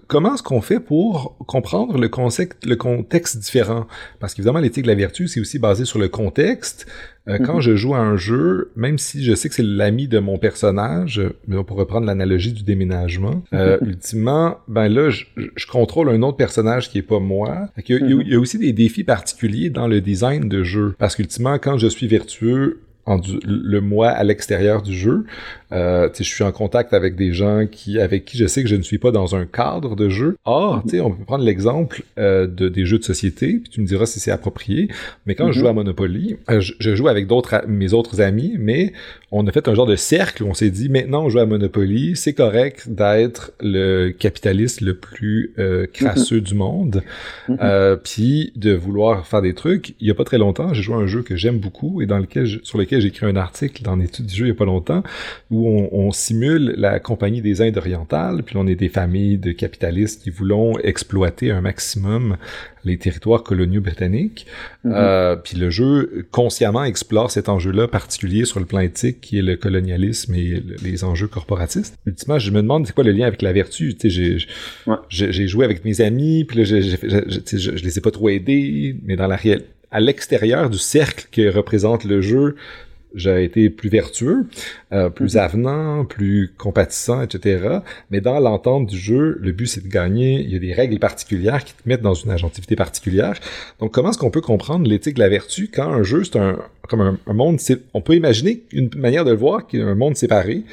comment 0.06 0.34
est-ce 0.34 0.42
qu'on 0.42 0.60
fait 0.60 0.80
pour 0.80 1.36
comprendre 1.46 1.98
le, 1.98 2.08
concept, 2.08 2.64
le 2.66 2.76
contexte 2.76 3.38
différent? 3.38 3.86
Parce 4.20 4.34
qu'évidemment, 4.34 4.60
l'éthique 4.60 4.84
de 4.84 4.88
la 4.88 4.94
vertu, 4.94 5.28
c'est 5.28 5.40
aussi 5.40 5.58
basé 5.58 5.84
sur 5.84 5.98
le 5.98 6.08
contexte. 6.08 6.86
Euh, 7.26 7.38
quand 7.38 7.56
mhm. 7.56 7.60
je 7.60 7.76
joue 7.76 7.94
à 7.94 7.98
un 7.98 8.16
jeu, 8.16 8.70
même 8.76 8.98
si 8.98 9.24
je 9.24 9.34
sais 9.34 9.48
que 9.48 9.54
c'est 9.54 9.62
l'ami 9.62 10.08
de 10.08 10.18
mon 10.18 10.36
personnage, 10.36 11.22
mais 11.46 11.56
on 11.56 11.64
pourrait 11.64 11.86
prendre 11.86 12.06
l'analogie 12.06 12.52
du 12.52 12.64
déménagement, 12.64 13.42
euh, 13.54 13.78
ultimement, 13.80 14.58
ben 14.68 14.88
là, 14.88 15.08
je, 15.08 15.24
contrôle 15.70 16.10
un 16.10 16.20
autre 16.22 16.36
personnage 16.36 16.90
qui 16.90 16.98
est 16.98 17.02
pas 17.02 17.20
moi. 17.20 17.68
il, 17.88 17.94
y 17.94 17.98
a, 17.98 18.06
il 18.06 18.28
y 18.28 18.34
a 18.34 18.38
aussi 18.38 18.58
des 18.58 18.72
défis 18.72 19.04
particuliers 19.04 19.70
dans 19.70 19.88
le 19.88 20.00
design 20.00 20.48
de 20.48 20.62
jeu. 20.62 20.94
Parce 20.98 21.16
qu'ultimement, 21.16 21.58
quand 21.58 21.78
je 21.78 21.86
suis 21.86 22.08
vertueux, 22.08 22.80
en 23.06 23.20
le 23.44 23.80
moi 23.80 24.08
à 24.08 24.24
l'extérieur 24.24 24.82
du 24.82 24.94
jeu. 24.94 25.24
Euh, 25.72 26.08
je 26.16 26.22
suis 26.22 26.44
en 26.44 26.52
contact 26.52 26.92
avec 26.92 27.16
des 27.16 27.32
gens 27.32 27.66
qui, 27.70 27.98
avec 27.98 28.24
qui 28.24 28.38
je 28.38 28.46
sais 28.46 28.62
que 28.62 28.68
je 28.68 28.76
ne 28.76 28.82
suis 28.82 28.98
pas 28.98 29.10
dans 29.10 29.34
un 29.34 29.44
cadre 29.44 29.96
de 29.96 30.08
jeu. 30.08 30.36
Or, 30.44 30.82
tu 30.84 30.90
sais, 30.90 31.00
on 31.00 31.10
peut 31.10 31.24
prendre 31.24 31.44
l'exemple 31.44 32.02
euh, 32.18 32.46
de 32.46 32.68
des 32.68 32.86
jeux 32.86 32.98
de 32.98 33.04
société, 33.04 33.54
puis 33.54 33.70
tu 33.70 33.80
me 33.80 33.86
diras 33.86 34.06
si 34.06 34.20
c'est 34.20 34.30
approprié. 34.30 34.88
Mais 35.26 35.34
quand 35.34 35.50
je 35.52 35.60
joue 35.60 35.68
à 35.68 35.72
Monopoly, 35.72 36.36
euh, 36.50 36.60
je, 36.60 36.94
joue 36.94 37.08
avec 37.08 37.26
d'autres 37.26 37.64
mes 37.66 37.92
autres 37.92 38.20
amis, 38.20 38.56
mais 38.58 38.92
on 39.36 39.46
a 39.46 39.52
fait 39.52 39.66
un 39.68 39.74
genre 39.74 39.86
de 39.86 39.96
cercle 39.96 40.44
où 40.44 40.46
on 40.46 40.54
s'est 40.54 40.70
dit 40.70 40.88
maintenant 40.88 41.24
on 41.24 41.28
joue 41.28 41.40
à 41.40 41.46
Monopoly, 41.46 42.14
c'est 42.14 42.34
correct 42.34 42.88
d'être 42.88 43.52
le 43.60 44.10
capitaliste 44.10 44.80
le 44.80 44.94
plus 44.94 45.52
euh, 45.58 45.86
crasseux 45.92 46.40
du 46.40 46.54
monde, 46.54 47.02
euh, 47.50 47.96
puis 47.96 48.52
de 48.54 48.72
vouloir 48.72 49.26
faire 49.26 49.42
des 49.42 49.54
trucs. 49.54 49.94
Il 50.00 50.06
y 50.06 50.10
a 50.10 50.14
pas 50.14 50.24
très 50.24 50.38
longtemps, 50.38 50.72
j'ai 50.72 50.82
joué 50.82 50.94
à 50.94 50.98
un 50.98 51.06
jeu 51.06 51.22
que 51.22 51.34
j'aime 51.36 51.58
beaucoup 51.58 52.00
et 52.00 52.06
dans 52.06 52.18
lequel 52.18 52.46
sur 52.62 52.78
lequel 52.78 52.93
j'ai 53.00 53.08
écrit 53.08 53.26
un 53.26 53.36
article 53.36 53.82
dans 53.82 53.96
l'étude 53.96 54.26
du 54.26 54.34
jeu 54.34 54.46
il 54.46 54.48
y 54.48 54.52
a 54.52 54.54
pas 54.54 54.64
longtemps 54.64 55.02
où 55.50 55.68
on, 55.68 56.10
simule 56.12 56.74
la 56.76 57.00
compagnie 57.00 57.42
des 57.42 57.60
Indes 57.60 57.76
orientales, 57.76 58.42
puis 58.44 58.56
on 58.56 58.66
est 58.66 58.76
des 58.76 58.88
familles 58.88 59.36
de 59.38 59.52
capitalistes 59.52 60.22
qui 60.22 60.30
voulons 60.30 60.78
exploiter 60.78 61.50
un 61.50 61.60
maximum 61.60 62.36
les 62.84 62.98
territoires 62.98 63.42
coloniaux 63.42 63.80
britanniques. 63.80 64.46
Mhm. 64.84 64.92
euh, 64.94 65.36
puis 65.36 65.56
le 65.56 65.70
jeu 65.70 66.26
consciemment 66.30 66.84
explore 66.84 67.30
cet 67.30 67.48
enjeu-là 67.48 67.88
particulier 67.88 68.44
sur 68.44 68.60
le 68.60 68.66
plan 68.66 68.80
éthique 68.80 69.20
qui 69.20 69.38
est 69.38 69.42
le 69.42 69.56
colonialisme 69.56 70.34
et 70.34 70.62
les 70.82 71.04
enjeux 71.04 71.26
corporatistes. 71.26 71.96
Ultimement, 72.06 72.38
je 72.38 72.50
me 72.50 72.60
demande 72.62 72.86
c'est 72.86 72.92
quoi 72.92 73.04
le 73.04 73.12
lien 73.12 73.26
avec 73.26 73.42
la 73.42 73.52
vertu? 73.52 73.94
Tu 73.94 74.10
sais, 74.10 74.38
j'ai 75.08 75.32
j'ai 75.32 75.48
joué 75.48 75.64
avec 75.64 75.84
mes 75.84 76.00
amis, 76.00 76.44
puis 76.44 76.58
là, 76.58 76.64
je, 76.64 76.80
je, 76.80 76.96
je, 77.02 77.76
je, 77.76 77.84
les 77.84 77.98
ai 77.98 78.00
pas 78.00 78.10
trop 78.10 78.28
aidés, 78.28 78.96
mais 79.04 79.16
dans 79.16 79.26
la 79.26 79.36
réalité 79.36 79.68
à 79.94 80.00
l'extérieur 80.00 80.70
du 80.70 80.78
cercle 80.78 81.28
que 81.30 81.48
représente 81.48 82.04
le 82.04 82.20
jeu, 82.20 82.56
j'ai 83.14 83.44
été 83.44 83.70
plus 83.70 83.88
vertueux, 83.88 84.46
euh, 84.92 85.08
plus 85.08 85.34
mhm. 85.34 85.40
avenant, 85.40 86.04
plus 86.04 86.52
compatissant, 86.58 87.22
etc. 87.22 87.78
Mais 88.10 88.20
dans 88.20 88.40
l'entente 88.40 88.86
du 88.86 88.98
jeu, 88.98 89.38
le 89.40 89.52
but 89.52 89.68
c'est 89.68 89.84
de 89.84 89.88
gagner. 89.88 90.40
Il 90.40 90.50
y 90.50 90.56
a 90.56 90.58
des 90.58 90.72
règles 90.74 90.98
particulières 90.98 91.64
qui 91.64 91.74
te 91.74 91.88
mettent 91.88 92.02
dans 92.02 92.14
une 92.14 92.32
agentivité 92.32 92.74
particulière. 92.74 93.38
Donc 93.78 93.92
comment 93.92 94.10
est-ce 94.10 94.18
qu'on 94.18 94.32
peut 94.32 94.40
comprendre 94.40 94.88
l'éthique 94.88 95.14
de 95.14 95.20
la 95.20 95.28
vertu 95.28 95.70
quand 95.72 95.88
un 95.88 96.02
jeu 96.02 96.24
c'est 96.24 96.36
un 96.36 96.58
comme 96.88 97.00
un, 97.00 97.18
un 97.28 97.32
monde, 97.32 97.60
on 97.94 98.00
peut 98.00 98.16
imaginer 98.16 98.64
une 98.72 98.90
manière 98.96 99.24
de 99.24 99.30
le 99.30 99.36
voir 99.36 99.68
qui 99.68 99.76
est 99.76 99.82
un 99.82 99.94
monde 99.94 100.16
séparé. 100.16 100.64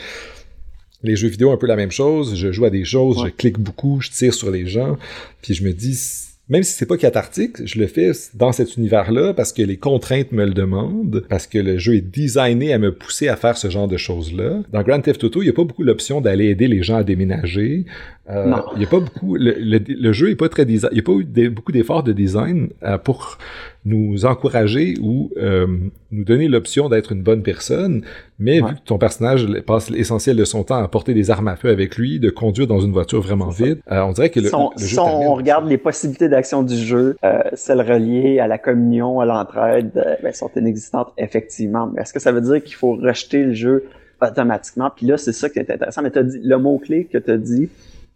Les 1.04 1.16
jeux 1.16 1.30
vidéo 1.30 1.52
un 1.52 1.58
peu 1.58 1.68
la 1.68 1.76
même 1.76 1.92
chose. 1.92 2.36
Je 2.36 2.52
joue 2.52 2.66
à 2.66 2.72
des 2.72 2.86
choses, 2.86 3.24
je 3.24 3.30
clique 3.30 3.60
beaucoup, 3.60 4.02
je 4.02 4.10
tire 4.10 4.34
sur 4.34 4.50
les 4.50 4.66
gens, 4.66 4.98
puis 5.44 5.54
je 5.54 5.64
me 5.64 5.74
dis 5.74 6.31
même 6.50 6.64
si 6.64 6.74
c'est 6.74 6.86
pas 6.86 6.98
cathartique, 6.98 7.66
je 7.66 7.80
le 7.80 7.88
fais 7.88 8.12
dans 8.34 8.52
cet 8.52 8.76
univers-là 8.76 9.34
parce 9.34 9.54
que 9.54 9.62
les 9.62 9.78
contraintes 9.78 10.32
me 10.32 10.46
le 10.46 10.54
demandent, 10.54 11.26
parce 11.30 11.48
que 11.48 11.58
le 11.58 11.78
jeu 11.78 11.96
est 11.96 12.02
designé 12.02 12.74
à 12.74 12.78
me 12.78 12.94
pousser 12.94 13.30
à 13.30 13.38
faire 13.38 13.58
ce 13.58 13.70
genre 13.70 13.88
de 13.88 13.98
choses-là. 13.98 14.62
Dans 14.74 14.84
Grand 14.84 15.00
Theft 15.00 15.24
Auto, 15.24 15.42
il 15.42 15.46
n'y 15.46 15.50
a 15.50 15.54
pas 15.54 15.64
beaucoup 15.64 15.84
l'option 15.84 16.20
d'aller 16.20 16.48
aider 16.48 16.68
les 16.68 16.84
gens 16.84 16.98
à 16.98 17.04
déménager. 17.04 17.86
Euh, 18.32 18.54
il 18.76 18.82
y 18.82 18.86
a 18.86 18.88
pas 18.88 19.00
beaucoup. 19.00 19.36
Le, 19.38 20.12
jeu 20.14 20.30
est 20.30 20.36
pas 20.36 20.48
très 20.48 20.66
design. 20.66 20.92
Il 20.94 20.96
n'y 20.96 21.02
a 21.02 21.04
pas 21.04 21.12
eu 21.12 21.50
beaucoup 21.50 21.72
d'efforts 21.72 22.04
de 22.04 22.14
design 22.14 22.70
euh, 22.84 22.98
pour 22.98 23.38
nous 23.84 24.26
encourager 24.26 24.94
ou 25.02 25.32
euh, 25.38 25.68
nous 26.12 26.24
donner 26.24 26.48
l'option 26.48 26.88
d'être 26.88 27.12
une 27.12 27.24
bonne 27.24 27.44
personne. 27.44 28.04
Mais 28.40 28.60
vu 28.60 28.76
que 28.76 28.86
ton 28.86 28.98
personnage 28.98 29.48
passe 29.66 29.90
l'essentiel 29.90 30.38
de 30.38 30.46
son 30.46 30.64
temps 30.64 30.82
à 30.82 30.88
porter 30.88 31.14
des 31.14 31.30
armes 31.30 31.48
à 31.48 31.56
feu 31.56 31.70
avec 31.70 31.98
lui, 31.98 32.20
de 32.20 32.30
conduire 32.30 32.68
dans 32.68 32.80
le 32.80 32.92
voiture 32.92 33.22
vraiment 33.22 33.50
vite, 33.50 33.80
on 33.90 34.12
dirait 34.12 34.30
que 34.30 34.40
le, 34.40 34.46
jeu 34.48 34.52
si 34.78 35.00
on 35.00 35.36
regarde 35.36 35.68
les 35.68 35.78
possibilités 35.78 36.30
d'action 36.30 36.64
du 36.64 36.76
jeu, 36.76 37.18
celles 37.54 37.82
reliées 37.82 38.40
à 38.40 38.48
la 38.48 38.58
communion, 38.58 39.20
à 39.20 39.26
l'entraide, 39.26 39.92
ben, 40.24 40.34
sont 40.34 40.50
inexistantes 40.56 41.12
effectivement. 41.18 41.92
Mais 41.94 42.02
est-ce 42.02 42.14
que 42.14 42.20
ça 42.20 42.32
veut 42.32 42.42
dire 42.42 42.64
qu'il 42.64 42.76
faut 42.76 42.96
rejeter 42.96 43.44
le 43.44 43.54
jeu 43.54 43.86
automatiquement? 44.22 44.90
Puis 44.96 45.06
là, 45.06 45.18
c'est 45.18 45.34
ça 45.34 45.50
qui 45.50 45.60
est 45.60 45.70
intéressant. 45.70 46.02
Mais 46.02 46.18
as 46.18 46.24
dit 46.24 46.40
le 46.44 46.58
mot 46.58 46.80
clé 46.80 47.06
que 47.12 47.18
tu 47.18 47.32
as 47.32 47.38
dit 47.38 47.70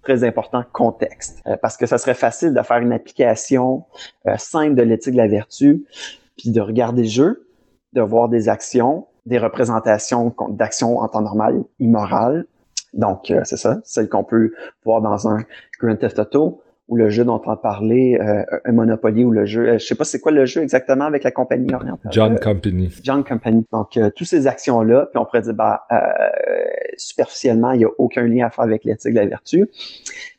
très 0.06 0.24
important, 0.24 0.64
contexte. 0.72 1.42
Euh, 1.48 1.58
parce 1.62 1.76
que 1.76 1.86
ça 1.86 1.98
serait 1.98 2.14
facile 2.14 2.54
de 2.54 2.62
faire 2.62 2.78
une 2.78 2.94
application 2.94 3.84
euh, 4.28 4.36
simple 4.38 4.76
de 4.76 4.84
l'éthique 4.84 5.14
de 5.14 5.18
la 5.18 5.28
vertu, 5.28 5.84
puis 6.38 6.52
de 6.52 6.62
regarder 6.62 7.02
le 7.02 7.10
jeu, 7.10 7.48
de 7.94 8.02
voir 8.02 8.30
des 8.30 8.48
actions, 8.48 9.08
des 9.26 9.40
représentations 9.40 10.34
d'actions 10.50 11.00
en 11.00 11.08
temps 11.08 11.22
normal 11.22 11.64
immorales. 11.80 12.46
Donc, 12.94 13.32
euh, 13.32 13.42
c'est 13.44 13.58
ça, 13.58 13.80
celle 13.84 14.08
qu'on 14.08 14.24
peut 14.24 14.54
voir 14.86 15.02
dans 15.02 15.28
un 15.28 15.44
Grand 15.80 15.96
Theft 15.98 16.20
Auto 16.20 16.62
ou 16.88 16.98
le 16.98 17.10
jeu 17.10 17.26
dont 17.26 17.42
on 17.44 17.50
a 17.50 17.58
parlé, 17.58 18.18
un 18.20 18.72
Monopoly 18.72 19.24
ou 19.24 19.32
le 19.32 19.46
jeu, 19.46 19.80
je 19.80 19.86
sais 19.86 19.96
pas 19.96 20.04
c'est 20.04 20.20
quoi 20.20 20.32
le 20.32 20.46
jeu 20.46 20.62
exactement 20.62 21.06
avec 21.06 21.24
la 21.24 21.32
compagnie 21.32 21.74
orientale. 21.74 22.12
John 22.12 22.40
Company. 22.40 22.94
John 23.02 23.24
Company. 23.24 23.66
Donc, 23.72 24.00
toutes 24.16 24.28
ces 24.28 24.46
actions-là, 24.46 25.08
puis 25.12 25.20
on 25.20 25.26
pourrait 25.26 25.42
dire, 25.42 25.56
bah, 25.56 25.88
superficiellement, 26.98 27.72
il 27.72 27.80
n'y 27.80 27.86
a 27.86 27.90
aucun 27.98 28.24
lien 28.24 28.46
à 28.46 28.50
faire 28.50 28.64
avec 28.64 28.84
l'éthique 28.84 29.14
de 29.14 29.20
la 29.20 29.26
vertu. 29.26 29.68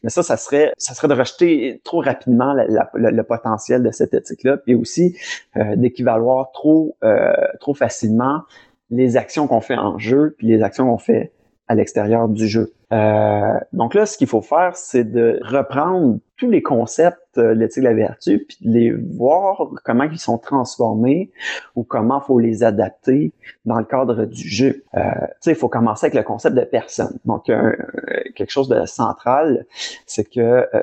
Mais 0.03 0.11
ça, 0.11 0.23
ça 0.23 0.37
serait, 0.37 0.73
ça 0.79 0.95
serait 0.95 1.09
de 1.09 1.15
rejeter 1.15 1.81
trop 1.85 2.01
rapidement 2.01 2.55
le 2.55 3.23
potentiel 3.23 3.83
de 3.83 3.91
cette 3.91 4.15
éthique-là, 4.15 4.57
puis 4.59 4.75
aussi 4.75 5.17
euh, 5.57 5.77
d'équivaloir 5.77 6.53
trop, 6.53 6.97
euh, 7.05 7.33
trop 7.61 7.75
facilement 7.75 8.43
les 8.91 9.17
actions 9.17 9.47
qu'on 9.47 9.61
fait 9.61 9.77
en 9.77 9.99
jeu, 9.99 10.35
puis 10.39 10.47
les 10.47 10.63
actions 10.63 10.87
qu'on 10.87 10.99
fait 10.99 11.33
à 11.69 11.75
l'extérieur 11.75 12.29
du 12.29 12.47
jeu. 12.47 12.73
Euh, 12.93 13.59
donc 13.73 13.95
là, 13.95 14.07
ce 14.07 14.17
qu'il 14.17 14.29
faut 14.29 14.43
faire, 14.43 14.77
c'est 14.77 15.05
de 15.05 15.41
reprendre 15.43 16.19
tous 16.37 16.51
les 16.51 16.63
concepts 16.63 17.39
euh, 17.39 17.55
l'éthique 17.55 17.83
de 17.83 17.89
la 17.89 17.95
vertu, 17.95 18.45
puis 18.47 18.59
de 18.61 18.71
les 18.71 18.91
voir 18.93 19.71
comment 19.85 20.05
ils 20.05 20.19
sont 20.19 20.39
transformés 20.39 21.31
ou 21.75 21.83
comment 21.83 22.21
faut 22.21 22.39
les 22.39 22.63
adapter 22.63 23.33
dans 23.65 23.79
le 23.79 23.85
cadre 23.85 24.25
du 24.25 24.49
jeu. 24.49 24.85
Euh, 24.95 25.01
tu 25.03 25.27
sais, 25.41 25.51
il 25.53 25.57
faut 25.57 25.69
commencer 25.69 26.07
avec 26.07 26.15
le 26.15 26.23
concept 26.23 26.57
de 26.57 26.65
personne. 26.65 27.19
Donc, 27.25 27.47
quelque 27.47 28.51
chose 28.51 28.69
de 28.69 28.85
central, 28.87 29.67
c'est 30.07 30.25
que 30.25 30.41
euh, 30.41 30.83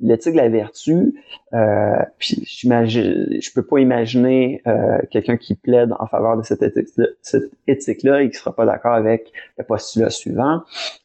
l'éthique 0.00 0.32
de 0.32 0.38
la 0.38 0.48
vertu, 0.48 1.14
euh, 1.52 1.96
puis 2.18 2.44
je 2.46 3.52
peux 3.52 3.62
pas 3.62 3.78
imaginer 3.78 4.62
euh, 4.66 4.98
quelqu'un 5.10 5.36
qui 5.36 5.54
plaide 5.54 5.92
en 5.98 6.06
faveur 6.06 6.36
de 6.36 6.42
cette 6.42 6.62
éthique-là, 6.62 7.06
cette 7.22 7.50
éthique-là 7.66 8.22
et 8.22 8.30
qui 8.30 8.38
sera 8.38 8.54
pas 8.54 8.66
d'accord 8.66 8.94
avec 8.94 9.32
le 9.58 9.64
postulat 9.64 10.10
suivant. 10.10 10.62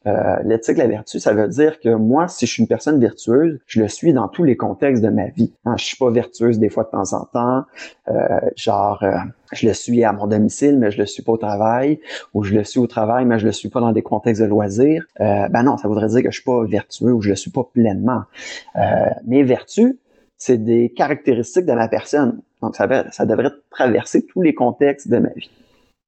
Euh, 0.07 0.37
l'éthique 0.43 0.75
de 0.75 0.81
la 0.81 0.87
vertu, 0.87 1.19
ça 1.19 1.33
veut 1.33 1.47
dire 1.47 1.79
que 1.79 1.89
moi, 1.89 2.27
si 2.27 2.45
je 2.45 2.51
suis 2.51 2.61
une 2.61 2.67
personne 2.67 2.99
vertueuse, 2.99 3.59
je 3.65 3.81
le 3.81 3.87
suis 3.87 4.13
dans 4.13 4.27
tous 4.27 4.43
les 4.43 4.55
contextes 4.55 5.03
de 5.03 5.09
ma 5.09 5.27
vie. 5.27 5.51
Hein, 5.65 5.75
je 5.77 5.85
suis 5.85 5.97
pas 5.97 6.09
vertueuse 6.09 6.59
des 6.59 6.69
fois 6.69 6.83
de 6.83 6.89
temps 6.89 7.13
en 7.13 7.25
temps, 7.25 7.65
euh, 8.09 8.39
genre 8.55 9.03
euh, 9.03 9.15
je 9.53 9.67
le 9.67 9.73
suis 9.73 10.03
à 10.03 10.11
mon 10.11 10.27
domicile, 10.27 10.77
mais 10.77 10.91
je 10.91 10.97
le 10.97 11.05
suis 11.05 11.23
pas 11.23 11.33
au 11.33 11.37
travail, 11.37 11.99
ou 12.33 12.43
je 12.43 12.53
le 12.53 12.63
suis 12.63 12.79
au 12.79 12.87
travail, 12.87 13.25
mais 13.25 13.39
je 13.39 13.45
le 13.45 13.51
suis 13.51 13.69
pas 13.69 13.79
dans 13.79 13.91
des 13.91 14.01
contextes 14.01 14.41
de 14.41 14.47
loisirs. 14.47 15.05
Euh, 15.19 15.47
ben 15.49 15.63
non, 15.63 15.77
ça 15.77 15.87
voudrait 15.87 16.07
dire 16.07 16.23
que 16.23 16.31
je 16.31 16.35
suis 16.35 16.43
pas 16.43 16.63
vertueux 16.65 17.13
ou 17.13 17.21
je 17.21 17.29
le 17.29 17.35
suis 17.35 17.51
pas 17.51 17.63
pleinement. 17.63 18.23
Euh, 18.75 18.81
mes 19.25 19.43
vertus, 19.43 19.95
c'est 20.37 20.57
des 20.57 20.89
caractéristiques 20.89 21.65
de 21.65 21.73
ma 21.73 21.87
personne. 21.87 22.41
Donc, 22.61 22.75
ça, 22.75 22.87
devrait 23.25 23.51
traverser 23.69 24.25
tous 24.25 24.41
les 24.41 24.53
contextes 24.53 25.07
de 25.07 25.17
ma 25.17 25.29
vie. 25.29 25.51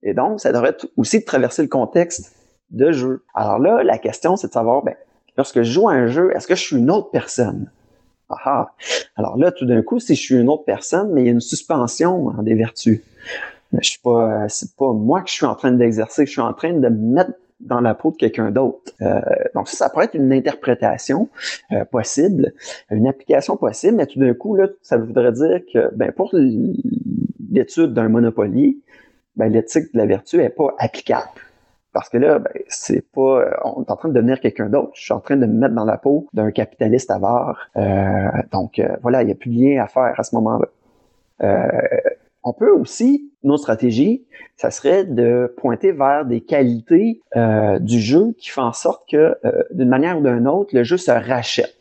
Et 0.04 0.14
donc, 0.14 0.40
ça 0.40 0.52
devrait 0.52 0.76
aussi 0.96 1.24
traverser 1.24 1.62
le 1.62 1.68
contexte 1.68 2.36
de 2.72 2.92
jeu. 2.92 3.24
Alors 3.34 3.60
là, 3.60 3.84
la 3.84 3.98
question, 3.98 4.36
c'est 4.36 4.48
de 4.48 4.54
savoir, 4.54 4.84
ben, 4.84 4.96
lorsque 5.38 5.62
je 5.62 5.72
joue 5.72 5.88
à 5.88 5.94
un 5.94 6.08
jeu, 6.08 6.32
est-ce 6.36 6.48
que 6.48 6.56
je 6.56 6.62
suis 6.62 6.78
une 6.78 6.92
autre 6.92 7.10
personne? 7.12 7.70
Ah, 8.30 8.74
Alors 9.16 9.38
là, 9.38 9.52
tout 9.52 9.66
d'un 9.66 9.82
coup, 9.82 10.00
si 10.00 10.16
je 10.16 10.22
suis 10.22 10.36
une 10.36 10.50
autre 10.50 10.66
personne, 10.66 11.12
mais 11.14 11.22
il 11.22 11.26
y 11.26 11.30
a 11.30 11.32
une 11.32 11.40
suspension 11.40 12.34
des 12.42 12.56
vertus. 12.56 13.02
Je 13.74 13.90
suis 13.90 14.00
pas, 14.00 14.48
c'est 14.50 14.76
pas 14.76 14.94
moi 14.94 15.22
que 15.22 15.30
je 15.30 15.36
suis 15.36 15.46
en 15.46 15.56
train 15.56 15.72
d'exercer, 15.72 16.26
je 16.26 16.32
suis 16.32 16.42
en 16.42 16.54
train 16.54 16.74
de 16.74 16.88
mettre 16.88 17.34
dans 17.60 17.82
la 17.82 17.96
peau 17.96 18.12
de 18.12 18.18
quelqu'un 18.18 18.52
d'autre. 18.52 18.94
Euh, 19.02 19.20
donc 19.56 19.68
ça, 19.68 19.78
ça 19.78 19.90
pourrait 19.90 20.06
être 20.06 20.16
une 20.16 20.32
interprétation 20.32 21.30
euh, 21.72 21.86
possible, 21.86 22.54
une 22.92 23.08
application 23.08 23.58
possible, 23.58 23.98
mais 23.98 24.06
tout 24.06 24.20
d'un 24.20 24.34
coup, 24.34 24.56
là, 24.56 24.68
ça 24.82 24.98
voudrait 24.98 25.32
dire 25.32 25.62
que 25.72 25.94
ben, 25.96 26.12
pour 26.12 26.34
l'étude 27.52 27.94
d'un 27.94 28.10
monopoly, 28.10 28.82
ben, 29.36 29.52
l'éthique 29.52 29.94
de 29.94 29.98
la 29.98 30.06
vertu 30.06 30.42
est 30.42 30.50
pas 30.50 30.74
applicable. 30.78 31.30
Parce 31.94 32.10
que 32.10 32.18
là, 32.18 32.38
ben, 32.38 32.52
c'est 32.68 33.10
pas, 33.12 33.42
euh, 33.42 33.52
on 33.64 33.84
est 33.84 33.92
en 33.92 33.96
train 33.96 34.10
de 34.10 34.14
devenir 34.14 34.40
quelqu'un 34.40 34.70
d'autre. 34.70 34.92
Je 34.94 35.04
suis 35.04 35.14
en 35.14 35.20
train 35.20 35.36
de 35.36 35.46
me 35.46 35.54
mettre 35.54 35.74
dans 35.74 35.86
la 35.86 35.98
peau 35.98 36.28
d'un 36.34 36.52
capitaliste 36.52 37.10
avare. 37.10 37.70
Euh, 37.76 38.28
donc 38.52 38.82
voilà, 39.02 39.24
il 39.24 39.26
n'y 39.26 39.32
a 39.32 39.36
plus 39.36 39.50
de 39.50 39.60
lien 39.60 39.84
à 39.84 39.88
faire 39.88 40.14
à 40.16 40.24
ce 40.24 40.36
moment-là. 40.36 40.68
On 42.44 42.54
peut 42.54 42.72
aussi, 42.72 43.32
nos 43.44 43.58
stratégies, 43.58 44.26
ça 44.56 44.72
serait 44.72 45.04
de 45.04 45.54
pointer 45.58 45.92
vers 45.92 46.26
des 46.26 46.42
qualités 46.42 47.22
euh, 47.36 47.80
du 47.80 48.00
jeu 48.00 48.34
qui 48.38 48.50
font 48.50 48.64
en 48.64 48.74
sorte 48.74 49.10
que, 49.10 49.36
euh, 49.46 49.64
d'une 49.72 49.90
manière 49.90 50.18
ou 50.18 50.22
d'une 50.22 50.48
autre, 50.48 50.76
le 50.76 50.84
jeu 50.84 50.98
se 50.98 51.12
rachète 51.12 51.76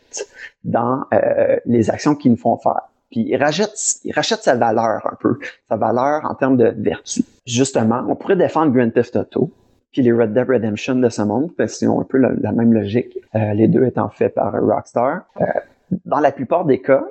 dans 0.64 1.05
euh, 1.12 1.57
les 1.66 1.90
actions 1.90 2.14
qu'il 2.14 2.33
nous 2.33 2.37
font 2.37 2.57
faire. 2.57 2.88
Puis 3.11 3.21
il 3.29 3.37
rachète, 3.37 3.73
il 4.05 4.12
rachète 4.12 4.42
sa 4.42 4.57
valeur 4.57 5.07
un 5.11 5.16
peu, 5.21 5.38
sa 5.69 5.77
valeur 5.77 6.23
en 6.25 6.35
termes 6.35 6.57
de 6.57 6.75
vertu. 6.77 7.23
Justement, 7.47 8.05
on 8.09 8.16
pourrait 8.16 8.37
défendre 8.37 8.73
Grand 8.73 8.90
Theft 8.90 9.16
Auto, 9.16 9.51
puis 9.92 10.03
les 10.03 10.12
Red 10.12 10.35
Dead 10.35 10.49
Redemption 10.49 10.97
de 10.97 11.09
ce 11.09 11.23
monde, 11.23 11.53
parce 11.57 11.79
qu'ils 11.79 11.88
ont 11.88 12.01
un 12.01 12.05
peu 12.05 12.19
la, 12.19 12.31
la 12.40 12.53
même 12.53 12.73
logique, 12.73 13.16
les 13.33 13.69
deux 13.69 13.85
étant 13.85 14.09
faits 14.09 14.35
par 14.35 14.53
Rockstar. 14.53 15.23
dans 16.05 16.19
la 16.19 16.33
plupart 16.33 16.64
des 16.64 16.83
cas, 16.83 17.05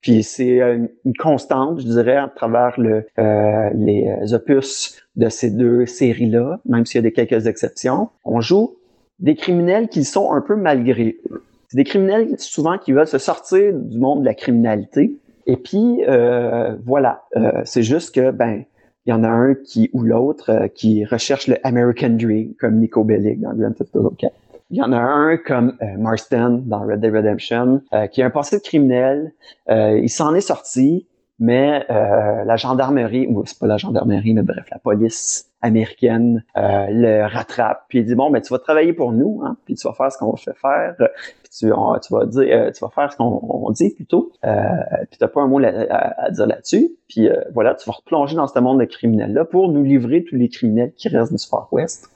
puis 0.00 0.22
c'est 0.22 0.60
euh, 0.60 0.86
une 1.04 1.14
constante, 1.14 1.80
je 1.80 1.86
dirais, 1.86 2.16
à 2.16 2.28
travers 2.28 2.80
le, 2.80 3.06
euh, 3.18 3.70
les 3.74 4.34
opus 4.34 5.02
de 5.16 5.28
ces 5.28 5.50
deux 5.50 5.86
séries-là, 5.86 6.60
même 6.66 6.86
s'il 6.86 6.98
y 6.98 7.04
a 7.06 7.08
des 7.08 7.12
quelques 7.12 7.46
exceptions. 7.46 8.08
On 8.24 8.40
joue 8.40 8.76
des 9.20 9.34
criminels 9.34 9.88
qui 9.88 10.04
sont 10.04 10.32
un 10.32 10.40
peu 10.40 10.56
malgré 10.56 11.18
eux. 11.30 11.44
C'est 11.68 11.76
des 11.76 11.84
criminels 11.84 12.34
souvent 12.38 12.78
qui 12.78 12.92
veulent 12.92 13.06
se 13.06 13.18
sortir 13.18 13.72
du 13.72 13.98
monde 13.98 14.20
de 14.20 14.24
la 14.24 14.34
criminalité. 14.34 15.16
Et 15.46 15.56
puis 15.56 16.04
euh, 16.08 16.74
voilà, 16.84 17.22
euh, 17.36 17.62
c'est 17.64 17.82
juste 17.82 18.14
que 18.14 18.30
ben 18.30 18.64
il 19.06 19.10
y 19.10 19.12
en 19.12 19.24
a 19.24 19.28
un 19.28 19.54
qui 19.54 19.88
ou 19.92 20.02
l'autre 20.02 20.50
euh, 20.50 20.68
qui 20.68 21.04
recherche 21.04 21.46
le 21.46 21.56
American 21.64 22.10
Dream 22.10 22.54
comme 22.58 22.78
Nico 22.78 23.04
Bellic 23.04 23.40
dans 23.40 23.54
Grand 23.54 23.72
Theft 23.72 23.94
Auto 23.96 24.10
4. 24.18 24.32
Il 24.70 24.76
y 24.76 24.82
en 24.82 24.92
a 24.92 24.98
un 24.98 25.36
comme 25.36 25.76
euh, 25.82 25.96
Marston 25.98 26.62
dans 26.64 26.86
Red 26.86 27.00
Dead 27.00 27.12
Redemption, 27.12 27.82
euh, 27.92 28.06
qui 28.06 28.22
a 28.22 28.26
un 28.26 28.30
passé 28.30 28.58
de 28.58 28.62
criminel. 28.62 29.32
Euh, 29.68 29.98
il 29.98 30.08
s'en 30.08 30.32
est 30.34 30.40
sorti, 30.40 31.08
mais 31.40 31.84
euh, 31.90 32.44
la 32.44 32.56
gendarmerie, 32.56 33.26
ou 33.26 33.44
c'est 33.46 33.58
pas 33.58 33.66
la 33.66 33.78
gendarmerie, 33.78 34.32
mais 34.32 34.42
bref, 34.42 34.64
la 34.70 34.78
police 34.78 35.50
américaine 35.60 36.44
le 36.54 37.26
rattrape. 37.26 37.84
Puis 37.88 37.98
il 37.98 38.04
dit 38.06 38.14
bon, 38.14 38.30
ben 38.30 38.40
tu 38.40 38.52
vas 38.52 38.60
travailler 38.60 38.92
pour 38.92 39.12
nous, 39.12 39.42
hein, 39.44 39.56
puis 39.64 39.74
tu 39.74 39.88
vas 39.88 39.92
faire 39.92 40.12
ce 40.12 40.18
qu'on 40.18 40.30
va 40.30 40.54
faire. 40.54 40.94
Tu, 41.58 41.68
vas 41.68 42.26
dire, 42.26 42.70
tu 42.72 42.80
vas 42.84 42.90
faire 42.90 43.12
ce 43.12 43.16
qu'on 43.16 43.70
dit 43.72 43.90
plutôt. 43.90 44.32
Euh, 44.44 44.60
puis 45.10 45.18
t'as 45.18 45.28
pas 45.28 45.40
un 45.40 45.48
mot 45.48 45.60
à, 45.60 46.30
dire 46.30 46.46
là-dessus. 46.46 46.90
Puis 47.08 47.28
voilà, 47.52 47.74
tu 47.74 47.88
vas 47.88 47.94
replonger 47.94 48.36
dans 48.36 48.46
ce 48.46 48.58
monde 48.60 48.78
de 48.78 48.84
criminels 48.84 49.32
là 49.32 49.44
pour 49.44 49.68
nous 49.68 49.82
livrer 49.82 50.24
tous 50.24 50.36
les 50.36 50.48
criminels 50.48 50.92
qui 50.96 51.08
restent 51.08 51.34
du 51.34 51.44
Far 51.44 51.72
West. 51.72 52.08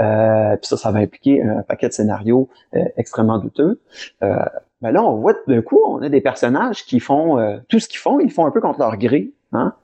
Euh, 0.00 0.56
puis 0.56 0.66
ça, 0.66 0.76
ça 0.76 0.90
va 0.90 1.00
impliquer 1.00 1.42
un 1.42 1.62
paquet 1.62 1.88
de 1.88 1.92
scénarios 1.92 2.48
euh, 2.74 2.84
extrêmement 2.96 3.38
douteux. 3.38 3.80
Euh, 4.22 4.36
ben 4.80 4.92
là, 4.92 5.04
on 5.04 5.16
voit 5.16 5.34
d'un 5.46 5.60
coup, 5.60 5.80
on 5.86 6.00
a 6.00 6.08
des 6.08 6.22
personnages 6.22 6.86
qui 6.86 7.00
font 7.00 7.38
euh, 7.38 7.58
tout 7.68 7.80
ce 7.80 7.88
qu'ils 7.88 7.98
font, 7.98 8.18
ils 8.20 8.30
font 8.30 8.46
un 8.46 8.50
peu 8.50 8.60
contre 8.60 8.78
leur 8.78 8.96
gré. 8.96 9.32
Hein? 9.52 9.74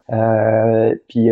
puis 1.08 1.28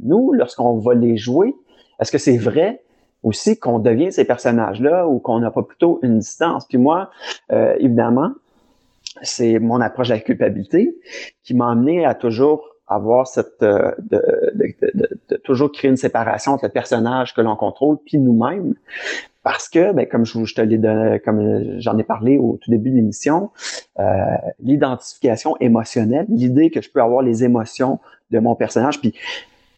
nous, 0.00 0.32
lorsqu'on 0.32 0.78
va 0.78 0.94
les 0.94 1.16
jouer, 1.16 1.56
est-ce 2.00 2.12
que 2.12 2.18
c'est 2.18 2.36
vrai 2.36 2.83
aussi 3.24 3.58
qu'on 3.58 3.80
devient 3.80 4.12
ces 4.12 4.24
personnages-là 4.24 5.08
ou 5.08 5.18
qu'on 5.18 5.40
n'a 5.40 5.50
pas 5.50 5.62
plutôt 5.62 5.98
une 6.02 6.20
distance? 6.20 6.66
Puis 6.66 6.78
moi, 6.78 7.10
évidemment, 7.50 8.30
c'est 9.22 9.58
mon 9.58 9.80
approche 9.80 10.08
de 10.08 10.14
la 10.14 10.20
culpabilité 10.20 10.96
qui 11.42 11.54
m'a 11.54 11.70
amené 11.70 12.04
à 12.04 12.14
toujours 12.14 12.74
avoir 12.86 13.26
cette 13.26 13.62
euh, 13.62 13.92
de, 13.98 14.22
de, 14.54 15.08
de, 15.30 15.36
toujours 15.36 15.72
créer 15.72 15.90
une 15.90 15.96
séparation 15.96 16.52
entre 16.52 16.66
le 16.66 16.70
personnage 16.70 17.34
que 17.34 17.40
l'on 17.40 17.56
contrôle 17.56 17.96
puis 18.04 18.18
nous-mêmes 18.18 18.74
parce 19.42 19.68
que 19.68 19.92
ben, 19.92 20.06
comme 20.06 20.26
je, 20.26 20.44
je 20.44 20.54
te 20.54 20.60
l'ai 20.60 20.76
donné, 20.76 21.18
comme 21.20 21.80
j'en 21.80 21.96
ai 21.96 22.04
parlé 22.04 22.36
au 22.36 22.58
tout 22.60 22.70
début 22.70 22.90
de 22.90 22.96
l'émission 22.96 23.50
euh, 23.98 24.04
l'identification 24.60 25.56
émotionnelle 25.60 26.26
l'idée 26.28 26.70
que 26.70 26.82
je 26.82 26.90
peux 26.90 27.00
avoir 27.00 27.22
les 27.22 27.42
émotions 27.42 28.00
de 28.30 28.38
mon 28.38 28.54
personnage 28.54 29.00
puis 29.00 29.14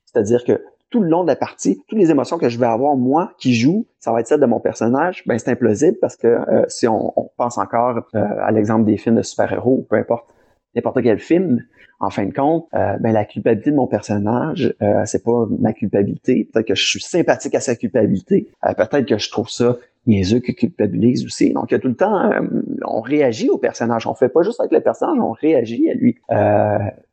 c'est-à-dire 0.06 0.44
que 0.44 0.61
tout 0.90 1.01
le 1.01 1.09
long 1.09 1.22
de 1.22 1.29
la 1.29 1.37
partie, 1.37 1.83
toutes 1.88 1.99
les 1.99 2.11
émotions 2.11 2.38
que 2.38 2.49
je 2.49 2.59
vais 2.59 2.66
avoir, 2.66 2.96
moi, 2.96 3.33
qui 3.38 3.55
joue, 3.55 3.87
ça 3.99 4.12
va 4.12 4.20
être 4.20 4.29
celle 4.29 4.40
de 4.40 4.46
mon 4.46 4.61
personnage, 4.61 5.25
ben 5.27 5.38
c'est 5.38 5.51
implausible 5.51 5.99
parce 6.01 6.16
que 6.16 6.29
euh, 6.29 6.64
si 6.68 6.87
on, 6.87 7.12
on, 7.18 7.31
pense 7.37 7.59
encore 7.59 8.01
à 8.14 8.53
l'exemple 8.53 8.85
des 8.85 8.96
films 8.96 9.16
de 9.16 9.22
super-héros, 9.22 9.87
peu 9.90 9.96
importe, 9.96 10.27
n'importe 10.75 11.03
quel 11.03 11.18
film, 11.18 11.62
en 11.99 12.11
fin 12.11 12.27
de 12.27 12.33
compte, 12.33 12.66
euh, 12.75 12.96
ben 13.01 13.12
la 13.12 13.25
culpabilité 13.25 13.70
de 13.70 13.77
mon 13.77 13.87
personnage, 13.87 14.75
euh, 14.83 15.03
c'est 15.07 15.25
pas 15.25 15.46
ma 15.59 15.72
culpabilité. 15.72 16.49
Peut-être 16.53 16.68
que 16.68 16.75
je 16.75 16.87
suis 16.87 17.01
sympathique 17.01 17.55
à 17.55 17.61
sa 17.61 17.75
culpabilité. 17.75 18.49
Euh, 18.66 18.75
peut-être 18.75 19.07
que 19.07 19.18
je 19.18 19.31
trouve 19.31 19.49
ça 19.49 19.77
niaiseux 20.07 20.40
que 20.40 20.53
culpabilise 20.53 21.25
aussi. 21.25 21.53
Donc, 21.53 21.70
il 21.70 21.75
y 21.75 21.77
a 21.77 21.81
tout 21.81 21.88
le 21.88 21.96
temps, 21.96 22.31
euh, 22.31 22.40
on 22.87 23.01
réagit 23.01 23.49
au 23.49 23.59
personnage. 23.59 24.07
On 24.07 24.14
fait 24.14 24.29
pas 24.29 24.42
juste 24.42 24.61
avec 24.61 24.72
le 24.72 24.81
personnage, 24.81 25.18
on 25.18 25.33
réagit 25.33 25.90
à 25.90 25.94
lui. 25.94 26.18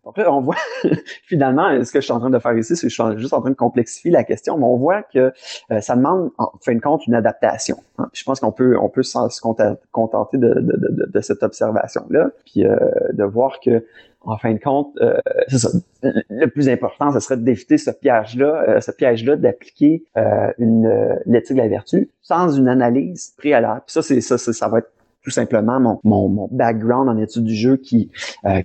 Euh, 0.06 0.10
donc 0.10 0.18
là, 0.18 0.34
on 0.34 0.42
voit 0.42 0.56
finalement, 1.26 1.84
ce 1.84 1.92
que 1.92 2.00
je 2.00 2.06
suis 2.06 2.13
en 2.13 2.20
train 2.20 2.30
de 2.30 2.39
faire 2.39 2.58
ici, 2.58 2.76
c'est 2.76 2.88
que 2.88 2.94
je 2.94 3.02
suis 3.02 3.18
juste 3.20 3.34
en 3.34 3.42
train 3.42 3.52
de 3.52 3.56
complexifier 3.56 4.12
la 4.12 4.24
question, 4.24 4.58
mais 4.58 4.66
on 4.66 4.78
voit 4.78 5.04
que 5.04 5.34
euh, 5.72 5.82
ça 5.82 5.96
demande, 5.96 6.32
en 6.38 6.52
fin 6.62 6.76
de 6.76 6.82
compte, 6.82 7.06
une 7.08 7.16
adaptation. 7.16 7.78
Hein. 7.98 8.10
Je 8.13 8.24
pense 8.24 8.39
qu'on 8.39 8.52
peut, 8.52 8.78
on 8.78 8.89
peut 8.89 9.04
se 9.04 9.42
contenter 9.92 10.38
de, 10.38 10.50
de, 10.50 10.62
de, 10.62 11.12
de 11.12 11.22
cette 11.22 11.44
observation-là, 11.44 12.30
puis 12.46 12.63
de 12.63 13.24
voir 13.24 13.60
que 13.60 13.84
en 14.26 14.38
fin 14.38 14.54
de 14.54 14.60
compte, 14.60 14.96
euh, 15.02 15.18
ça. 15.50 15.70
Le 16.02 16.48
plus 16.48 16.70
important, 16.70 17.12
ce 17.12 17.20
serait 17.20 17.38
d'éviter 17.38 17.78
ce 17.78 17.92
piège-là, 17.92 18.63
euh, 18.68 18.82
ce 18.82 18.92
piège-là 18.92 19.36
d'appliquer 19.36 20.04
euh, 20.18 20.52
une 20.58 20.86
euh, 20.86 21.16
l'éthique 21.26 21.58
de 21.58 21.62
la 21.62 21.68
vertu 21.68 22.10
sans 22.22 22.50
une 22.58 22.68
analyse 22.68 23.34
préalable. 23.38 23.82
Puis 23.86 23.94
ça, 23.94 24.02
c'est 24.02 24.22
ça, 24.22 24.38
ça, 24.38 24.68
va 24.68 24.80
être 24.80 24.92
tout 25.24 25.30
simplement 25.30 25.80
mon, 25.80 26.00
mon, 26.04 26.30
mon 26.30 26.48
background 26.52 27.10
en 27.10 27.18
étude 27.18 27.44
du 27.44 27.56
jeu 27.56 27.78
qui 27.78 28.12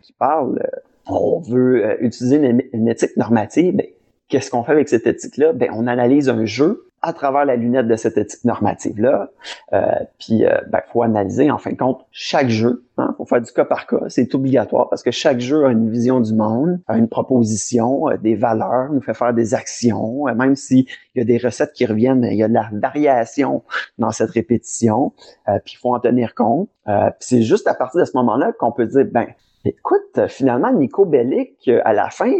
qui 0.03 0.13
parle. 0.13 0.61
On 1.09 1.41
veut 1.41 2.03
utiliser 2.05 2.37
une, 2.73 2.89
éthique 2.89 3.17
normative. 3.17 3.77
Ben, 3.77 3.87
qu'est-ce 4.29 4.51
qu'on 4.51 4.63
fait 4.63 4.73
avec 4.73 4.89
cette 4.89 5.07
éthique-là? 5.07 5.53
Ben, 5.53 5.71
on 5.73 5.87
analyse 5.87 6.29
un 6.29 6.45
jeu 6.45 6.89
à 7.03 7.13
travers 7.13 7.45
la 7.45 7.57
lunette 7.57 7.87
de 7.87 7.97
cette 7.97 8.19
éthique 8.19 8.45
normative-là. 8.45 9.31
Euh, 9.73 9.81
puis, 10.19 10.39
il 10.39 10.47
euh, 10.47 10.59
ben, 10.69 10.81
faut 10.93 11.03
analyser, 11.03 11.51
en 11.51 11.59
fin 11.59 11.71
de 11.71 11.77
compte, 11.77 12.05
chaque 12.11 12.49
jeu. 12.49 12.85
Il 12.99 13.03
hein, 13.03 13.15
faut 13.17 13.25
faire 13.25 13.41
du 13.41 13.53
cas 13.53 13.65
par 13.65 13.87
cas. 13.87 14.01
C'est 14.09 14.35
obligatoire 14.35 14.89
parce 14.89 15.03
que 15.03 15.13
chaque 15.13 15.39
jeu 15.39 15.65
a 15.65 15.71
une 15.71 15.91
vision 15.91 16.21
du 16.21 16.35
monde, 16.35 16.81
a 16.89 16.99
une 16.99 17.09
proposition, 17.09 18.07
des 18.21 18.35
valeurs, 18.35 18.93
nous 18.93 19.01
fait 19.01 19.15
faire 19.15 19.33
des 19.33 19.55
actions. 19.55 20.27
Euh, 20.27 20.35
même 20.35 20.57
s'il 20.57 20.87
y 21.15 21.21
a 21.21 21.25
des 21.25 21.39
recettes 21.39 21.73
qui 21.73 21.87
reviennent, 21.87 22.25
il 22.25 22.37
y 22.37 22.43
a 22.43 22.49
de 22.49 22.55
la 22.55 22.69
variation 22.73 23.63
dans 23.99 24.11
cette 24.11 24.31
répétition. 24.31 25.13
Euh, 25.49 25.59
puis, 25.65 25.75
il 25.77 25.81
faut 25.81 25.95
en 25.95 26.01
tenir 26.01 26.35
compte. 26.35 26.69
puis, 26.87 26.95
c'est 27.21 27.43
juste 27.43 27.69
à 27.69 27.75
partir 27.75 28.01
de 28.01 28.07
ce 28.07 28.17
moment-là 28.17 28.53
qu'on 28.59 28.73
peut 28.73 28.87
dire, 28.87 29.07
ben, 29.11 29.27
Écoute, 29.65 30.29
finalement, 30.29 30.73
Nico 30.73 31.05
Bellic, 31.05 31.71
à 31.85 31.93
la 31.93 32.11
fin, 32.11 32.33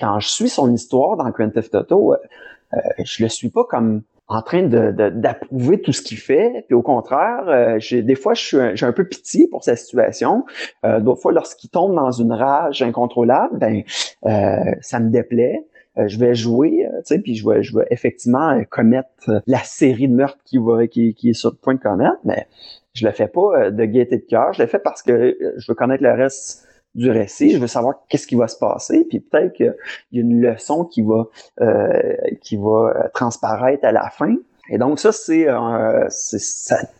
quand 0.00 0.20
je 0.20 0.28
suis 0.28 0.48
son 0.48 0.72
histoire 0.72 1.16
dans 1.16 1.28
Grand 1.30 1.50
Theft 1.50 1.74
Auto, 1.74 2.14
euh, 2.14 2.78
je 3.04 3.22
le 3.22 3.28
suis 3.28 3.50
pas 3.50 3.64
comme 3.64 4.02
en 4.28 4.42
train 4.42 4.62
d'approuver 4.62 5.76
de, 5.76 5.82
tout 5.82 5.92
ce 5.92 6.02
qu'il 6.02 6.18
fait. 6.18 6.64
Puis 6.66 6.74
au 6.74 6.82
contraire, 6.82 7.44
euh, 7.48 7.78
des 8.02 8.14
fois, 8.14 8.34
j'ai 8.34 8.86
un 8.86 8.92
peu 8.92 9.04
pitié 9.04 9.46
pour 9.48 9.62
sa 9.62 9.76
situation. 9.76 10.44
Euh, 10.84 11.00
D'autres 11.00 11.20
fois, 11.20 11.32
lorsqu'il 11.32 11.70
tombe 11.70 11.94
dans 11.94 12.10
une 12.10 12.32
rage 12.32 12.82
incontrôlable, 12.82 13.58
ben 13.58 13.82
euh, 14.26 14.74
ça 14.80 15.00
me 15.00 15.10
déplaît. 15.10 15.66
Euh, 15.98 16.08
je 16.08 16.18
vais 16.18 16.34
jouer, 16.34 16.88
tu 16.88 17.00
sais, 17.04 17.18
puis 17.18 17.34
je 17.34 17.46
vais, 17.46 17.62
je 17.62 17.76
vais 17.76 17.86
effectivement 17.90 18.58
commettre 18.70 19.42
la 19.46 19.58
série 19.58 20.08
de 20.08 20.14
meurtres 20.14 20.42
qui, 20.44 20.56
va, 20.56 20.86
qui, 20.86 21.14
qui 21.14 21.30
est 21.30 21.34
sur 21.34 21.50
le 21.50 21.56
point 21.56 21.74
de 21.74 21.80
commettre, 21.80 22.16
mais 22.24 22.46
je 22.94 23.06
le 23.06 23.12
fais 23.12 23.28
pas 23.28 23.70
de 23.70 23.84
gaieté 23.84 24.18
de 24.18 24.24
cœur. 24.24 24.52
Je 24.52 24.62
le 24.62 24.68
fais 24.68 24.78
parce 24.78 25.02
que 25.02 25.36
je 25.56 25.70
veux 25.70 25.74
connaître 25.74 26.02
le 26.02 26.12
reste 26.12 26.66
du 26.94 27.10
récit, 27.10 27.50
je 27.50 27.58
veux 27.58 27.66
savoir 27.66 27.94
qu'est-ce 28.08 28.26
qui 28.26 28.34
va 28.34 28.48
se 28.48 28.58
passer, 28.58 29.06
puis 29.08 29.20
peut-être 29.20 29.52
qu'il 29.54 29.74
y 30.12 30.18
a 30.18 30.20
une 30.20 30.40
leçon 30.40 30.84
qui 30.84 31.02
va 31.02 31.24
euh, 31.60 32.14
qui 32.42 32.56
va 32.56 32.92
euh, 32.96 33.08
transparaître 33.14 33.84
à 33.84 33.92
la 33.92 34.10
fin. 34.10 34.36
Et 34.68 34.78
donc 34.78 35.00
ça, 35.00 35.10
c'est 35.10 35.48
euh, 35.48 36.08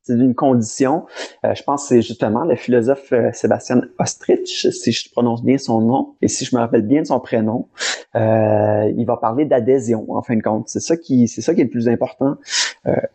une 0.09 0.35
condition. 0.35 1.05
Euh, 1.45 1.55
je 1.55 1.63
pense 1.63 1.83
que 1.83 1.89
c'est 1.89 2.03
justement 2.03 2.45
le 2.45 2.57
philosophe 2.57 3.15
Sébastien 3.33 3.83
Ostrich, 3.99 4.69
si 4.71 4.93
je 4.93 5.11
prononce 5.11 5.45
bien 5.45 5.59
son 5.59 5.81
nom 5.81 6.15
et 6.23 6.29
si 6.29 6.45
je 6.45 6.57
me 6.57 6.61
rappelle 6.61 6.83
bien 6.83 7.03
de 7.03 7.07
son 7.07 7.21
prénom. 7.21 7.69
il 8.15 9.05
va 9.07 9.17
parler 9.17 9.45
d'adhésion 9.45 10.07
en 10.09 10.23
fin 10.23 10.37
de 10.37 10.43
compte. 10.43 10.69
C'est 10.69 10.81
ça 10.81 10.97
c'est 10.97 11.41
ça 11.41 11.55
qui 11.55 11.61
est 11.61 11.65
le 11.65 11.71
plus 11.71 11.89
important. 11.89 12.35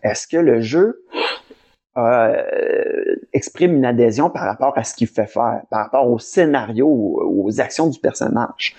Est-ce 0.02 0.28
que 0.28 0.38
le 0.38 0.62
jeu 0.62 1.04
euh, 1.98 3.16
exprime 3.34 3.76
une 3.76 3.86
adhésion 3.86 4.30
par 4.30 4.44
rapport 4.44 4.78
à 4.78 4.84
ce 4.84 4.94
qu'il 4.94 5.08
fait 5.08 5.26
faire, 5.26 5.62
par 5.70 5.84
rapport 5.84 6.10
au 6.10 6.20
scénario, 6.20 6.88
aux 6.88 7.60
actions 7.60 7.88
du 7.88 8.00
personnage. 8.00 8.76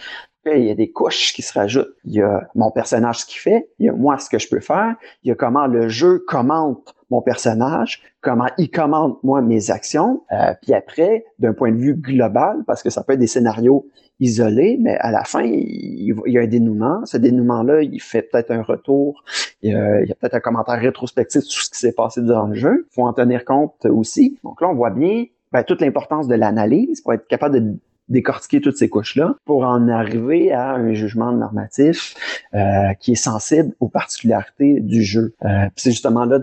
il 0.47 0.65
y 0.65 0.71
a 0.71 0.75
des 0.75 0.91
couches 0.91 1.33
qui 1.33 1.43
se 1.43 1.53
rajoutent. 1.53 1.95
Il 2.05 2.15
y 2.15 2.23
a 2.23 2.49
mon 2.55 2.71
personnage 2.71 3.21
ce 3.21 3.27
qu'il 3.27 3.41
fait, 3.41 3.69
il 3.79 3.87
y 3.87 3.89
a 3.89 3.93
moi 3.93 4.19
ce 4.19 4.31
que 4.31 4.39
je 4.39 4.49
peux 4.49 4.61
faire, 4.61 4.95
il 5.23 5.29
y 5.29 5.33
a 5.33 5.35
comment 5.35 5.67
le 5.67 5.89
jeu 5.89 6.25
commente 6.27 6.95
mon 7.11 7.23
personnage, 7.23 8.03
comment 8.21 8.49
il 8.59 8.71
commente 8.71 9.23
moi 9.25 9.41
mes 9.41 9.71
actions, 9.71 10.23
euh, 10.33 10.55
puis 10.63 10.75
après, 10.75 11.25
d'un 11.39 11.55
point 11.55 11.73
de 11.73 11.77
vue 11.79 11.95
global, 11.95 12.63
parce 12.67 12.83
que 12.83 12.91
ça 12.91 13.03
peut 13.03 13.15
être 13.15 13.19
des 13.19 13.27
scénarios 13.27 13.87
isolé, 14.21 14.79
mais 14.81 14.97
à 14.99 15.11
la 15.11 15.25
fin, 15.25 15.43
il, 15.43 16.15
y 16.27 16.39
a 16.39 16.41
un 16.41 16.47
dénouement. 16.47 17.05
Ce 17.05 17.17
dénouement-là, 17.17 17.83
il 17.83 18.01
fait 18.01 18.23
peut-être 18.23 18.51
un 18.51 18.63
retour, 18.63 19.23
il 19.63 19.71
y 19.71 19.75
a, 19.75 20.15
peut-être 20.15 20.35
un 20.35 20.41
commentaire 20.41 20.81
rétrospectif 20.81 21.43
sur 21.43 21.65
ce 21.65 21.71
qui 21.71 21.79
s'est 21.79 21.93
passé 21.93 22.23
durant 22.23 22.47
le 22.47 22.55
jeu. 22.55 22.87
Il 22.91 22.95
faut 22.95 23.07
en 23.07 23.13
tenir 23.13 23.45
compte 23.45 23.87
aussi. 23.87 24.39
Donc 24.45 24.61
là, 24.61 24.69
on 24.69 24.75
voit 24.75 24.91
bien 24.91 25.27
ben, 25.53 25.63
toute 25.63 25.81
l'importance 25.81 26.29
de 26.29 26.35
l'analyse 26.35 27.01
pour 27.01 27.13
être 27.13 27.27
capable 27.27 27.61
de 27.61 27.77
décortiquer 28.09 28.61
toutes 28.61 28.77
ces 28.77 28.89
couches-là 28.89 29.37
pour 29.45 29.65
en 29.65 29.89
arriver 29.89 30.53
à 30.53 30.73
un 30.73 30.93
jugement 30.93 31.33
normatif 31.33 32.15
euh, 32.55 32.93
qui 33.01 33.13
est 33.13 33.23
sensible 33.23 33.75
aux 33.81 33.89
particularités 33.89 34.81
du 34.81 35.03
jeu. 35.03 35.35
Euh, 35.45 35.67
c'est 35.77 35.91
justement 35.91 36.25
là 36.25 36.39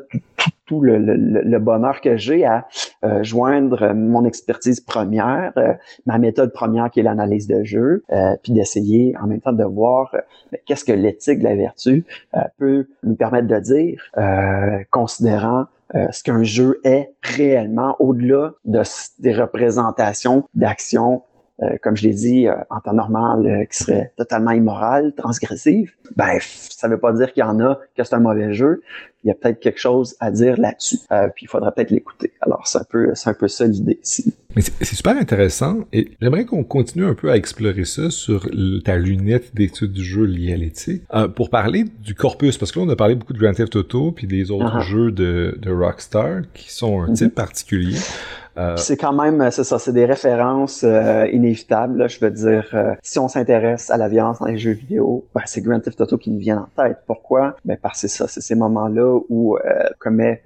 tout, 0.65 0.81
le, 0.81 0.97
le, 0.97 1.59
bonheur 1.59 2.01
que 2.01 2.17
j'ai 2.17 2.45
à 2.45 2.67
euh, 3.03 3.23
joindre 3.23 3.93
mon 3.93 4.25
expertise 4.25 4.79
première, 4.79 5.53
euh, 5.57 5.73
ma 6.05 6.17
méthode 6.17 6.51
première 6.53 6.89
qui 6.89 6.99
est 6.99 7.03
l'analyse 7.03 7.47
de 7.47 7.63
jeu, 7.63 8.03
euh, 8.11 8.35
puis 8.41 8.53
d'essayer 8.53 9.15
en 9.21 9.27
même 9.27 9.41
temps 9.41 9.53
de 9.53 9.63
voir 9.63 10.15
qu'est-ce 10.65 10.85
que 10.85 10.91
l'éthique 10.91 11.39
de 11.39 11.43
la 11.43 11.55
vertu 11.55 12.05
peut 12.57 12.87
nous 13.03 13.15
permettre 13.15 13.47
de 13.47 13.59
dire, 13.59 14.11
considérant 14.89 15.65
ce 15.93 16.23
qu'un 16.23 16.43
jeu 16.43 16.79
est 16.83 17.11
réellement 17.21 17.95
au-delà 17.99 18.53
de, 18.65 18.81
des 19.19 19.33
représentations 19.33 20.47
d'actions 20.53 21.23
euh, 21.63 21.77
comme 21.81 21.95
je 21.95 22.03
l'ai 22.07 22.13
dit, 22.13 22.47
euh, 22.47 22.55
en 22.69 22.81
temps 22.81 22.93
normal, 22.93 23.47
euh, 23.47 23.65
qui 23.65 23.77
serait 23.77 24.11
totalement 24.17 24.51
immoral, 24.51 25.13
transgressif, 25.15 25.97
ben, 26.15 26.37
ça 26.41 26.89
veut 26.89 26.99
pas 26.99 27.13
dire 27.13 27.31
qu'il 27.31 27.41
y 27.41 27.43
en 27.43 27.59
a, 27.61 27.79
que 27.95 28.03
c'est 28.03 28.15
un 28.15 28.19
mauvais 28.19 28.53
jeu. 28.53 28.81
Il 29.23 29.29
y 29.29 29.31
a 29.31 29.35
peut-être 29.35 29.59
quelque 29.61 29.79
chose 29.79 30.15
à 30.19 30.31
dire 30.31 30.59
là-dessus. 30.59 30.99
puis 31.33 31.45
il 31.45 31.47
faudra 31.47 31.71
peut-être 31.71 31.91
l'écouter. 31.91 32.33
Alors, 32.41 32.67
c'est 32.67 32.79
un 32.79 32.83
peu, 32.83 33.15
c'est 33.15 33.29
un 33.29 33.33
peu 33.33 33.47
ça 33.47 33.65
l'idée 33.65 33.99
ici. 34.03 34.34
Mais 34.55 34.61
c'est 34.61 34.95
super 34.95 35.17
intéressant 35.17 35.79
et 35.91 36.11
j'aimerais 36.21 36.45
qu'on 36.45 36.63
continue 36.63 37.05
un 37.05 37.13
peu 37.13 37.31
à 37.31 37.37
explorer 37.37 37.85
ça 37.85 38.09
sur 38.09 38.49
ta 38.83 38.97
lunette 38.97 39.53
d'étude 39.53 39.91
du 39.91 40.03
jeu 40.03 40.23
liée 40.23 40.53
à 40.53 40.57
l'éthique. 40.57 41.03
pour 41.35 41.49
parler 41.49 41.85
du 42.01 42.15
corpus, 42.15 42.57
parce 42.57 42.71
que 42.71 42.79
là, 42.79 42.85
on 42.85 42.89
a 42.89 42.95
parlé 42.95 43.15
beaucoup 43.15 43.33
de 43.33 43.39
Grand 43.39 43.53
Theft 43.53 43.75
Auto 43.75 44.11
puis 44.11 44.27
des 44.27 44.51
autres 44.51 44.81
jeux 44.81 45.11
de, 45.11 45.57
de 45.61 45.71
Rockstar 45.71 46.41
qui 46.53 46.71
sont 46.73 47.01
un 47.01 47.07
mm-hmm. 47.07 47.17
type 47.17 47.35
particulier. 47.35 47.97
Euh, 48.57 48.77
c'est 48.77 48.97
quand 48.97 49.13
même, 49.13 49.51
c'est 49.51 49.63
ça, 49.63 49.79
c'est 49.79 49.91
des 49.91 50.05
références 50.05 50.83
euh, 50.83 51.27
inévitables. 51.31 52.09
je 52.09 52.19
veux 52.19 52.31
dire, 52.31 52.65
euh, 52.73 52.93
si 53.01 53.19
on 53.19 53.27
s'intéresse 53.27 53.89
à 53.89 53.97
la 53.97 54.07
violence 54.07 54.39
dans 54.39 54.45
les 54.45 54.57
jeux 54.57 54.71
vidéo, 54.71 55.25
ben, 55.35 55.41
c'est 55.45 55.61
Grand 55.61 55.79
Theft 55.79 55.99
Auto 56.01 56.17
qui 56.17 56.31
nous 56.31 56.39
vient 56.39 56.59
en 56.59 56.83
tête. 56.83 56.99
Pourquoi? 57.05 57.57
Ben 57.65 57.77
parce 57.81 58.01
que 58.01 58.07
c'est 58.07 58.17
ça, 58.17 58.27
c'est 58.27 58.41
ces 58.41 58.55
moments-là 58.55 59.19
où 59.29 59.57
commet 59.99 60.41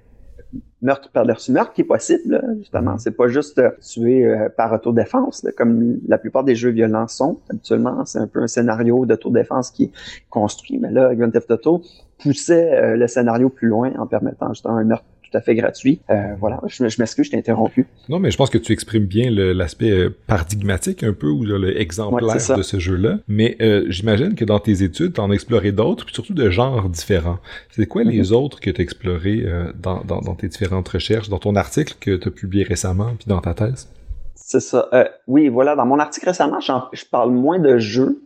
meurtre 0.82 1.10
par-dessus 1.10 1.52
meurtre 1.52 1.72
qui 1.72 1.82
est 1.82 1.84
possible, 1.84 2.42
justement. 2.58 2.94
Mm-hmm. 2.94 2.98
C'est 2.98 3.16
pas 3.16 3.28
juste 3.28 3.62
tuer 3.80 4.34
par 4.56 4.72
autodéfense, 4.72 5.46
comme 5.56 5.98
la 6.08 6.18
plupart 6.18 6.44
des 6.44 6.54
jeux 6.54 6.70
violents 6.70 7.08
sont 7.08 7.40
habituellement. 7.50 8.04
C'est 8.04 8.18
un 8.18 8.26
peu 8.26 8.42
un 8.42 8.46
scénario 8.46 9.06
d'autodéfense 9.06 9.70
qui 9.70 9.84
est 9.84 9.92
construit. 10.28 10.78
Mais 10.78 10.90
là, 10.90 11.14
Grand 11.14 11.30
Theft 11.30 11.50
Auto 11.50 11.82
poussait 12.18 12.96
le 12.96 13.06
scénario 13.06 13.48
plus 13.48 13.68
loin 13.68 13.92
en 13.98 14.06
permettant 14.06 14.48
justement 14.48 14.76
un 14.76 14.84
meurtre 14.84 15.04
tout 15.30 15.38
à 15.38 15.40
fait 15.40 15.54
gratuit. 15.54 16.00
Euh, 16.10 16.34
voilà, 16.38 16.60
je, 16.66 16.82
m'excuse, 16.82 17.26
je 17.26 17.30
t'ai 17.30 17.36
interrompu. 17.36 17.86
Non, 18.08 18.18
mais 18.18 18.30
je 18.30 18.36
pense 18.36 18.50
que 18.50 18.58
tu 18.58 18.72
exprimes 18.72 19.04
bien 19.04 19.30
l'aspect 19.30 19.90
euh, 19.90 20.16
paradigmatique 20.26 21.02
un 21.02 21.12
peu 21.12 21.28
ou 21.28 21.44
l'exemplaire 21.44 22.56
de 22.56 22.62
ce 22.62 22.78
jeu-là. 22.78 23.18
Mais 23.28 23.56
euh, 23.60 23.84
j'imagine 23.88 24.34
que 24.34 24.44
dans 24.44 24.58
tes 24.58 24.82
études, 24.82 25.14
tu 25.14 25.20
en 25.20 25.30
as 25.30 25.34
exploré 25.34 25.72
d'autres, 25.72 26.04
puis 26.04 26.14
surtout 26.14 26.34
de 26.34 26.50
genres 26.50 26.88
différents. 26.88 27.38
C'est 27.70 27.86
quoi 27.86 28.04
les 28.04 28.30
mm-hmm. 28.30 28.34
autres 28.34 28.60
que 28.60 28.70
tu 28.70 28.80
as 28.80 28.84
explorés 28.84 29.46
dans, 29.80 30.02
dans, 30.04 30.34
tes 30.34 30.48
différentes 30.48 30.88
recherches, 30.88 31.28
dans 31.28 31.38
ton 31.38 31.56
article 31.56 31.94
que 32.00 32.16
tu 32.16 32.28
as 32.28 32.30
publié 32.30 32.64
récemment, 32.64 33.14
puis 33.18 33.26
dans 33.26 33.40
ta 33.40 33.54
thèse? 33.54 33.88
C'est 34.34 34.60
ça. 34.60 34.88
oui, 35.26 35.48
voilà, 35.48 35.76
dans 35.76 35.86
mon 35.86 35.98
article 35.98 36.26
récemment, 36.26 36.60
je 36.60 37.04
parle 37.10 37.30
moins 37.30 37.58
de 37.58 37.78
jeux. 37.78 38.20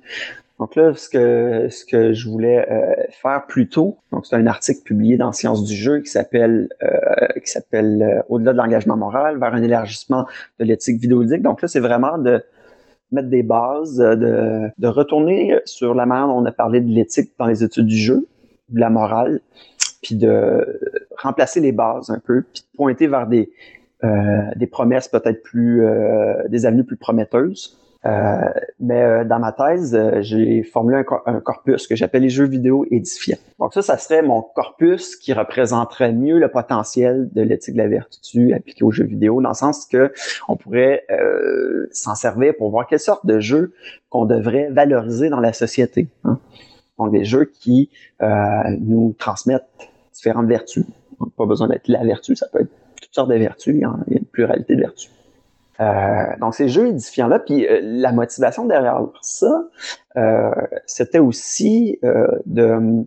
Donc 0.61 0.77
là, 0.77 0.95
ce 0.95 1.09
que 1.09 1.69
ce 1.69 1.85
que 1.85 2.13
je 2.13 2.29
voulais 2.29 2.65
euh, 2.71 2.95
faire 3.11 3.45
plus 3.47 3.69
tôt, 3.69 3.99
donc 4.13 4.25
c'est 4.25 4.37
un 4.37 4.47
article 4.47 4.83
publié 4.83 5.17
dans 5.17 5.33
Sciences 5.33 5.65
du 5.65 5.75
jeu 5.75 6.01
qui 6.01 6.11
s'appelle 6.11 6.69
euh, 6.83 7.41
qui 7.45 7.51
s'appelle 7.51 8.03
euh, 8.03 8.23
Au-delà 8.29 8.53
de 8.53 8.59
l'engagement 8.59 8.97
moral 8.97 9.39
vers 9.39 9.53
un 9.53 9.63
élargissement 9.63 10.27
de 10.61 10.65
l'éthique 10.65 11.01
vidéoludique. 11.01 11.43
Donc 11.43 11.61
là, 11.61 11.67
c'est 11.67 11.81
vraiment 11.81 12.19
de 12.19 12.41
mettre 13.11 13.29
des 13.29 13.43
bases, 13.43 13.97
de, 13.97 14.71
de 14.79 14.89
retourner 14.89 15.59
sur 15.65 15.95
la 15.95 16.07
manière 16.07 16.29
dont 16.29 16.39
on 16.39 16.45
a 16.45 16.53
parlé 16.53 16.81
de 16.81 16.89
l'éthique 16.89 17.33
dans 17.39 17.47
les 17.47 17.65
études 17.65 17.87
du 17.87 17.97
jeu, 17.97 18.29
de 18.69 18.81
la 18.81 18.91
morale, 18.91 19.41
puis 20.03 20.15
de 20.15 20.81
remplacer 21.19 21.61
les 21.61 21.73
bases 21.73 22.11
un 22.11 22.19
peu, 22.19 22.43
puis 22.43 22.63
de 22.63 22.77
pointer 22.77 23.07
vers 23.07 23.27
des 23.27 23.53
des 24.57 24.67
promesses 24.67 25.09
peut-être 25.09 25.43
plus 25.43 25.83
des 26.51 26.67
avenues 26.67 26.85
plus 26.85 26.99
prometteuses 26.99 27.79
euh, 27.79 27.84
mais 28.81 29.03
euh, 29.03 29.25
dans 29.25 29.39
ma 29.39 29.53
thèse, 29.53 29.95
euh, 29.95 30.21
j'ai 30.21 30.63
formulé 30.63 31.03
un, 31.27 31.41
corpus 31.41 31.87
que 31.87 31.97
j'appelle 31.97 32.23
les 32.23 32.29
jeux 32.29 32.47
vidéo 32.47 32.87
édifiants. 32.91 33.39
Donc 33.59 33.73
ça, 33.73 33.81
ça 33.81 33.97
serait 33.97 34.23
mon 34.23 34.43
corpus 34.43 35.17
qui 35.17 35.33
représenterait 35.33 36.13
mieux 36.13 36.39
le 36.39 36.49
potentiel 36.49 37.31
de 37.33 37.43
l'éthique 37.43 37.75
de 37.75 37.79
la 37.79 37.89
vertu 37.89 38.53
appliquée 38.53 38.85
aux 38.85 38.91
jeux 38.91 39.05
vidéo, 39.05 39.41
dans 39.41 39.51
le 39.51 39.55
sens 39.55 39.87
que 39.87 40.13
on 40.49 40.57
pourrait 40.57 41.07
s'en 41.93 42.15
servir 42.15 42.55
pour 42.59 42.71
voir 42.71 42.87
quelle 42.87 43.01
sorte 43.01 43.25
de 43.25 43.41
jeux 43.41 43.73
qu'on 44.11 44.27
devrait 44.27 44.69
valoriser 44.71 45.31
dans 45.31 45.41
la 45.41 45.53
société. 45.53 46.09
Hein. 46.25 46.39
Donc 46.99 47.13
des 47.13 47.25
jeux 47.25 47.47
qui 47.47 47.91
nous 48.81 49.15
transmettent 49.19 49.65
différentes 50.13 50.47
vertus. 50.47 50.85
Pas 51.37 51.47
besoin 51.47 51.69
d'être 51.69 51.89
la 51.89 52.05
vertu, 52.05 52.37
ça 52.37 52.47
peut 52.53 52.61
être 52.61 52.71
toutes 53.01 53.15
sortes 53.15 53.31
de 53.31 53.37
vertus, 53.37 53.75
il 53.75 53.81
y 53.81 53.85
a 53.85 53.97
une 54.09 54.27
pluralité 54.27 54.75
de 54.77 54.81
vertus. 54.81 55.11
Euh, 55.81 56.37
donc 56.41 56.55
ces 56.55 56.69
jeux 56.69 56.89
édifiants-là, 56.89 57.41
puis 57.41 57.67
euh, 57.67 57.81
la 57.83 58.13
motivation 58.13 58.65
derrière 58.65 59.03
ça, 59.21 59.65
euh, 60.17 60.51
c'était 60.87 61.19
aussi 61.19 61.99
de... 62.47 63.05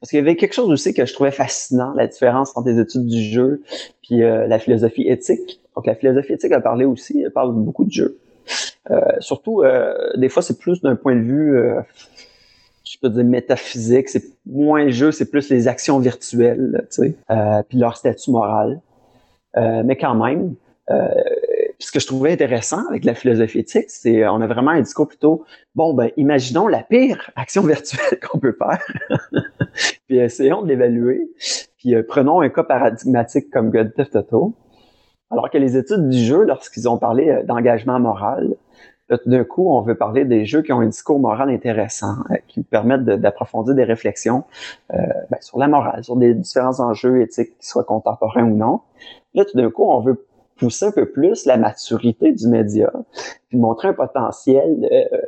Parce 0.00 0.10
qu'il 0.10 0.20
y 0.20 0.22
avait 0.22 0.36
quelque 0.36 0.54
chose 0.54 0.70
aussi 0.70 0.94
que 0.94 1.06
je 1.06 1.12
trouvais 1.12 1.32
fascinant, 1.32 1.92
la 1.94 2.06
différence 2.06 2.56
entre 2.56 2.68
les 2.68 2.78
études 2.78 3.06
du 3.06 3.20
jeu 3.20 3.62
puis 4.00 4.20
la 4.20 4.58
philosophie 4.60 5.08
éthique. 5.08 5.60
Donc 5.74 5.86
la 5.86 5.96
philosophie 5.96 6.34
éthique 6.34 6.52
a 6.52 6.60
parlé 6.60 6.84
aussi, 6.84 7.20
elle 7.20 7.32
parle 7.32 7.52
beaucoup 7.52 7.84
de 7.84 7.90
jeux. 7.90 8.18
surtout, 9.18 9.64
des 10.16 10.28
fois, 10.28 10.40
c'est 10.40 10.56
plus 10.56 10.80
d'un 10.82 10.94
point 10.94 11.16
de 11.16 11.22
vue 11.22 11.60
je 12.88 12.98
peux 13.00 13.10
dire 13.10 13.24
métaphysique, 13.24 14.08
c'est 14.08 14.24
moins 14.46 14.84
le 14.84 14.90
jeu, 14.90 15.12
c'est 15.12 15.30
plus 15.30 15.50
les 15.50 15.68
actions 15.68 15.98
virtuelles, 15.98 16.86
tu 16.90 17.02
sais, 17.02 17.14
euh, 17.30 17.62
puis 17.68 17.78
leur 17.78 17.96
statut 17.96 18.30
moral. 18.30 18.80
Euh, 19.56 19.82
mais 19.84 19.96
quand 19.96 20.14
même, 20.14 20.54
euh, 20.90 21.08
ce 21.78 21.92
que 21.92 22.00
je 22.00 22.06
trouvais 22.06 22.32
intéressant 22.32 22.86
avec 22.88 23.04
la 23.04 23.14
philosophie 23.14 23.60
éthique, 23.60 23.88
c'est 23.88 24.26
on 24.26 24.40
a 24.40 24.46
vraiment 24.46 24.72
un 24.72 24.80
discours 24.80 25.08
plutôt 25.08 25.44
bon 25.74 25.94
ben 25.94 26.10
imaginons 26.16 26.66
la 26.66 26.82
pire 26.82 27.30
action 27.36 27.62
virtuelle 27.66 28.18
qu'on 28.20 28.38
peut 28.38 28.56
faire, 28.58 28.84
puis 30.08 30.18
essayons 30.18 30.62
de 30.62 30.68
l'évaluer, 30.68 31.30
puis 31.78 31.94
prenons 32.02 32.40
un 32.40 32.48
cas 32.48 32.64
paradigmatique 32.64 33.50
comme 33.50 33.70
God 33.70 33.94
Theft 33.94 34.16
Auto. 34.16 34.54
Alors 35.30 35.50
que 35.50 35.58
les 35.58 35.76
études 35.76 36.08
du 36.08 36.18
jeu, 36.18 36.42
lorsqu'ils 36.44 36.88
ont 36.88 36.96
parlé 36.96 37.42
d'engagement 37.44 38.00
moral, 38.00 38.56
d'un 39.26 39.44
coup, 39.44 39.70
on 39.70 39.80
veut 39.80 39.94
parler 39.94 40.24
des 40.24 40.44
jeux 40.44 40.62
qui 40.62 40.72
ont 40.72 40.80
un 40.80 40.86
discours 40.86 41.18
moral 41.18 41.50
intéressant, 41.50 42.16
euh, 42.30 42.36
qui 42.46 42.62
permettent 42.62 43.04
d'approfondir 43.04 43.74
des 43.74 43.84
réflexions 43.84 44.44
euh, 44.92 44.98
ben, 45.30 45.38
sur 45.40 45.58
la 45.58 45.68
morale, 45.68 46.04
sur 46.04 46.16
des 46.16 46.34
différents 46.34 46.80
enjeux 46.80 47.22
éthiques, 47.22 47.56
qu'ils 47.56 47.66
soient 47.66 47.84
contemporains 47.84 48.44
ou 48.44 48.54
non. 48.54 48.80
Là, 49.34 49.44
tout 49.44 49.56
d'un 49.56 49.70
coup, 49.70 49.84
on 49.84 50.00
veut 50.00 50.26
pousser 50.58 50.86
un 50.86 50.92
peu 50.92 51.10
plus 51.10 51.46
la 51.46 51.56
maturité 51.56 52.32
du 52.32 52.48
média, 52.48 52.92
puis 53.48 53.58
montrer 53.58 53.88
un 53.88 53.94
potentiel 53.94 54.88
euh, 54.90 55.18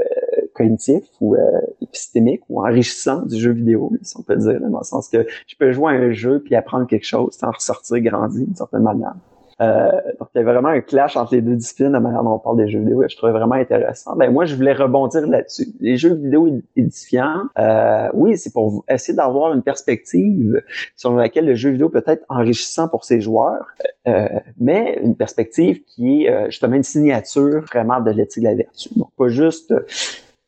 cognitif 0.55 1.05
ou 1.21 1.37
épistémique 1.81 2.43
ou 2.49 2.61
enrichissant 2.61 3.23
du 3.23 3.37
jeu 3.37 3.53
vidéo, 3.53 3.93
si 4.03 4.17
on 4.19 4.23
peut 4.23 4.37
dire, 4.37 4.61
dans 4.61 4.79
le 4.79 4.85
sens 4.85 5.09
que 5.09 5.27
je 5.47 5.57
peux 5.57 5.73
jouer 5.73 5.93
à 5.93 5.97
un 5.97 6.13
jeu 6.13 6.43
puis 6.45 6.55
apprendre 6.55 6.87
quelque 6.87 7.07
chose, 7.07 7.33
sans 7.33 7.51
ressortir 7.51 8.01
grandi 8.01 8.45
d'une 8.45 8.55
certaine 8.55 8.83
manière. 8.83 9.15
Euh, 9.61 9.91
donc, 10.19 10.29
il 10.35 10.39
y 10.39 10.41
a 10.41 10.45
vraiment 10.45 10.69
un 10.69 10.81
clash 10.81 11.17
entre 11.17 11.35
les 11.35 11.43
deux 11.43 11.57
disciplines, 11.57 11.93
la 11.93 12.01
manière 12.01 12.23
dont 12.23 12.35
on 12.35 12.39
parle 12.39 12.57
des 12.57 12.69
jeux 12.69 12.81
vidéo, 12.81 13.03
et 13.03 13.09
je 13.09 13.17
trouvais 13.17 13.33
vraiment 13.33 13.57
intéressant. 13.57 14.17
Ben, 14.17 14.33
moi, 14.33 14.45
je 14.45 14.55
voulais 14.55 14.73
rebondir 14.73 15.27
là-dessus. 15.27 15.69
Les 15.81 15.97
jeux 15.97 16.15
vidéo 16.15 16.49
édifiants, 16.77 17.43
euh, 17.59 18.09
oui, 18.15 18.39
c'est 18.39 18.53
pour 18.53 18.85
essayer 18.89 19.15
d'avoir 19.15 19.53
une 19.55 19.63
perspective 19.63 20.63
sur 20.97 21.13
laquelle 21.15 21.47
le 21.47 21.55
jeu 21.55 21.71
vidéo 21.71 21.89
peut 21.89 22.05
être 22.07 22.25
enrichissant 22.29 22.89
pour 22.89 23.05
ses 23.05 23.21
joueurs, 23.21 23.67
euh, 24.09 24.29
mais 24.59 24.99
une 25.03 25.17
perspective 25.17 25.83
qui 25.85 26.25
est 26.25 26.31
euh, 26.31 26.47
justement 26.47 26.77
une 26.77 26.83
signature 26.83 27.61
vraiment 27.63 28.01
de 28.01 28.11
l'éthique 28.11 28.43
de 28.43 28.49
la 28.49 28.55
vertu. 28.55 28.89
Donc, 28.97 29.11
pas 29.17 29.29
juste 29.29 29.75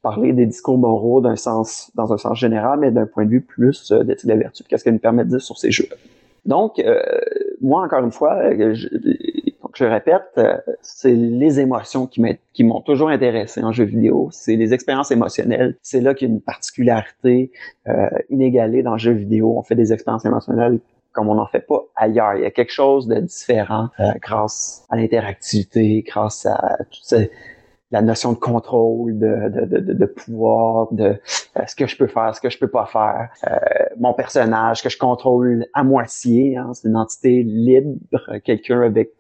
parler 0.03 0.33
des 0.33 0.47
discours 0.47 0.77
moraux 0.77 1.21
d'un 1.21 1.37
sens, 1.37 1.91
dans 1.95 2.13
un 2.13 2.19
sens 2.19 2.39
général, 2.39 2.81
mais 2.81 2.91
d'un 2.91 3.07
point 3.07 3.25
de 3.25 3.31
vue 3.31 3.41
plus 3.41 3.93
euh, 3.93 4.03
d'éthique 4.03 4.27
de 4.27 4.33
la 4.33 4.39
vertu. 4.39 4.65
Qu'est-ce 4.65 4.85
qu'elle 4.85 4.95
nous 4.95 4.99
permet 4.99 5.25
de 5.25 5.31
dire 5.31 5.41
sur 5.41 5.57
ces 5.57 5.71
jeux 5.71 5.89
donc, 6.45 6.81
euh, 6.81 7.01
moi, 7.63 7.83
encore 7.83 8.05
une 8.05 8.13
fois, 8.13 8.37
euh, 8.37 8.75
je, 8.75 8.89
je 9.75 9.85
répète, 9.85 10.23
euh, 10.37 10.57
c'est 10.83 11.15
les 11.15 11.61
émotions 11.61 12.07
qui 12.07 12.65
m'ont 12.65 12.81
toujours 12.81 13.09
intéressé 13.09 13.63
en 13.63 13.73
jeu 13.73 13.85
vidéo. 13.85 14.29
C'est 14.33 14.57
les 14.57 14.75
expériences 14.75 15.11
émotionnelles. 15.11 15.77
C'est 15.83 16.01
là 16.01 16.15
qu'il 16.15 16.29
y 16.29 16.31
a 16.31 16.35
une 16.35 16.41
particularité 16.41 17.53
euh, 17.89 18.09
inégalée 18.31 18.83
dans 18.83 18.93
le 18.93 18.99
jeu 18.99 19.13
vidéo. 19.13 19.55
On 19.57 19.63
fait 19.63 19.77
des 19.77 19.93
expériences 19.93 20.25
émotionnelles 20.25 20.81
comme 21.13 21.29
on 21.29 21.35
n'en 21.35 21.47
fait 21.47 21.61
pas 21.61 21.85
ailleurs. 21.95 22.35
Il 22.37 22.43
y 22.43 22.47
a 22.47 22.51
quelque 22.51 22.73
chose 22.73 23.07
de 23.07 23.17
différent 23.17 23.91
grâce 24.23 24.87
à 24.89 24.97
l'interactivité, 24.97 26.03
grâce 26.07 26.47
à 26.47 26.79
toutes 26.91 27.05
ces 27.05 27.31
la 27.93 28.01
notion 28.01 28.33
de 28.33 28.39
contrôle, 28.39 29.19
de, 29.19 29.49
de, 29.51 29.81
de, 29.81 29.93
de 29.93 30.07
pouvoir, 30.07 30.89
de 30.93 31.05
euh, 31.05 31.67
ce 31.67 31.77
que 31.77 31.87
je 31.87 31.97
peux 31.97 32.07
faire, 32.07 32.35
ce 32.35 32.41
que 32.41 32.49
je 32.49 32.59
peux 32.59 32.69
pas 32.69 32.87
faire. 32.87 33.29
Euh, 33.47 33.57
mon 33.99 34.15
personnage 34.15 34.83
que 34.83 34.89
je 34.89 34.99
contrôle 34.99 35.67
à 35.75 35.85
moitié, 35.85 36.57
hein, 36.57 36.71
c'est 36.73 36.89
une 36.89 36.97
entité 36.97 37.43
libre, 37.43 37.99
quelqu'un 38.45 38.81
avec 38.81 39.13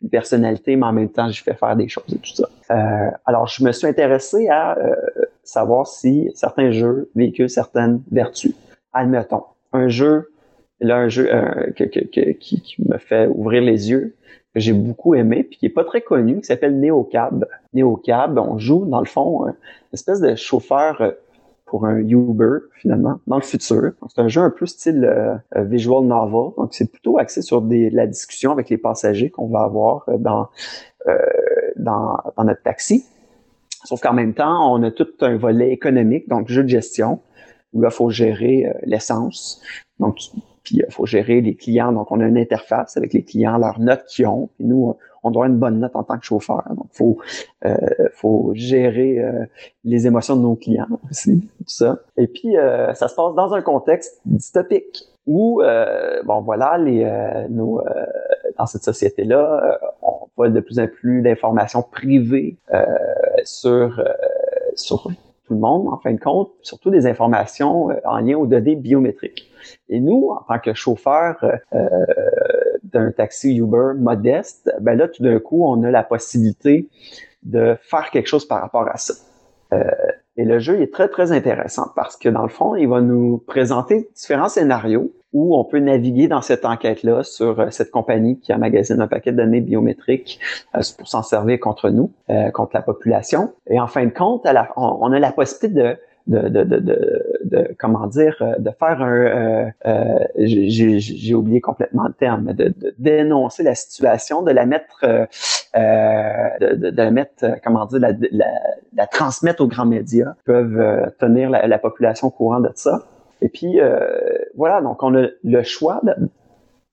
une 0.00 0.08
personnalité, 0.08 0.76
mais 0.76 0.86
en 0.86 0.92
même 0.92 1.08
temps, 1.08 1.28
je 1.28 1.42
fais 1.42 1.54
faire 1.54 1.74
des 1.74 1.88
choses 1.88 2.12
et 2.12 2.18
tout 2.18 2.34
ça. 2.34 2.48
Euh, 2.70 3.10
alors, 3.26 3.48
je 3.48 3.64
me 3.64 3.72
suis 3.72 3.88
intéressé 3.88 4.48
à 4.48 4.78
euh, 4.78 4.94
savoir 5.42 5.86
si 5.88 6.30
certains 6.34 6.70
jeux 6.70 7.10
véhiculent 7.16 7.50
certaines 7.50 8.00
vertus. 8.12 8.54
Admettons, 8.92 9.42
un 9.72 9.88
jeu, 9.88 10.29
là, 10.80 10.96
un 10.96 11.08
jeu 11.08 11.28
que, 11.76 11.84
que, 11.84 12.30
qui, 12.32 12.76
me 12.78 12.98
fait 12.98 13.26
ouvrir 13.28 13.62
les 13.62 13.90
yeux, 13.90 14.14
que 14.54 14.60
j'ai 14.60 14.72
beaucoup 14.72 15.14
aimé, 15.14 15.44
puis 15.44 15.58
qui 15.58 15.66
est 15.66 15.70
pas 15.70 15.84
très 15.84 16.00
connu, 16.00 16.40
qui 16.40 16.46
s'appelle 16.46 16.78
NeoCab. 16.80 17.46
NeoCab, 17.74 18.38
on 18.38 18.58
joue 18.58 18.84
dans 18.86 19.00
le 19.00 19.06
fond 19.06 19.46
une 19.46 19.54
espèce 19.92 20.20
de 20.20 20.34
chauffeur 20.34 21.00
euh, 21.00 21.12
pour 21.66 21.86
un 21.86 21.98
Uber 21.98 22.58
finalement 22.74 23.20
dans 23.28 23.36
le 23.36 23.42
futur. 23.42 23.92
C'est 24.08 24.20
un 24.20 24.28
jeu 24.28 24.40
un 24.40 24.50
peu 24.50 24.66
style 24.66 25.04
euh, 25.04 25.36
euh, 25.56 25.62
visual 25.62 26.04
novel, 26.04 26.52
donc 26.56 26.74
c'est 26.74 26.90
plutôt 26.90 27.18
axé 27.18 27.42
sur 27.42 27.64
la 27.70 28.06
discussion 28.08 28.50
avec 28.50 28.70
les 28.70 28.78
passagers 28.78 29.30
qu'on 29.30 29.46
va 29.46 29.60
avoir 29.60 30.04
dans, 30.18 30.48
dans, 31.76 32.18
dans 32.36 32.44
notre 32.44 32.62
taxi. 32.62 33.04
Sauf 33.84 34.00
qu'en 34.00 34.12
même 34.12 34.34
temps, 34.34 34.74
on 34.74 34.82
a 34.82 34.90
tout 34.90 35.08
un 35.20 35.36
volet 35.36 35.70
économique, 35.70 36.28
donc 36.28 36.48
jeu 36.48 36.64
de 36.64 36.68
gestion, 36.68 37.20
où 37.72 37.80
là, 37.80 37.88
il 37.90 37.94
faut 37.94 38.10
gérer 38.10 38.70
l'essence. 38.82 39.62
Donc, 40.00 40.18
puis 40.70 40.84
il 40.86 40.92
faut 40.92 41.04
gérer 41.04 41.40
les 41.40 41.56
clients. 41.56 41.90
Donc, 41.90 42.12
on 42.12 42.20
a 42.20 42.24
une 42.24 42.38
interface 42.38 42.96
avec 42.96 43.12
les 43.12 43.24
clients, 43.24 43.58
leurs 43.58 43.80
notes 43.80 44.04
qu'ils 44.06 44.26
ont. 44.26 44.48
Puis 44.56 44.64
nous, 44.64 44.96
on 45.24 45.32
doit 45.32 45.48
une 45.48 45.58
bonne 45.58 45.80
note 45.80 45.96
en 45.96 46.04
tant 46.04 46.16
que 46.16 46.24
chauffeur. 46.24 46.62
Donc, 46.76 46.86
faut 46.92 47.18
euh, 47.64 47.76
faut 48.12 48.52
gérer 48.54 49.18
euh, 49.18 49.46
les 49.82 50.06
émotions 50.06 50.36
de 50.36 50.42
nos 50.42 50.54
clients 50.54 50.86
aussi, 51.10 51.40
tout 51.40 51.64
ça. 51.66 51.98
Et 52.16 52.28
puis, 52.28 52.56
euh, 52.56 52.94
ça 52.94 53.08
se 53.08 53.16
passe 53.16 53.34
dans 53.34 53.52
un 53.52 53.62
contexte 53.62 54.20
dystopique 54.24 55.06
où, 55.26 55.60
bon, 56.24 56.40
voilà, 56.40 56.78
les 56.78 57.04
nos 57.50 57.82
dans 58.58 58.66
cette 58.66 58.82
société-là, 58.82 59.78
on 60.02 60.28
voit 60.36 60.48
de 60.48 60.60
plus 60.60 60.78
en 60.80 60.86
plus 60.86 61.22
d'informations 61.22 61.82
privées 61.82 62.56
sur 63.44 64.02
sur 64.74 65.02
tout 65.02 65.54
le 65.54 65.60
monde, 65.60 65.88
en 65.88 65.98
fin 65.98 66.12
de 66.12 66.18
compte, 66.18 66.50
surtout 66.62 66.90
des 66.90 67.06
informations 67.06 67.88
en 68.04 68.18
lien 68.18 68.36
aux 68.38 68.46
données 68.46 68.76
biométriques. 68.76 69.49
Et 69.88 70.00
nous, 70.00 70.30
en 70.30 70.42
tant 70.48 70.58
que 70.58 70.74
chauffeur 70.74 71.44
euh, 71.74 71.88
d'un 72.84 73.12
taxi 73.12 73.56
Uber 73.56 73.92
modeste, 73.96 74.72
ben 74.80 74.96
là, 74.96 75.08
tout 75.08 75.22
d'un 75.22 75.38
coup, 75.38 75.64
on 75.64 75.82
a 75.82 75.90
la 75.90 76.02
possibilité 76.02 76.88
de 77.42 77.76
faire 77.80 78.10
quelque 78.10 78.26
chose 78.26 78.46
par 78.46 78.60
rapport 78.60 78.88
à 78.88 78.96
ça. 78.96 79.14
Euh, 79.72 79.84
et 80.36 80.44
le 80.44 80.58
jeu 80.58 80.80
est 80.80 80.92
très, 80.92 81.08
très 81.08 81.32
intéressant 81.32 81.88
parce 81.94 82.16
que 82.16 82.28
dans 82.28 82.42
le 82.42 82.48
fond, 82.48 82.74
il 82.74 82.88
va 82.88 83.00
nous 83.00 83.38
présenter 83.38 84.08
différents 84.14 84.48
scénarios 84.48 85.12
où 85.32 85.56
on 85.56 85.64
peut 85.64 85.78
naviguer 85.78 86.26
dans 86.26 86.40
cette 86.40 86.64
enquête-là 86.64 87.22
sur 87.22 87.60
euh, 87.60 87.70
cette 87.70 87.92
compagnie 87.92 88.40
qui 88.40 88.52
emmagasine 88.52 89.00
un 89.00 89.06
paquet 89.06 89.30
de 89.30 89.36
données 89.36 89.60
biométriques 89.60 90.40
pour 90.98 91.06
s'en 91.06 91.22
servir 91.22 91.60
contre 91.60 91.90
nous, 91.90 92.12
contre 92.52 92.72
la 92.74 92.82
population. 92.82 93.52
Et 93.68 93.78
en 93.78 93.86
fin 93.86 94.04
de 94.04 94.10
compte, 94.10 94.46
on, 94.76 95.12
a 95.12 95.18
la 95.18 95.32
possibilité 95.32 95.80
de 95.80 95.96
de, 96.26 96.48
de, 96.48 96.64
de, 96.64 97.40
de, 97.44 97.76
comment 97.78 98.06
dire, 98.06 98.36
euh, 98.40 98.54
de 98.58 98.70
faire 98.70 99.02
un, 99.02 99.12
euh, 99.12 99.70
euh 99.86 100.18
j'ai 100.36 101.34
oublié 101.34 101.60
complètement 101.60 102.04
le 102.06 102.12
terme, 102.12 102.52
de, 102.52 102.68
de, 102.68 102.94
dénoncer 102.98 103.62
la 103.62 103.74
situation, 103.74 104.42
de 104.42 104.50
la 104.50 104.66
mettre, 104.66 105.04
euh, 105.04 105.26
de, 106.60 106.90
de, 106.90 106.96
la 106.96 107.10
mettre, 107.10 107.46
comment 107.64 107.86
dire, 107.86 108.00
la, 108.00 108.12
la, 108.30 108.46
la 108.94 109.06
transmettre 109.06 109.62
aux 109.62 109.68
grands 109.68 109.86
médias, 109.86 110.34
peuvent 110.44 111.12
tenir 111.18 111.50
la, 111.50 111.66
la, 111.66 111.78
population 111.78 112.30
courant 112.30 112.60
de 112.60 112.70
ça. 112.74 113.02
Et 113.40 113.48
puis 113.48 113.80
voilà, 114.54 114.82
donc 114.82 115.02
on 115.02 115.14
a 115.16 115.28
le 115.42 115.62
choix 115.62 116.00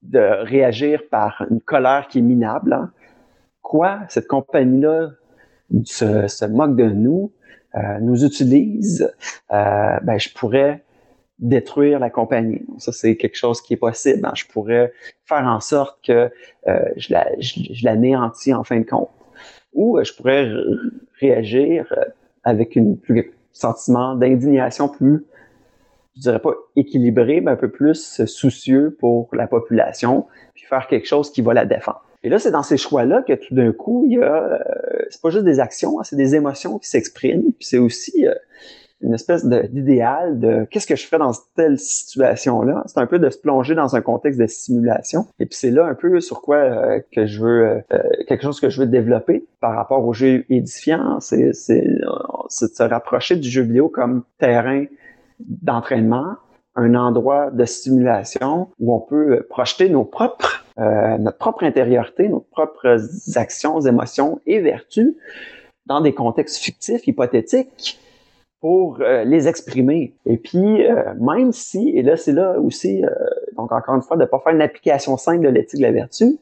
de, 0.02 0.44
réagir 0.44 1.02
par 1.10 1.44
une 1.50 1.60
colère 1.60 2.08
qui 2.08 2.18
est 2.18 2.22
minable. 2.22 2.72
Hein. 2.72 2.90
Quoi, 3.62 4.00
cette 4.08 4.26
compagnie-là 4.26 5.10
se, 5.84 6.26
se 6.26 6.44
moque 6.46 6.76
de 6.76 6.84
nous, 6.84 7.32
euh, 7.37 7.37
nous 8.00 8.24
utilise, 8.24 9.12
euh, 9.52 9.98
ben, 10.02 10.18
je 10.18 10.30
pourrais 10.32 10.84
détruire 11.38 12.00
la 12.00 12.10
compagnie. 12.10 12.62
ça, 12.78 12.90
c'est 12.92 13.16
quelque 13.16 13.36
chose 13.36 13.60
qui 13.60 13.74
est 13.74 13.78
possible. 13.78 14.26
Hein. 14.26 14.32
Je 14.34 14.44
pourrais 14.46 14.92
faire 15.24 15.46
en 15.46 15.60
sorte 15.60 16.04
que 16.04 16.30
euh, 16.66 16.80
je, 16.96 17.12
la, 17.12 17.28
je, 17.38 17.84
l'anéantis 17.84 18.52
en 18.52 18.64
fin 18.64 18.80
de 18.80 18.84
compte. 18.84 19.10
Ou 19.72 20.02
je 20.02 20.12
pourrais 20.12 20.50
réagir 21.20 21.94
avec 22.42 22.76
un 22.76 22.94
sentiment 23.52 24.16
d'indignation 24.16 24.88
plus, 24.88 25.26
je 26.16 26.22
dirais 26.22 26.40
pas 26.40 26.54
équilibré, 26.74 27.40
mais 27.40 27.52
un 27.52 27.56
peu 27.56 27.70
plus 27.70 28.24
soucieux 28.24 28.96
pour 28.98 29.28
la 29.32 29.46
population, 29.46 30.26
puis 30.54 30.64
faire 30.64 30.88
quelque 30.88 31.06
chose 31.06 31.30
qui 31.30 31.42
va 31.42 31.54
la 31.54 31.64
défendre. 31.64 32.07
Et 32.22 32.28
là, 32.28 32.38
c'est 32.38 32.50
dans 32.50 32.62
ces 32.62 32.76
choix-là 32.76 33.22
que 33.22 33.34
tout 33.34 33.54
d'un 33.54 33.72
coup, 33.72 34.04
il 34.06 34.18
y 34.18 34.22
a, 34.22 34.44
euh, 34.44 34.58
c'est 35.10 35.20
pas 35.22 35.30
juste 35.30 35.44
des 35.44 35.60
actions, 35.60 36.00
hein, 36.00 36.04
c'est 36.04 36.16
des 36.16 36.34
émotions 36.34 36.78
qui 36.78 36.88
s'expriment, 36.88 37.52
puis 37.52 37.66
c'est 37.66 37.78
aussi 37.78 38.26
euh, 38.26 38.34
une 39.00 39.14
espèce 39.14 39.46
d'idéal 39.46 40.40
de, 40.40 40.66
qu'est-ce 40.70 40.86
que 40.88 40.96
je 40.96 41.06
fais 41.06 41.18
dans 41.18 41.30
telle 41.54 41.78
situation-là. 41.78 42.82
C'est 42.86 42.98
un 42.98 43.06
peu 43.06 43.20
de 43.20 43.30
se 43.30 43.38
plonger 43.38 43.76
dans 43.76 43.94
un 43.94 44.00
contexte 44.00 44.40
de 44.40 44.46
simulation. 44.48 45.26
Et 45.38 45.46
puis 45.46 45.56
c'est 45.56 45.70
là 45.70 45.86
un 45.86 45.94
peu 45.94 46.20
sur 46.20 46.42
quoi 46.42 46.56
euh, 46.56 47.00
que 47.12 47.24
je 47.26 47.40
veux, 47.40 47.82
quelque 48.26 48.42
chose 48.42 48.60
que 48.60 48.68
je 48.68 48.80
veux 48.80 48.88
développer 48.88 49.46
par 49.60 49.76
rapport 49.76 50.04
au 50.04 50.12
jeu 50.12 50.44
édifiant, 50.50 51.20
c'est, 51.20 51.52
c'est, 51.52 51.86
c'est 52.48 52.70
de 52.70 52.74
se 52.74 52.82
rapprocher 52.82 53.36
du 53.36 53.48
jeu 53.48 53.62
vidéo 53.62 53.88
comme 53.88 54.24
terrain 54.38 54.86
d'entraînement, 55.38 56.34
un 56.74 56.94
endroit 56.94 57.50
de 57.52 57.64
stimulation 57.64 58.68
où 58.80 58.94
on 58.94 59.00
peut 59.00 59.46
projeter 59.48 59.88
nos 59.88 60.04
propres, 60.04 60.64
euh, 60.78 61.18
notre 61.18 61.38
propre 61.38 61.64
intériorité, 61.64 62.28
nos 62.28 62.40
propres 62.40 62.98
actions, 63.36 63.80
émotions 63.80 64.40
et 64.46 64.60
vertus 64.60 65.14
dans 65.86 66.00
des 66.00 66.14
contextes 66.14 66.58
fictifs, 66.58 67.06
hypothétiques, 67.06 67.98
pour 68.60 69.00
euh, 69.00 69.24
les 69.24 69.48
exprimer. 69.48 70.14
Et 70.26 70.36
puis, 70.36 70.84
euh, 70.86 71.14
même 71.20 71.52
si, 71.52 71.90
et 71.90 72.02
là, 72.02 72.16
c'est 72.16 72.32
là 72.32 72.60
aussi, 72.60 73.02
donc 73.56 73.72
encore 73.72 73.94
une 73.94 74.02
fois, 74.02 74.16
de 74.16 74.24
pas 74.24 74.38
faire 74.38 74.52
une 74.52 74.62
application 74.62 75.16
simple 75.16 75.44
de 75.44 75.48
l'éthique 75.48 75.80
de 75.80 75.86
la 75.86 75.92
vertu. 75.92 76.38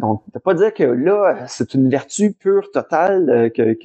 donc, 0.00 0.22
de 0.32 0.38
pas 0.38 0.54
dire 0.54 0.72
que 0.72 0.84
là, 0.84 1.46
c'est 1.46 1.74
une 1.74 1.90
vertu 1.90 2.32
pure, 2.32 2.70
totale 2.70 3.50
que 3.54 3.76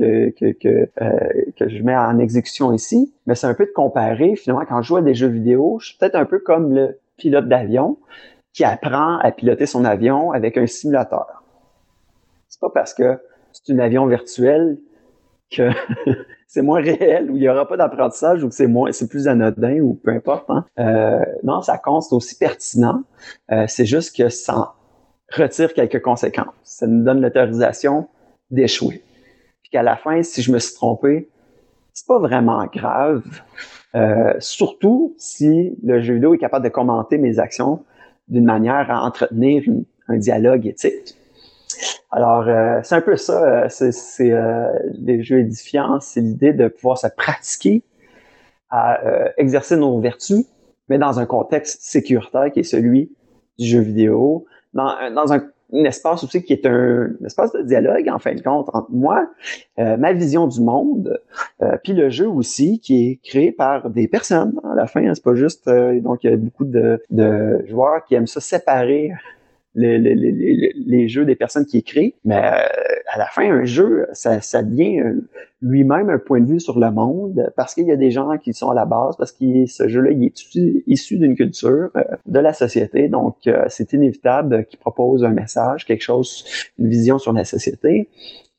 je 1.70 1.84
mets 1.84 1.98
en 1.98 2.18
exécution 2.20 2.74
ici, 2.74 3.14
mais 3.26 3.36
c'est 3.36 3.48
un 3.48 3.54
peu 3.54 3.66
de 3.66 3.72
comparer. 3.72 4.36
Finalement, 4.36 4.66
quand 4.68 4.82
je 4.82 4.88
joue 4.88 4.98
à 4.98 5.02
des 5.02 5.16
jeux 5.16 5.28
vidéo, 5.28 5.80
je 5.82 5.88
suis 5.88 5.98
peut-être 5.98 6.16
un 6.16 6.26
peu 6.26 6.39
comme 6.39 6.74
le 6.74 7.00
pilote 7.18 7.48
d'avion 7.48 7.98
qui 8.54 8.64
apprend 8.64 9.18
à 9.20 9.32
piloter 9.32 9.66
son 9.66 9.86
avion 9.86 10.32
avec 10.32 10.58
un 10.58 10.68
simulateur. 10.68 11.43
C'est 12.49 12.60
pas 12.60 12.70
parce 12.70 12.93
que 12.93 13.20
c'est 13.54 13.74
un 13.74 13.80
avion 13.80 14.06
virtuel 14.08 14.78
que 15.49 15.70
c'est 16.47 16.62
moins 16.62 16.82
réel, 16.82 17.32
ou 17.32 17.38
il 17.38 17.41
n'y 17.41 17.49
aura 17.49 17.68
pas 17.68 17.78
d'apprentissage, 17.78 18.43
ou 18.43 18.49
que 18.49 18.56
c'est 18.56 18.68
moins, 18.68 18.91
c'est 18.91 19.08
plus 19.08 19.28
anodin, 19.28 19.80
ou 19.80 19.93
peu 19.93 20.12
importe. 20.12 20.49
Hein. 20.49 20.66
Euh, 20.80 21.24
non, 21.43 21.62
ça 21.62 21.78
compte, 21.78 22.04
c'est 22.04 22.16
aussi 22.16 22.38
pertinent. 22.38 23.04
Euh, 23.52 23.66
c'est 23.68 23.86
juste 23.86 24.16
que 24.16 24.30
ça 24.30 24.74
retire 25.34 25.74
quelques 25.74 26.02
conséquences. 26.02 26.54
Ça 26.64 26.88
nous 26.88 27.04
donne 27.04 27.22
l'autorisation 27.22 28.10
d'échouer. 28.49 29.04
Puis 29.62 29.72
qu'à 29.72 29.84
la 29.84 29.95
fin, 29.95 30.24
si 30.24 30.41
je 30.41 30.52
me 30.52 30.60
suis 30.60 30.74
trompé, 30.74 31.30
c'est 31.93 32.08
pas 32.08 32.20
vraiment 32.20 32.66
grave. 32.66 33.24
Euh, 33.95 34.34
surtout 34.39 35.16
si 35.18 35.78
le 35.84 36.02
jeu 36.02 36.16
vidéo 36.16 36.34
est 36.34 36.38
capable 36.38 36.64
de 36.64 36.70
commenter 36.70 37.18
mes 37.18 37.39
actions 37.39 37.84
d'une 38.28 38.45
manière 38.45 38.89
à 38.89 39.03
entretenir 39.03 39.63
un 40.07 40.17
dialogue 40.17 40.67
éthique. 40.67 41.15
Alors, 42.11 42.47
euh, 42.47 42.82
c'est 42.84 42.95
un 42.95 43.01
peu 43.01 43.15
ça, 43.15 43.65
euh, 43.65 43.67
c'est 43.69 44.32
euh, 44.32 44.67
les 44.93 45.24
jeux 45.24 45.39
édifiants, 45.39 45.99
c'est 46.01 46.22
l'idée 46.22 46.53
de 46.53 46.67
pouvoir 46.67 46.97
se 46.97 47.07
pratiquer 47.07 47.84
à 48.69 49.01
exercer 49.36 49.76
nos 49.76 49.99
vertus, 49.99 50.45
mais 50.88 50.97
dans 50.97 51.19
un 51.19 51.26
contexte 51.26 51.82
sécuritaire 51.82 52.49
qui 52.53 52.61
est 52.61 52.63
celui 52.63 53.11
du 53.59 53.67
jeu 53.67 53.82
vidéo, 53.82 54.45
dans, 54.74 54.95
dans 55.13 55.34
un, 55.34 55.43
espace 55.74 56.24
aussi 56.24 56.43
qui 56.43 56.53
est 56.53 56.65
un, 56.65 57.09
espace 57.26 57.51
de 57.53 57.61
dialogue, 57.61 58.09
en 58.09 58.19
fin 58.19 58.34
de 58.34 58.41
compte, 58.41 58.69
entre 58.74 58.91
moi, 58.91 59.28
ma 59.78 60.13
vision 60.13 60.47
du 60.47 60.61
monde, 60.61 61.19
puis 61.84 61.93
le 61.93 62.09
jeu 62.09 62.28
aussi, 62.28 62.80
qui 62.80 63.09
est 63.09 63.19
créé 63.24 63.51
par 63.51 63.89
des 63.89 64.07
personnes. 64.07 64.59
À 64.72 64.76
la 64.76 64.88
fin, 64.88 65.05
hein, 65.05 65.13
c'est 65.15 65.24
pas 65.24 65.36
juste... 65.36 65.69
donc, 65.69 66.24
il 66.24 66.30
y 66.30 66.34
a 66.34 66.38
beaucoup 66.38 66.65
de, 66.65 67.01
de 67.09 67.65
joueurs 67.67 68.03
qui 68.05 68.15
aiment 68.15 68.28
ça 68.28 68.41
séparer 68.41 69.11
les, 69.76 69.97
les, 69.97 70.15
les, 70.15 70.74
les, 70.76 71.07
jeux 71.07 71.26
des 71.26 71.36
personnes 71.36 71.65
qui 71.65 71.78
écrivent, 71.78 72.13
mais 72.26 72.36
euh, 72.36 72.59
à 73.07 73.17
la 73.17 73.26
fin, 73.26 73.43
un 73.43 73.63
jeu, 73.63 74.07
ça, 74.11 74.41
ça 74.41 74.63
devient 74.63 74.99
euh, 74.99 75.28
lui-même 75.61 76.09
un 76.09 76.17
point 76.17 76.41
de 76.41 76.45
vue 76.45 76.59
sur 76.59 76.80
le 76.80 76.91
monde, 76.91 77.51
parce 77.55 77.74
qu'il 77.74 77.86
y 77.86 77.91
a 77.91 77.95
des 77.95 78.11
gens 78.11 78.38
qui 78.38 78.53
sont 78.53 78.69
à 78.69 78.76
la 78.76 78.86
base, 78.86 79.15
parce 79.17 79.32
que 79.32 79.65
ce 79.65 79.88
jeu-là, 79.88 80.11
il 80.11 80.24
est 80.26 80.84
issu, 80.88 81.17
d'une 81.17 81.36
culture, 81.36 81.89
euh, 81.95 82.03
de 82.26 82.39
la 82.39 82.53
société, 82.53 83.07
donc 83.07 83.38
c'est 83.67 83.93
inévitable 83.93 84.65
qu'il 84.65 84.80
propose 84.80 85.24
un 85.24 85.32
message, 85.32 85.86
quelque 85.86 86.03
chose, 86.03 86.45
une 86.78 86.89
vision 86.89 87.17
sur 87.17 87.34
la 87.34 87.45
société. 87.45 88.09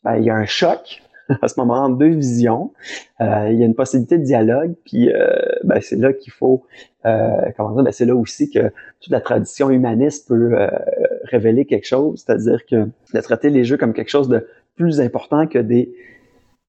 Ben, 0.04 0.16
il 0.16 0.24
y 0.24 0.30
a 0.30 0.34
un 0.34 0.46
choc 0.46 1.02
à 1.43 1.49
ce 1.49 1.59
moment 1.59 1.89
deux 1.89 2.14
visions. 2.14 2.72
Euh, 3.20 3.49
il 3.51 3.59
y 3.59 3.62
a 3.62 3.66
une 3.66 3.74
possibilité 3.74 4.18
de 4.18 4.24
dialogue, 4.24 4.74
puis 4.85 5.11
euh, 5.12 5.30
ben, 5.64 5.80
c'est 5.80 5.97
là 5.97 6.12
qu'il 6.12 6.33
faut, 6.33 6.64
euh, 7.07 7.51
comment 7.57 7.72
dire, 7.74 7.85
ben, 7.85 7.93
c'est 7.93 8.05
là 8.05 8.14
aussi 8.14 8.51
que 8.51 8.72
toute 9.01 9.12
la 9.12 9.20
tradition 9.20 9.70
humaniste 9.70 10.28
peut 10.28 10.57
révéler 11.24 11.64
quelque 11.64 11.87
chose, 11.87 12.24
c'est-à-dire 12.24 12.64
que 12.66 12.89
de 13.14 13.20
traiter 13.20 13.51
les 13.51 13.64
jeux 13.64 13.76
comme 13.76 13.93
quelque 13.93 14.11
chose 14.11 14.28
de 14.28 14.47
plus 14.76 15.01
important 15.01 15.47
que 15.47 15.59
des 15.59 15.95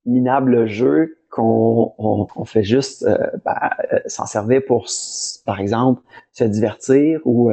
minables 0.05 0.67
jeux 0.67 1.17
qu'on 1.29 1.93
on, 1.97 2.45
fait 2.45 2.63
juste 2.63 3.07
ben, 3.43 3.57
s'en 4.05 4.27
servir 4.27 4.61
pour, 4.67 4.87
par 5.45 5.59
exemple, 5.59 6.01
se 6.31 6.43
divertir 6.43 7.21
ou 7.25 7.51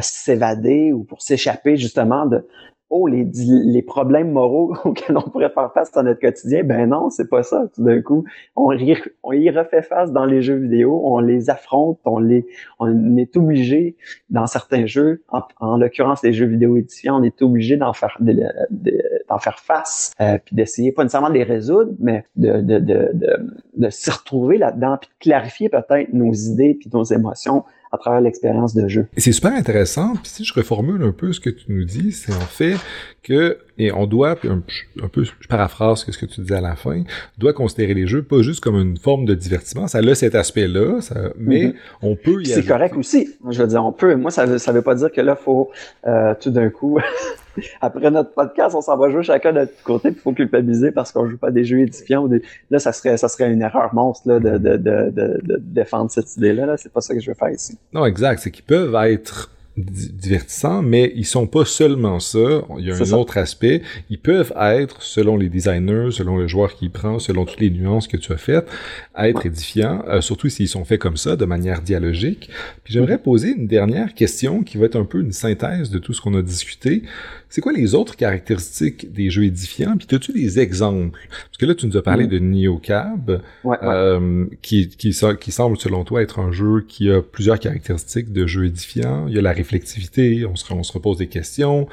s'évader 0.00 0.92
ou 0.92 1.04
pour 1.04 1.22
s'échapper 1.22 1.76
justement 1.76 2.26
de, 2.26 2.46
oh, 2.92 3.06
les, 3.06 3.24
les 3.24 3.82
problèmes 3.82 4.32
moraux 4.32 4.76
auxquels 4.84 5.16
on 5.16 5.22
pourrait 5.22 5.50
faire 5.50 5.72
face 5.72 5.90
dans 5.92 6.02
notre 6.02 6.20
quotidien, 6.20 6.62
ben 6.62 6.90
non, 6.90 7.08
c'est 7.08 7.28
pas 7.28 7.42
ça. 7.42 7.64
Tout 7.74 7.82
d'un 7.82 8.02
coup, 8.02 8.24
on 8.54 8.72
y, 8.72 8.94
on 9.22 9.32
y 9.32 9.50
refait 9.50 9.82
face 9.82 10.12
dans 10.12 10.26
les 10.26 10.42
jeux 10.42 10.56
vidéo, 10.56 11.00
on 11.04 11.18
les 11.18 11.48
affronte, 11.48 11.98
on 12.04 12.18
les, 12.18 12.46
on 12.78 13.16
est 13.16 13.34
obligé 13.36 13.96
dans 14.28 14.46
certains 14.46 14.84
jeux, 14.84 15.22
en, 15.28 15.78
l'occurrence 15.78 16.22
les 16.22 16.34
jeux 16.34 16.46
vidéo 16.46 16.76
édifiants, 16.76 17.18
on 17.18 17.22
est 17.22 17.40
obligé 17.40 17.78
d'en 17.78 17.94
faire, 17.94 18.18
d'en 18.20 19.38
faire 19.38 19.58
face, 19.58 20.12
euh, 20.20 20.36
puis 20.44 20.54
d'essayer 20.54 20.92
pas 20.92 21.02
nécessairement 21.02 21.30
de 21.30 21.34
les 21.34 21.44
résoudre, 21.44 21.92
mais 21.98 22.26
de, 22.36 22.60
de, 22.60 22.78
de, 22.78 23.10
de, 23.14 23.36
de 23.76 23.90
s'y 23.90 24.10
retrouver 24.10 24.58
là-dedans, 24.58 24.98
puis 25.00 25.08
de 25.08 25.30
clarifier 25.30 25.70
peut-être 25.70 26.12
nos 26.12 26.32
idées 26.32 26.74
puis 26.74 26.90
nos 26.92 27.04
émotions 27.04 27.64
à 27.92 27.98
travers 27.98 28.20
l'expérience 28.20 28.74
de 28.74 28.88
jeu. 28.88 29.06
C'est 29.16 29.32
super 29.32 29.52
intéressant. 29.52 30.14
Puis 30.14 30.32
si 30.32 30.44
je 30.44 30.54
reformule 30.54 31.02
un 31.02 31.12
peu 31.12 31.32
ce 31.32 31.40
que 31.40 31.50
tu 31.50 31.66
nous 31.68 31.84
dis, 31.84 32.12
c'est 32.12 32.32
en 32.32 32.40
fait 32.40 32.76
que 33.22 33.58
et 33.78 33.92
on 33.92 34.06
doit 34.06 34.36
un, 34.44 34.62
un, 35.02 35.08
peu 35.08 35.24
je 35.24 35.32
paraphrase 35.48 36.04
ce 36.04 36.16
que 36.16 36.26
tu 36.26 36.40
disais 36.40 36.54
à 36.54 36.60
la 36.60 36.76
fin, 36.76 37.04
doit 37.38 37.52
considérer 37.52 37.94
les 37.94 38.06
jeux 38.06 38.22
pas 38.22 38.42
juste 38.42 38.60
comme 38.60 38.76
une 38.76 38.96
forme 38.96 39.24
de 39.24 39.34
divertissement, 39.34 39.86
ça 39.86 39.98
a 39.98 40.14
cet 40.14 40.34
aspect-là, 40.34 41.00
mais 41.38 41.66
mm-hmm. 41.66 41.74
on 42.02 42.16
peut 42.16 42.42
y 42.42 42.46
C'est 42.46 42.66
correct 42.66 42.96
aussi. 42.96 43.30
Je 43.50 43.62
veux 43.62 43.68
dire, 43.68 43.84
on 43.84 43.92
peut. 43.92 44.14
Moi, 44.14 44.30
ça 44.30 44.58
ça 44.58 44.72
veut 44.72 44.82
pas 44.82 44.94
dire 44.94 45.10
que 45.10 45.20
là 45.20 45.36
faut 45.36 45.70
euh, 46.06 46.34
tout 46.40 46.50
d'un 46.50 46.70
coup 46.70 46.98
après 47.80 48.10
notre 48.10 48.32
podcast, 48.32 48.74
on 48.74 48.80
s'en 48.80 48.96
va 48.96 49.10
jouer 49.10 49.22
chacun 49.22 49.52
de 49.52 49.60
notre 49.60 49.82
côté, 49.82 50.08
il 50.08 50.14
faut 50.14 50.32
culpabiliser 50.32 50.90
parce 50.90 51.12
qu'on 51.12 51.28
joue 51.28 51.38
pas 51.38 51.50
des 51.50 51.64
jeux 51.64 51.80
édifiants. 51.80 52.28
Là, 52.70 52.78
ça 52.78 52.92
serait, 52.92 53.16
ça 53.16 53.28
serait 53.28 53.52
une 53.52 53.62
erreur 53.62 53.94
monstre 53.94 54.28
là, 54.28 54.40
de, 54.40 54.58
de, 54.58 54.76
de, 54.76 55.10
de, 55.10 55.56
défendre 55.58 56.10
cette 56.10 56.36
idée-là. 56.36 56.66
-là, 56.66 56.76
c'est 56.76 56.92
pas 56.92 57.00
ça 57.00 57.14
que 57.14 57.20
je 57.20 57.30
veux 57.30 57.36
faire 57.36 57.50
ici. 57.50 57.78
Non, 57.92 58.04
exact. 58.06 58.40
C'est 58.40 58.50
qu'ils 58.50 58.64
peuvent 58.64 58.94
être 58.94 59.50
divertissants, 59.76 60.82
mais 60.82 61.12
ils 61.16 61.24
sont 61.24 61.46
pas 61.46 61.64
seulement 61.64 62.20
ça. 62.20 62.62
Il 62.78 62.84
y 62.84 62.92
a 62.92 62.94
un 62.94 63.12
autre 63.12 63.38
aspect. 63.38 63.82
Ils 64.10 64.18
peuvent 64.18 64.52
être, 64.60 65.02
selon 65.02 65.36
les 65.36 65.48
designers, 65.48 66.10
selon 66.10 66.36
le 66.36 66.46
joueur 66.46 66.74
qui 66.74 66.90
prend, 66.90 67.18
selon 67.18 67.46
toutes 67.46 67.60
les 67.60 67.70
nuances 67.70 68.06
que 68.06 68.18
tu 68.18 68.32
as 68.32 68.36
faites, 68.36 68.68
être 69.16 69.46
édifiants, 69.46 70.04
euh, 70.08 70.20
surtout 70.20 70.50
s'ils 70.50 70.68
sont 70.68 70.84
faits 70.84 71.00
comme 71.00 71.16
ça, 71.16 71.36
de 71.36 71.44
manière 71.46 71.80
dialogique. 71.80 72.50
Puis 72.84 72.92
j'aimerais 72.92 73.14
mm-hmm. 73.14 73.22
poser 73.22 73.48
une 73.50 73.66
dernière 73.66 74.12
question 74.12 74.62
qui 74.62 74.76
va 74.76 74.86
être 74.86 74.96
un 74.96 75.04
peu 75.04 75.20
une 75.20 75.32
synthèse 75.32 75.90
de 75.90 75.98
tout 75.98 76.12
ce 76.12 76.20
qu'on 76.20 76.34
a 76.34 76.42
discuté. 76.42 77.04
C'est 77.52 77.60
quoi 77.60 77.74
les 77.74 77.94
autres 77.94 78.16
caractéristiques 78.16 79.12
des 79.12 79.28
jeux 79.28 79.44
édifiants? 79.44 79.98
Puis 79.98 80.16
as-tu 80.16 80.32
des 80.32 80.58
exemples? 80.58 81.20
Parce 81.28 81.58
que 81.58 81.66
là, 81.66 81.74
tu 81.74 81.86
nous 81.86 81.98
as 81.98 82.02
parlé 82.02 82.24
mm. 82.24 82.28
de 82.28 82.38
NeoCab, 82.38 83.42
euh, 83.66 84.46
qui, 84.62 84.88
qui, 84.88 85.14
qui 85.38 85.52
semble, 85.52 85.76
selon 85.76 86.02
toi, 86.04 86.22
être 86.22 86.38
un 86.38 86.50
jeu 86.50 86.82
qui 86.88 87.10
a 87.10 87.20
plusieurs 87.20 87.60
caractéristiques 87.60 88.32
de 88.32 88.46
jeu 88.46 88.64
édifiant. 88.64 89.26
Il 89.28 89.34
y 89.34 89.38
a 89.38 89.42
la 89.42 89.52
réflexivité, 89.52 90.46
on 90.46 90.56
se, 90.56 90.72
on 90.72 90.82
se 90.82 90.94
repose 90.94 91.18
des 91.18 91.26
questions. 91.26 91.88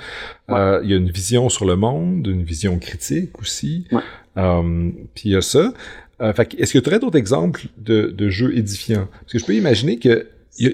Euh, 0.49 0.79
il 0.81 0.91
y 0.91 0.93
a 0.93 0.95
une 0.95 1.11
vision 1.11 1.49
sur 1.49 1.65
le 1.65 1.75
monde, 1.75 2.25
une 2.25 2.43
vision 2.43 2.79
critique 2.79 3.37
aussi. 3.41 3.85
Euh, 4.37 4.91
puis 5.13 5.23
il 5.25 5.31
y 5.33 5.35
a 5.35 5.41
ça. 5.41 5.73
Euh, 6.21 6.31
est-ce 6.57 6.71
que 6.71 6.79
tu 6.79 6.87
aurais 6.87 6.99
d'autres 6.99 7.17
exemples 7.17 7.65
de, 7.77 8.13
de 8.17 8.29
jeux 8.29 8.57
édifiants? 8.57 9.09
Parce 9.11 9.33
que 9.33 9.39
je 9.39 9.45
peux 9.45 9.55
imaginer 9.55 9.99
que 9.99 10.25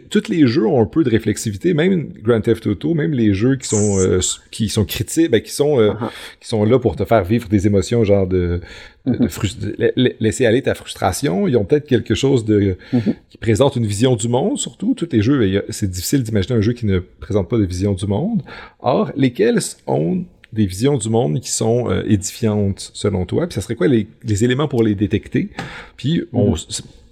tous 0.09 0.29
les 0.29 0.47
jeux 0.47 0.65
ont 0.65 0.81
un 0.81 0.85
peu 0.85 1.03
de 1.03 1.09
réflexivité, 1.09 1.73
même 1.73 2.11
Grand 2.21 2.41
Theft 2.41 2.65
Auto, 2.67 2.93
même 2.93 3.11
les 3.13 3.33
jeux 3.33 3.55
qui 3.55 3.67
sont 3.67 3.99
euh, 3.99 4.19
qui 4.51 4.69
sont 4.69 4.85
critiques, 4.85 5.29
ben, 5.29 5.41
qui 5.41 5.51
sont 5.51 5.79
euh, 5.79 5.91
uh-huh. 5.91 6.09
qui 6.39 6.47
sont 6.47 6.63
là 6.65 6.79
pour 6.79 6.95
te 6.95 7.05
faire 7.05 7.23
vivre 7.23 7.47
des 7.47 7.67
émotions, 7.67 8.03
genre 8.03 8.25
de, 8.25 8.61
de, 9.05 9.13
uh-huh. 9.13 10.15
laisser 10.19 10.45
aller 10.45 10.63
ta 10.63 10.73
frustration. 10.73 11.47
Ils 11.47 11.55
ont 11.57 11.65
peut-être 11.65 11.87
quelque 11.87 12.15
chose 12.15 12.45
de 12.45 12.77
uh-huh. 12.93 13.15
qui 13.29 13.37
présente 13.37 13.75
une 13.75 13.85
vision 13.85 14.15
du 14.15 14.27
monde, 14.27 14.57
surtout 14.57 14.95
tous 14.95 15.09
les 15.11 15.21
jeux. 15.21 15.39
Ben, 15.39 15.61
c'est 15.69 15.89
difficile 15.89 16.23
d'imaginer 16.23 16.55
un 16.55 16.61
jeu 16.61 16.73
qui 16.73 16.87
ne 16.87 16.99
présente 16.99 17.47
pas 17.47 17.57
de 17.57 17.65
vision 17.65 17.93
du 17.93 18.07
monde. 18.07 18.41
Or, 18.79 19.11
lesquels 19.15 19.59
ont 19.85 20.23
des 20.51 20.65
visions 20.65 20.97
du 20.97 21.09
monde 21.09 21.39
qui 21.41 21.51
sont 21.51 21.91
euh, 21.91 22.01
édifiantes 22.07 22.91
selon 22.93 23.25
toi? 23.25 23.45
Puis 23.45 23.55
ça 23.55 23.61
serait 23.61 23.75
quoi 23.75 23.87
les, 23.87 24.07
les 24.23 24.43
éléments 24.43 24.67
pour 24.67 24.81
les 24.81 24.95
détecter? 24.95 25.49
Puis 25.97 26.23
on 26.33 26.55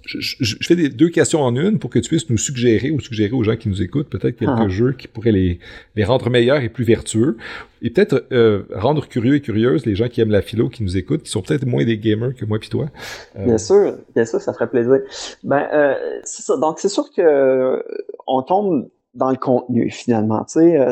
je, 0.06 0.56
fais 0.62 0.76
des, 0.76 0.88
deux 0.88 1.08
questions 1.08 1.40
en 1.40 1.56
une 1.56 1.78
pour 1.78 1.90
que 1.90 1.98
tu 1.98 2.08
puisses 2.08 2.28
nous 2.28 2.36
suggérer 2.36 2.90
ou 2.90 3.00
suggérer 3.00 3.32
aux 3.32 3.42
gens 3.42 3.56
qui 3.56 3.68
nous 3.68 3.82
écoutent 3.82 4.08
peut-être 4.08 4.36
quelques 4.36 4.52
ah. 4.54 4.68
jeux 4.68 4.92
qui 4.92 5.08
pourraient 5.08 5.32
les, 5.32 5.58
les 5.96 6.04
rendre 6.04 6.28
meilleurs 6.30 6.60
et 6.60 6.68
plus 6.68 6.84
vertueux. 6.84 7.36
Et 7.82 7.90
peut-être 7.90 8.24
euh, 8.32 8.64
rendre 8.72 9.06
curieux 9.08 9.36
et 9.36 9.40
curieuses 9.40 9.84
les 9.84 9.94
gens 9.94 10.08
qui 10.08 10.20
aiment 10.20 10.30
la 10.30 10.42
philo, 10.42 10.68
qui 10.68 10.82
nous 10.82 10.96
écoutent, 10.96 11.22
qui 11.22 11.30
sont 11.30 11.42
peut-être 11.42 11.66
moins 11.66 11.84
des 11.84 11.98
gamers 11.98 12.34
que 12.34 12.44
moi 12.44 12.58
puis 12.58 12.68
toi. 12.68 12.86
Euh, 13.36 13.44
bien 13.44 13.58
sûr, 13.58 13.98
bien 14.14 14.24
sûr, 14.24 14.40
ça 14.40 14.52
ferait 14.52 14.70
plaisir. 14.70 15.00
Ben, 15.42 15.66
euh, 15.72 15.94
c'est 16.24 16.42
ça. 16.42 16.56
Donc, 16.56 16.78
c'est 16.78 16.88
sûr 16.88 17.10
que 17.14 17.82
on 18.26 18.42
tombe 18.42 18.88
dans 19.14 19.30
le 19.30 19.36
contenu, 19.36 19.90
finalement. 19.90 20.44
Tu 20.44 20.60
sais, 20.60 20.86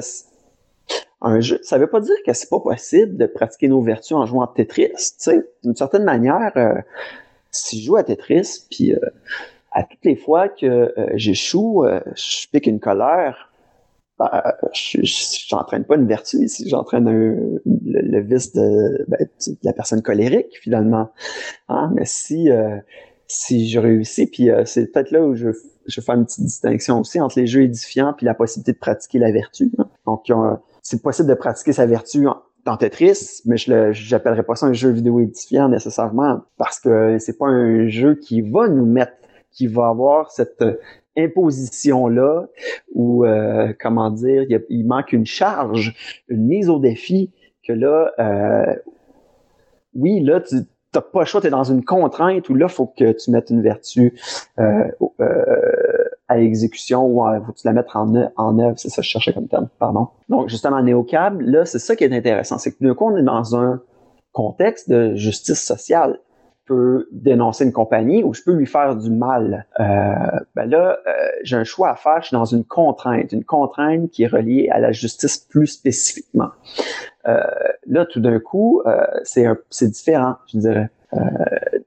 un 1.22 1.40
jeu, 1.40 1.58
ça 1.62 1.78
veut 1.78 1.86
pas 1.86 2.00
dire 2.00 2.16
que 2.26 2.32
c'est 2.32 2.50
pas 2.50 2.60
possible 2.60 3.16
de 3.16 3.26
pratiquer 3.26 3.68
nos 3.68 3.80
vertus 3.80 4.12
en 4.12 4.26
jouant 4.26 4.42
à 4.42 4.52
Tetris. 4.54 4.90
Tu 4.90 5.14
sais, 5.18 5.48
d'une 5.64 5.76
certaine 5.76 6.04
manière 6.04 6.52
si 7.53 7.80
je 7.80 7.86
joue 7.86 7.96
à 7.96 8.03
Tetris, 8.03 8.66
puis 8.70 8.94
euh, 8.94 8.98
à 9.70 9.84
toutes 9.84 10.05
les 10.05 10.16
fois 10.16 10.48
que 10.48 10.66
euh, 10.66 11.11
j'échoue, 11.14 11.84
euh, 11.84 12.00
je 12.16 12.48
pique 12.50 12.66
une 12.66 12.80
colère, 12.80 13.50
ben, 14.18 14.30
je 14.72 15.55
n'entraîne 15.55 15.84
pas 15.84 15.96
une 15.96 16.07
vertu 16.07 16.38
ici, 16.38 16.68
j'entraîne 16.68 17.09
le, 17.64 18.20
vice 18.20 18.53
de, 18.53 19.05
ben, 19.09 19.18
de, 19.46 19.57
la 19.62 19.72
personne 19.72 20.03
colérique 20.03 20.59
finalement. 20.61 21.11
Hein? 21.68 21.90
Mais 21.94 22.05
si 22.05 22.48
si 23.26 23.70
je 23.70 23.78
réussis, 23.78 24.26
puis 24.26 24.50
c'est 24.66 24.92
peut-être 24.92 25.11
là 25.11 25.22
où 25.22 25.34
je, 25.34 25.48
je 25.86 26.00
fais 26.03 26.12
une 26.12 26.26
petite 26.26 26.44
distinction 26.44 27.00
aussi 27.00 27.18
entre 27.20 27.38
les 27.38 27.46
jeux 27.46 27.62
édifiants 27.62 28.12
puis 28.14 28.26
la 28.26 28.34
possibilité 28.34 28.72
de 28.72 28.78
pratiquer 28.78 29.18
la 29.18 29.32
vertu. 29.32 29.70
Hein. 29.78 29.88
Donc, 30.07 30.30
c'est 30.82 31.00
possible 31.00 31.28
de 31.28 31.34
pratiquer 31.34 31.72
sa 31.72 31.86
vertu 31.86 32.26
dans 32.64 32.78
mais 33.44 33.56
je 33.56 34.10
n'appellerais 34.10 34.42
pas 34.44 34.54
ça 34.54 34.66
un 34.66 34.72
jeu 34.72 34.90
vidéo 34.90 35.20
édifiant 35.20 35.68
nécessairement 35.68 36.42
parce 36.58 36.78
que 36.78 37.18
c'est 37.18 37.36
pas 37.36 37.46
un 37.46 37.88
jeu 37.88 38.14
qui 38.14 38.40
va 38.40 38.68
nous 38.68 38.86
mettre, 38.86 39.12
qui 39.50 39.66
va 39.66 39.88
avoir 39.88 40.30
cette 40.30 40.64
imposition 41.16 42.08
là 42.08 42.46
ou 42.94 43.24
comment 43.80 44.10
dire, 44.10 44.44
il, 44.68 44.86
manque 44.86 45.12
une 45.12 45.26
charge, 45.26 45.94
une 46.28 46.46
mise 46.46 46.68
au 46.68 46.78
défi 46.78 47.32
que 47.66 47.72
là, 47.72 48.12
euh, 48.18 48.74
oui, 49.94 50.20
là, 50.20 50.40
tu 50.40 50.56
n'as 50.94 51.00
pas 51.00 51.20
le 51.20 51.26
choix, 51.26 51.40
tu 51.40 51.46
es 51.46 51.50
dans 51.50 51.64
une 51.64 51.84
contrainte 51.84 52.48
où 52.48 52.54
là, 52.54 52.66
il 52.68 52.72
faut 52.72 52.86
que 52.86 53.12
tu 53.12 53.30
mettes 53.30 53.50
une 53.50 53.62
vertu 53.62 54.14
euh, 54.58 54.84
euh, 55.20 55.81
à 56.32 56.40
exécution 56.40 57.06
ou 57.06 57.24
tu 57.56 57.66
la 57.66 57.72
mettes 57.72 57.86
en, 57.94 58.12
en 58.36 58.58
œuvre, 58.58 58.78
c'est 58.78 58.88
ça 58.88 59.02
que 59.02 59.06
je 59.06 59.10
cherchais 59.10 59.32
comme 59.32 59.48
terme, 59.48 59.68
pardon. 59.78 60.08
Donc, 60.28 60.48
justement, 60.48 60.82
Néocab, 60.82 61.40
là, 61.40 61.64
c'est 61.64 61.78
ça 61.78 61.96
qui 61.96 62.04
est 62.04 62.12
intéressant, 62.12 62.58
c'est 62.58 62.72
que 62.72 62.84
d'un 62.84 62.94
coup, 62.94 63.10
on 63.10 63.16
est 63.16 63.22
dans 63.22 63.56
un 63.56 63.80
contexte 64.32 64.90
de 64.90 65.14
justice 65.14 65.62
sociale 65.62 66.18
peux 66.66 67.08
dénoncer 67.12 67.64
une 67.64 67.72
compagnie 67.72 68.22
ou 68.22 68.34
je 68.34 68.42
peux 68.42 68.52
lui 68.52 68.66
faire 68.66 68.96
du 68.96 69.10
mal. 69.10 69.66
Euh, 69.80 69.84
ben 70.54 70.66
là, 70.66 70.98
euh, 71.06 71.12
j'ai 71.42 71.56
un 71.56 71.64
choix 71.64 71.90
à 71.90 71.96
faire. 71.96 72.22
Je 72.22 72.28
suis 72.28 72.36
dans 72.36 72.44
une 72.44 72.64
contrainte, 72.64 73.32
une 73.32 73.44
contrainte 73.44 74.10
qui 74.10 74.22
est 74.22 74.28
reliée 74.28 74.68
à 74.70 74.78
la 74.78 74.92
justice 74.92 75.38
plus 75.38 75.66
spécifiquement. 75.66 76.50
Euh, 77.26 77.40
là, 77.86 78.06
tout 78.06 78.20
d'un 78.20 78.38
coup, 78.38 78.82
c'est 79.24 79.90
différent, 79.90 80.36
je 80.46 80.58
dirais. 80.58 80.90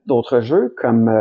D'autres 0.06 0.42
jeux 0.42 0.74
comme 0.78 1.12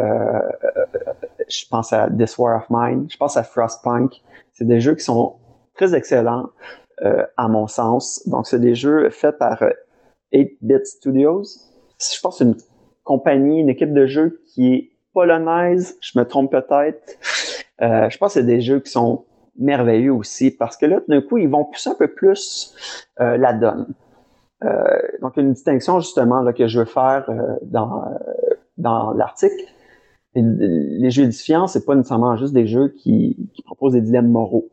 je 1.48 1.64
pense 1.70 1.92
à 1.92 2.08
This 2.10 2.38
War 2.38 2.56
of 2.56 2.66
Mine, 2.70 3.06
je 3.10 3.16
pense 3.16 3.36
à 3.36 3.42
Frostpunk. 3.42 4.22
C'est 4.52 4.66
des 4.66 4.80
jeux 4.80 4.94
qui 4.94 5.04
sont 5.04 5.36
très 5.74 5.94
excellents 5.94 6.50
à 7.36 7.48
mon 7.48 7.66
sens. 7.66 8.22
Donc, 8.28 8.46
c'est 8.46 8.60
des 8.60 8.76
jeux 8.76 9.10
faits 9.10 9.36
par 9.36 9.64
8-Bit 10.32 10.86
Studios. 10.86 11.42
Je 11.98 12.20
pense 12.20 12.40
une 12.40 12.56
compagnie, 13.02 13.60
une 13.60 13.68
équipe 13.68 13.92
de 13.92 14.06
jeux 14.06 14.40
qui 14.46 14.74
est 14.74 14.90
polonaise, 15.12 15.96
je 16.00 16.18
me 16.18 16.24
trompe 16.26 16.50
peut-être. 16.50 17.18
Euh, 17.80 18.10
je 18.10 18.18
pense 18.18 18.34
que 18.34 18.40
c'est 18.40 18.46
des 18.46 18.60
jeux 18.60 18.80
qui 18.80 18.90
sont 18.90 19.24
merveilleux 19.56 20.12
aussi 20.12 20.50
parce 20.50 20.76
que 20.76 20.86
là, 20.86 21.00
d'un 21.08 21.22
coup, 21.22 21.38
ils 21.38 21.48
vont 21.48 21.64
pousser 21.64 21.90
un 21.90 21.94
peu 21.94 22.08
plus 22.08 22.74
euh, 23.20 23.36
la 23.36 23.52
donne. 23.52 23.86
Euh, 24.64 24.98
donc, 25.20 25.36
une 25.36 25.52
distinction 25.52 26.00
justement 26.00 26.52
que 26.52 26.66
je 26.66 26.80
veux 26.80 26.84
faire 26.84 27.24
euh, 27.28 27.56
dans, 27.62 28.04
euh, 28.04 28.54
dans 28.78 29.12
l'article. 29.12 29.64
Les 30.34 31.10
jeux 31.10 31.24
édifiants, 31.24 31.66
c'est 31.66 31.84
pas 31.84 31.94
nécessairement 31.94 32.36
juste 32.36 32.52
des 32.52 32.66
jeux 32.66 32.88
qui, 32.88 33.36
qui 33.54 33.62
proposent 33.62 33.92
des 33.92 34.00
dilemmes 34.00 34.30
moraux. 34.30 34.68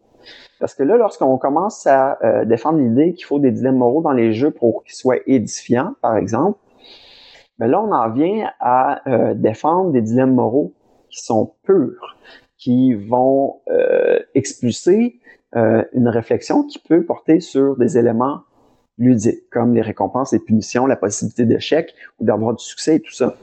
Parce 0.60 0.74
que 0.74 0.84
là, 0.84 0.98
lorsqu'on 0.98 1.38
commence 1.38 1.88
à 1.88 2.18
défendre 2.46 2.80
l'idée 2.80 3.14
qu'il 3.14 3.26
faut 3.26 3.40
des 3.40 3.52
dilemmes 3.52 3.78
moraux 3.78 4.02
dans 4.02 4.12
les 4.12 4.34
jeux 4.34 4.52
pour 4.52 4.84
qu'ils 4.84 4.96
soient 4.96 5.18
édifiants, 5.26 5.96
par 6.02 6.18
exemple, 6.18 6.58
mais 7.62 7.68
là, 7.68 7.80
on 7.80 7.92
en 7.92 8.10
vient 8.10 8.50
à 8.60 9.08
euh, 9.08 9.36
défendre 9.36 9.92
des 9.92 10.02
dilemmes 10.02 10.34
moraux 10.34 10.74
qui 11.10 11.24
sont 11.24 11.54
purs, 11.64 12.18
qui 12.58 12.96
vont 12.96 13.62
euh, 13.70 14.20
expulser 14.34 15.20
euh, 15.56 15.84
une 15.94 16.08
réflexion 16.08 16.64
qui 16.64 16.80
peut 16.80 17.06
porter 17.06 17.40
sur 17.40 17.78
des 17.78 18.00
éléments 18.00 18.42
ludiques, 18.98 19.48
comme 19.52 19.76
les 19.76 19.82
récompenses, 19.82 20.34
les 20.34 20.40
punitions, 20.40 20.88
la 20.88 20.96
possibilité 20.96 21.46
d'échec 21.46 21.94
ou 22.20 22.26
d'avoir 22.26 22.56
du 22.56 22.64
succès 22.64 22.96
et 22.96 23.00
tout 23.00 23.14
ça. 23.14 23.36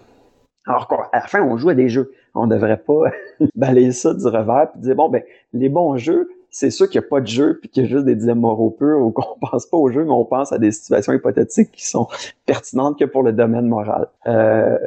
Alors 0.68 0.86
qu'à 0.86 1.08
la 1.12 1.20
fin, 1.22 1.42
on 1.42 1.56
joue 1.56 1.70
à 1.70 1.74
des 1.74 1.88
jeux. 1.88 2.12
On 2.34 2.46
ne 2.46 2.54
devrait 2.54 2.76
pas 2.76 3.10
balayer 3.56 3.92
ça 3.92 4.14
du 4.14 4.26
revers 4.26 4.68
et 4.76 4.78
dire, 4.78 4.94
bon, 4.94 5.08
ben, 5.08 5.22
les 5.54 5.68
bons 5.68 5.96
jeux, 5.96 6.28
c'est 6.50 6.70
sûr 6.70 6.88
qu'il 6.88 7.00
n'y 7.00 7.06
a 7.06 7.08
pas 7.08 7.20
de 7.20 7.26
jeu 7.26 7.58
puis 7.60 7.68
qu'il 7.68 7.82
y 7.84 7.86
a 7.86 7.88
juste 7.88 8.04
des 8.04 8.14
dilemmes 8.14 8.40
moraux 8.40 8.70
purs 8.70 9.00
ou 9.00 9.10
qu'on 9.10 9.38
pense 9.50 9.66
pas 9.66 9.76
au 9.76 9.90
jeu, 9.90 10.04
mais 10.04 10.10
on 10.10 10.24
pense 10.24 10.52
à 10.52 10.58
des 10.58 10.70
situations 10.70 11.12
hypothétiques 11.12 11.72
qui 11.72 11.86
sont 11.86 12.06
pertinentes 12.46 12.98
que 12.98 13.06
pour 13.06 13.22
le 13.22 13.32
domaine 13.32 13.66
moral. 13.66 14.08
Euh, 14.26 14.78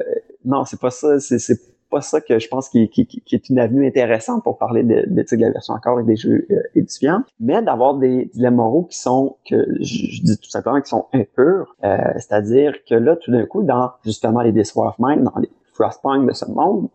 non, 0.45 0.65
c'est 0.65 0.79
pas 0.79 0.91
ça. 0.91 1.19
C'est 1.19 1.59
pas 1.89 2.01
ça 2.01 2.21
que 2.21 2.39
je 2.39 2.47
pense 2.47 2.69
qui, 2.69 2.87
qui, 2.87 3.05
qui, 3.05 3.35
est 3.35 3.49
une 3.49 3.59
avenue 3.59 3.85
intéressante 3.85 4.43
pour 4.43 4.57
parler 4.57 4.83
de, 4.83 5.03
de 5.07 5.41
la 5.41 5.51
version 5.51 5.73
encore 5.73 5.99
et 5.99 6.03
des 6.03 6.15
jeux 6.15 6.47
euh, 6.49 6.61
édifiants, 6.73 7.23
mais 7.41 7.61
d'avoir 7.61 7.95
des 7.95 8.31
dilemmes 8.33 8.55
moraux 8.55 8.83
qui 8.83 8.97
sont, 8.97 9.35
que 9.47 9.57
je, 9.81 10.21
dis 10.23 10.37
tout 10.37 10.49
simplement, 10.49 10.79
qui 10.79 10.89
sont 10.89 11.07
impurs, 11.13 11.75
euh, 11.83 11.97
c'est-à-dire 12.15 12.75
que 12.89 12.95
là, 12.95 13.17
tout 13.17 13.31
d'un 13.31 13.45
coup, 13.45 13.63
dans 13.63 13.91
justement 14.05 14.41
les 14.41 14.53
This 14.53 14.71
of 14.77 14.95
Mind, 14.99 15.23
dans 15.23 15.37
les 15.37 15.49
De 15.81 16.33
ce 16.33 16.45
monde, 16.45 16.89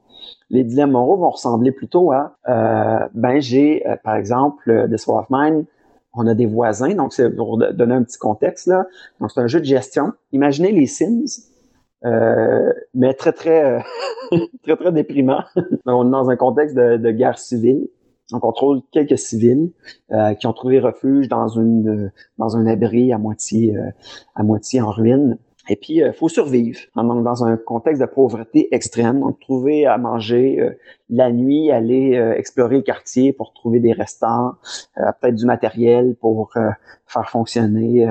les 0.51 0.65
dilemmes 0.65 0.93
moraux 0.93 1.17
vont 1.17 1.31
ressembler 1.31 1.73
plutôt 1.73 2.13
à, 2.13 2.37
euh, 2.49 3.07
ben 3.15 3.41
j'ai, 3.41 3.87
euh, 3.87 3.97
par 4.03 4.15
exemple, 4.15 4.71
euh, 4.71 4.89
The 4.89 4.97
Sword 4.97 5.21
of 5.23 5.27
Mine, 5.31 5.65
on 6.15 6.27
a 6.27 6.35
des 6.35 6.47
voisins, 6.47 6.95
donc 6.95 7.13
c'est 7.13 7.29
pour 7.31 7.59
donner 7.59 7.95
un 7.95 8.03
petit 8.03 8.19
contexte 8.19 8.69
là. 8.69 8.87
Donc 9.21 9.31
c'est 9.31 9.41
un 9.41 9.49
jeu 9.49 9.61
de 9.61 9.67
gestion. 9.67 10.13
Imaginez 10.33 10.73
les 10.73 10.87
Sims, 10.87 11.27
euh, 12.05 12.73
mais 12.95 13.13
très 13.13 13.33
très 13.33 13.83
très 14.63 14.77
très 14.77 14.93
déprimant. 14.93 15.43
on 15.87 16.07
est 16.07 16.11
dans 16.11 16.31
un 16.31 16.37
contexte 16.37 16.75
de, 16.75 17.11
guerre 17.11 17.39
civile. 17.39 17.89
On 18.33 18.41
contrôle 18.41 18.81
quelques 18.93 19.19
civils 19.19 19.73
euh, 20.13 20.35
qui 20.35 20.47
ont 20.47 20.53
trouvé 20.53 20.81
refuge 20.81 21.29
dans 21.29 21.49
une 21.49 22.11
dans 22.39 22.57
un 22.57 22.67
abri 22.67 23.13
à 23.13 23.19
moitié 23.19 23.77
à 24.35 24.43
moitié 24.43 24.81
en 24.81 24.91
ruine. 24.91 25.37
Et 25.69 25.77
puis, 25.77 25.95
il 25.95 26.03
euh, 26.03 26.13
faut 26.13 26.29
survivre 26.29 26.81
dans 26.95 27.45
un 27.45 27.57
contexte 27.57 28.01
de 28.01 28.07
pauvreté 28.07 28.69
extrême. 28.75 29.21
Donc, 29.21 29.41
trouver 29.41 29.87
à 29.87 29.99
manger 29.99 30.61
euh, 30.61 30.71
la 31.11 31.31
nuit, 31.33 31.71
aller 31.71 32.17
euh, 32.17 32.35
explorer 32.35 32.77
le 32.77 32.83
quartier 32.83 33.33
pour 33.33 33.53
trouver 33.53 33.81
des 33.81 33.93
restants, 33.93 34.55
peut-être 34.97 35.35
du 35.35 35.47
matériel 35.47 36.17
pour 36.21 36.53
faire 37.07 37.31
fonctionner 37.31 38.07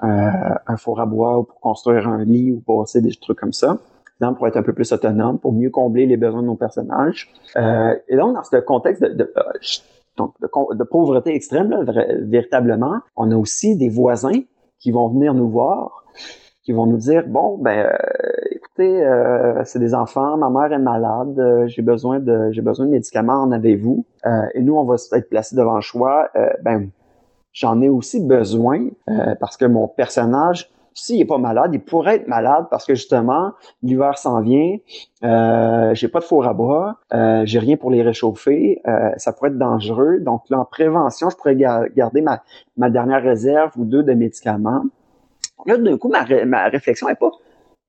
un 0.00 0.76
four 0.76 1.00
à 1.00 1.06
bois 1.06 1.38
ou 1.38 1.42
pour 1.44 1.60
construire 1.60 2.08
un 2.08 2.24
lit 2.24 2.52
ou 2.52 2.60
pour 2.60 2.86
des 2.94 3.14
trucs 3.14 3.38
comme 3.38 3.52
ça 3.52 3.78
pour 4.36 4.46
être 4.46 4.56
un 4.56 4.62
peu 4.62 4.72
plus 4.72 4.92
autonome, 4.92 5.40
pour 5.40 5.52
mieux 5.52 5.70
combler 5.70 6.06
les 6.06 6.16
besoins 6.16 6.42
de 6.42 6.46
nos 6.46 6.54
personnages. 6.54 7.28
et 7.56 8.16
donc, 8.16 8.36
dans 8.36 8.44
ce 8.44 8.56
contexte 8.58 9.02
de, 9.02 9.08
de, 9.08 9.32
de, 10.16 10.76
de 10.76 10.84
pauvreté 10.84 11.34
extrême, 11.34 11.70
là, 11.70 12.04
véritablement, 12.20 13.00
on 13.16 13.32
a 13.32 13.36
aussi 13.36 13.74
des 13.74 13.88
voisins 13.88 14.42
qui 14.78 14.92
vont 14.92 15.08
venir 15.08 15.34
nous 15.34 15.48
voir 15.48 16.04
qui 16.62 16.72
vont 16.72 16.86
nous 16.86 16.96
dire 16.96 17.24
bon 17.26 17.58
ben 17.58 17.86
euh, 17.86 17.96
écoutez 18.50 19.04
euh, 19.04 19.64
c'est 19.64 19.78
des 19.78 19.94
enfants 19.94 20.36
ma 20.36 20.48
mère 20.48 20.72
est 20.72 20.82
malade 20.82 21.38
euh, 21.38 21.66
j'ai 21.66 21.82
besoin 21.82 22.20
de 22.20 22.50
j'ai 22.52 22.62
besoin 22.62 22.86
de 22.86 22.90
médicaments 22.90 23.42
en 23.42 23.52
avez-vous? 23.52 24.04
Et 24.54 24.62
nous 24.62 24.76
on 24.76 24.84
va 24.84 24.94
être 25.12 25.28
placés 25.28 25.56
devant 25.56 25.74
le 25.74 25.80
choix 25.80 26.30
ben 26.62 26.90
j'en 27.52 27.80
ai 27.82 27.88
aussi 27.88 28.24
besoin 28.24 28.86
parce 29.40 29.56
que 29.56 29.64
mon 29.64 29.88
personnage 29.88 30.70
s'il 30.94 31.20
est 31.20 31.24
pas 31.24 31.38
malade, 31.38 31.70
il 31.72 31.80
pourrait 31.80 32.16
être 32.16 32.28
malade 32.28 32.66
parce 32.70 32.84
que 32.84 32.94
justement 32.94 33.52
l'hiver 33.82 34.18
s'en 34.18 34.42
vient, 34.42 34.76
euh, 35.24 35.94
j'ai 35.94 36.08
pas 36.08 36.20
de 36.20 36.24
four 36.24 36.46
à 36.46 36.52
bois, 36.52 36.98
euh, 37.14 37.42
j'ai 37.46 37.58
rien 37.58 37.76
pour 37.76 37.90
les 37.90 38.02
réchauffer, 38.02 38.82
ça 39.16 39.32
pourrait 39.32 39.48
être 39.48 39.58
dangereux. 39.58 40.20
Donc 40.20 40.42
là 40.50 40.60
en 40.60 40.64
prévention, 40.64 41.30
je 41.30 41.36
pourrais 41.36 41.56
garder 41.56 42.20
ma, 42.20 42.42
ma 42.76 42.90
dernière 42.90 43.22
réserve 43.22 43.72
ou 43.76 43.84
deux 43.84 44.02
de 44.02 44.12
médicaments. 44.12 44.84
Là, 45.66 45.76
d'un 45.76 45.98
coup, 45.98 46.08
ma, 46.08 46.24
ma 46.44 46.68
réflexion 46.68 47.08
n'est 47.08 47.14
pas 47.14 47.30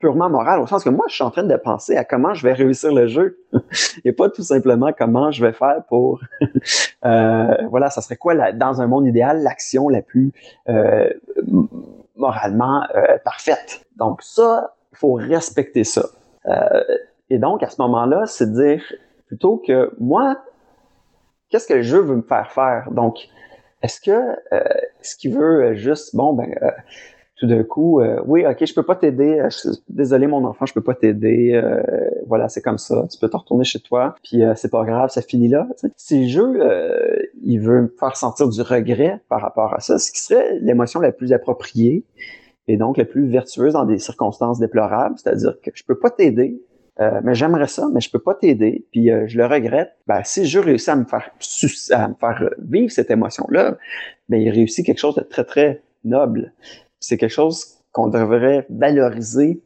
purement 0.03 0.29
morale, 0.29 0.59
au 0.59 0.67
sens 0.67 0.83
que 0.83 0.89
moi, 0.89 1.05
je 1.07 1.15
suis 1.15 1.23
en 1.23 1.31
train 1.31 1.43
de 1.43 1.55
penser 1.55 1.95
à 1.95 2.03
comment 2.03 2.33
je 2.33 2.45
vais 2.45 2.51
réussir 2.51 2.93
le 2.93 3.07
jeu, 3.07 3.39
et 4.03 4.11
pas 4.11 4.29
tout 4.29 4.43
simplement 4.43 4.91
comment 4.91 5.31
je 5.31 5.45
vais 5.45 5.53
faire 5.53 5.81
pour, 5.87 6.19
euh, 7.05 7.55
voilà, 7.69 7.89
ça 7.89 8.01
serait 8.01 8.17
quoi, 8.17 8.51
dans 8.51 8.81
un 8.81 8.87
monde 8.87 9.07
idéal, 9.07 9.41
l'action 9.43 9.87
la 9.87 10.01
plus 10.01 10.33
euh, 10.67 11.09
moralement 12.17 12.83
euh, 12.95 13.17
parfaite. 13.23 13.85
Donc 13.95 14.21
ça, 14.23 14.75
il 14.91 14.97
faut 14.97 15.13
respecter 15.13 15.85
ça. 15.85 16.03
et 17.29 17.37
donc, 17.37 17.63
à 17.63 17.69
ce 17.69 17.81
moment-là, 17.81 18.25
c'est 18.25 18.51
dire 18.51 18.83
plutôt 19.27 19.63
que 19.65 19.89
moi, 20.01 20.35
qu'est-ce 21.47 21.65
que 21.65 21.75
le 21.75 21.81
jeu 21.81 22.01
veut 22.01 22.17
me 22.17 22.23
faire 22.23 22.51
faire? 22.51 22.91
Donc, 22.91 23.29
est-ce 23.81 24.01
que 24.01 24.35
ce 25.01 25.15
qu'il 25.15 25.33
veut 25.33 25.75
juste, 25.75 26.13
bon, 26.13 26.33
ben, 26.33 26.53
tout 27.43 27.49
d'un 27.49 27.63
coup, 27.63 27.99
euh, 27.99 28.21
oui, 28.25 28.45
ok, 28.45 28.63
je 28.65 28.73
peux 28.73 28.83
pas 28.83 28.95
t'aider. 28.95 29.37
Euh, 29.37 29.49
désolé, 29.89 30.27
mon 30.27 30.45
enfant, 30.45 30.65
je 30.65 30.73
peux 30.73 30.81
pas 30.81 30.93
t'aider. 30.93 31.51
Euh, 31.53 31.83
voilà, 32.25 32.47
c'est 32.47 32.61
comme 32.61 32.77
ça. 32.77 33.05
Tu 33.11 33.19
peux 33.19 33.27
te 33.27 33.35
retourner 33.35 33.65
chez 33.65 33.81
toi. 33.81 34.15
Puis 34.23 34.41
c'est 34.55 34.71
pas 34.71 34.85
grave, 34.85 35.09
ça 35.09 35.21
finit 35.21 35.49
là. 35.49 35.67
Si 35.97 36.21
le 36.21 36.27
jeu, 36.29 37.29
il 37.43 37.57
veut 37.57 37.81
me 37.81 37.93
faire 37.99 38.15
sentir 38.15 38.47
du 38.47 38.61
regret 38.61 39.19
par 39.27 39.41
rapport 39.41 39.73
à 39.73 39.81
ça, 39.81 39.99
ce 39.99 40.09
qui 40.13 40.21
serait 40.21 40.57
l'émotion 40.61 41.01
la 41.01 41.11
plus 41.11 41.33
appropriée 41.33 42.05
et 42.69 42.77
donc 42.77 42.95
la 42.95 43.03
plus 43.03 43.27
vertueuse 43.27 43.73
dans 43.73 43.83
des 43.83 43.97
circonstances 43.97 44.59
déplorables, 44.59 45.15
c'est-à-dire 45.17 45.59
que 45.61 45.71
je 45.73 45.83
peux 45.83 45.99
pas 45.99 46.11
t'aider, 46.11 46.61
mais 46.97 47.35
j'aimerais 47.35 47.67
ça, 47.67 47.89
mais 47.93 47.99
je 47.99 48.09
peux 48.09 48.19
pas 48.19 48.35
t'aider, 48.35 48.85
puis 48.91 49.09
je 49.25 49.37
le 49.37 49.45
regrette. 49.45 49.91
Ben, 50.07 50.21
si 50.23 50.45
je 50.45 50.59
réussis 50.59 50.91
à 50.91 50.95
me 50.95 51.03
faire 51.03 51.29
à 51.91 52.07
me 52.07 52.13
faire 52.13 52.49
vivre 52.57 52.89
cette 52.89 53.11
émotion-là, 53.11 53.77
ben 54.29 54.41
il 54.41 54.49
réussit 54.49 54.85
quelque 54.85 54.99
chose 54.99 55.15
de 55.15 55.23
très 55.23 55.43
très 55.43 55.81
noble 56.05 56.53
c'est 57.03 57.17
quelque 57.17 57.31
chose 57.31 57.79
qu'on 57.91 58.07
devrait 58.07 58.65
valoriser 58.69 59.61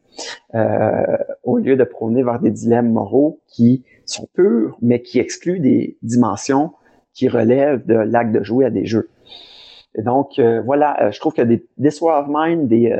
au 1.44 1.58
lieu 1.58 1.76
de 1.76 1.84
prôner 1.84 2.22
vers 2.22 2.40
des 2.40 2.50
dilemmes 2.50 2.90
moraux 2.90 3.40
qui 3.46 3.84
sont 4.04 4.28
purs, 4.34 4.76
mais 4.82 5.00
qui 5.00 5.18
excluent 5.18 5.60
des 5.60 5.96
dimensions 6.02 6.72
qui 7.14 7.28
relèvent 7.28 7.86
de 7.86 7.94
l'acte 7.94 8.32
de 8.32 8.42
jouer 8.42 8.64
à 8.64 8.70
des 8.70 8.84
jeux. 8.84 9.08
Et 9.94 10.02
donc, 10.02 10.40
voilà, 10.64 11.10
je 11.10 11.18
trouve 11.20 11.32
que 11.32 11.42
des, 11.42 11.66
des 11.78 12.02
of 12.02 12.26
Mind, 12.28 12.68
des 12.68 12.94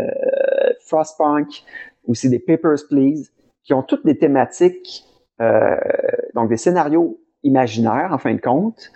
Frostpunk, 0.80 1.64
aussi 2.06 2.30
des 2.30 2.38
Papers, 2.38 2.86
Please, 2.88 3.30
qui 3.64 3.74
ont 3.74 3.82
toutes 3.82 4.06
des 4.06 4.16
thématiques, 4.16 5.04
donc 6.34 6.48
des 6.48 6.56
scénarios 6.56 7.18
imaginaires, 7.42 8.10
en 8.12 8.18
fin 8.18 8.34
de 8.34 8.40
compte, 8.40 8.90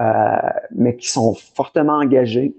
euh, 0.00 0.36
mais 0.72 0.96
qui 0.96 1.08
sont 1.08 1.34
fortement 1.34 1.98
engagés, 1.98 2.56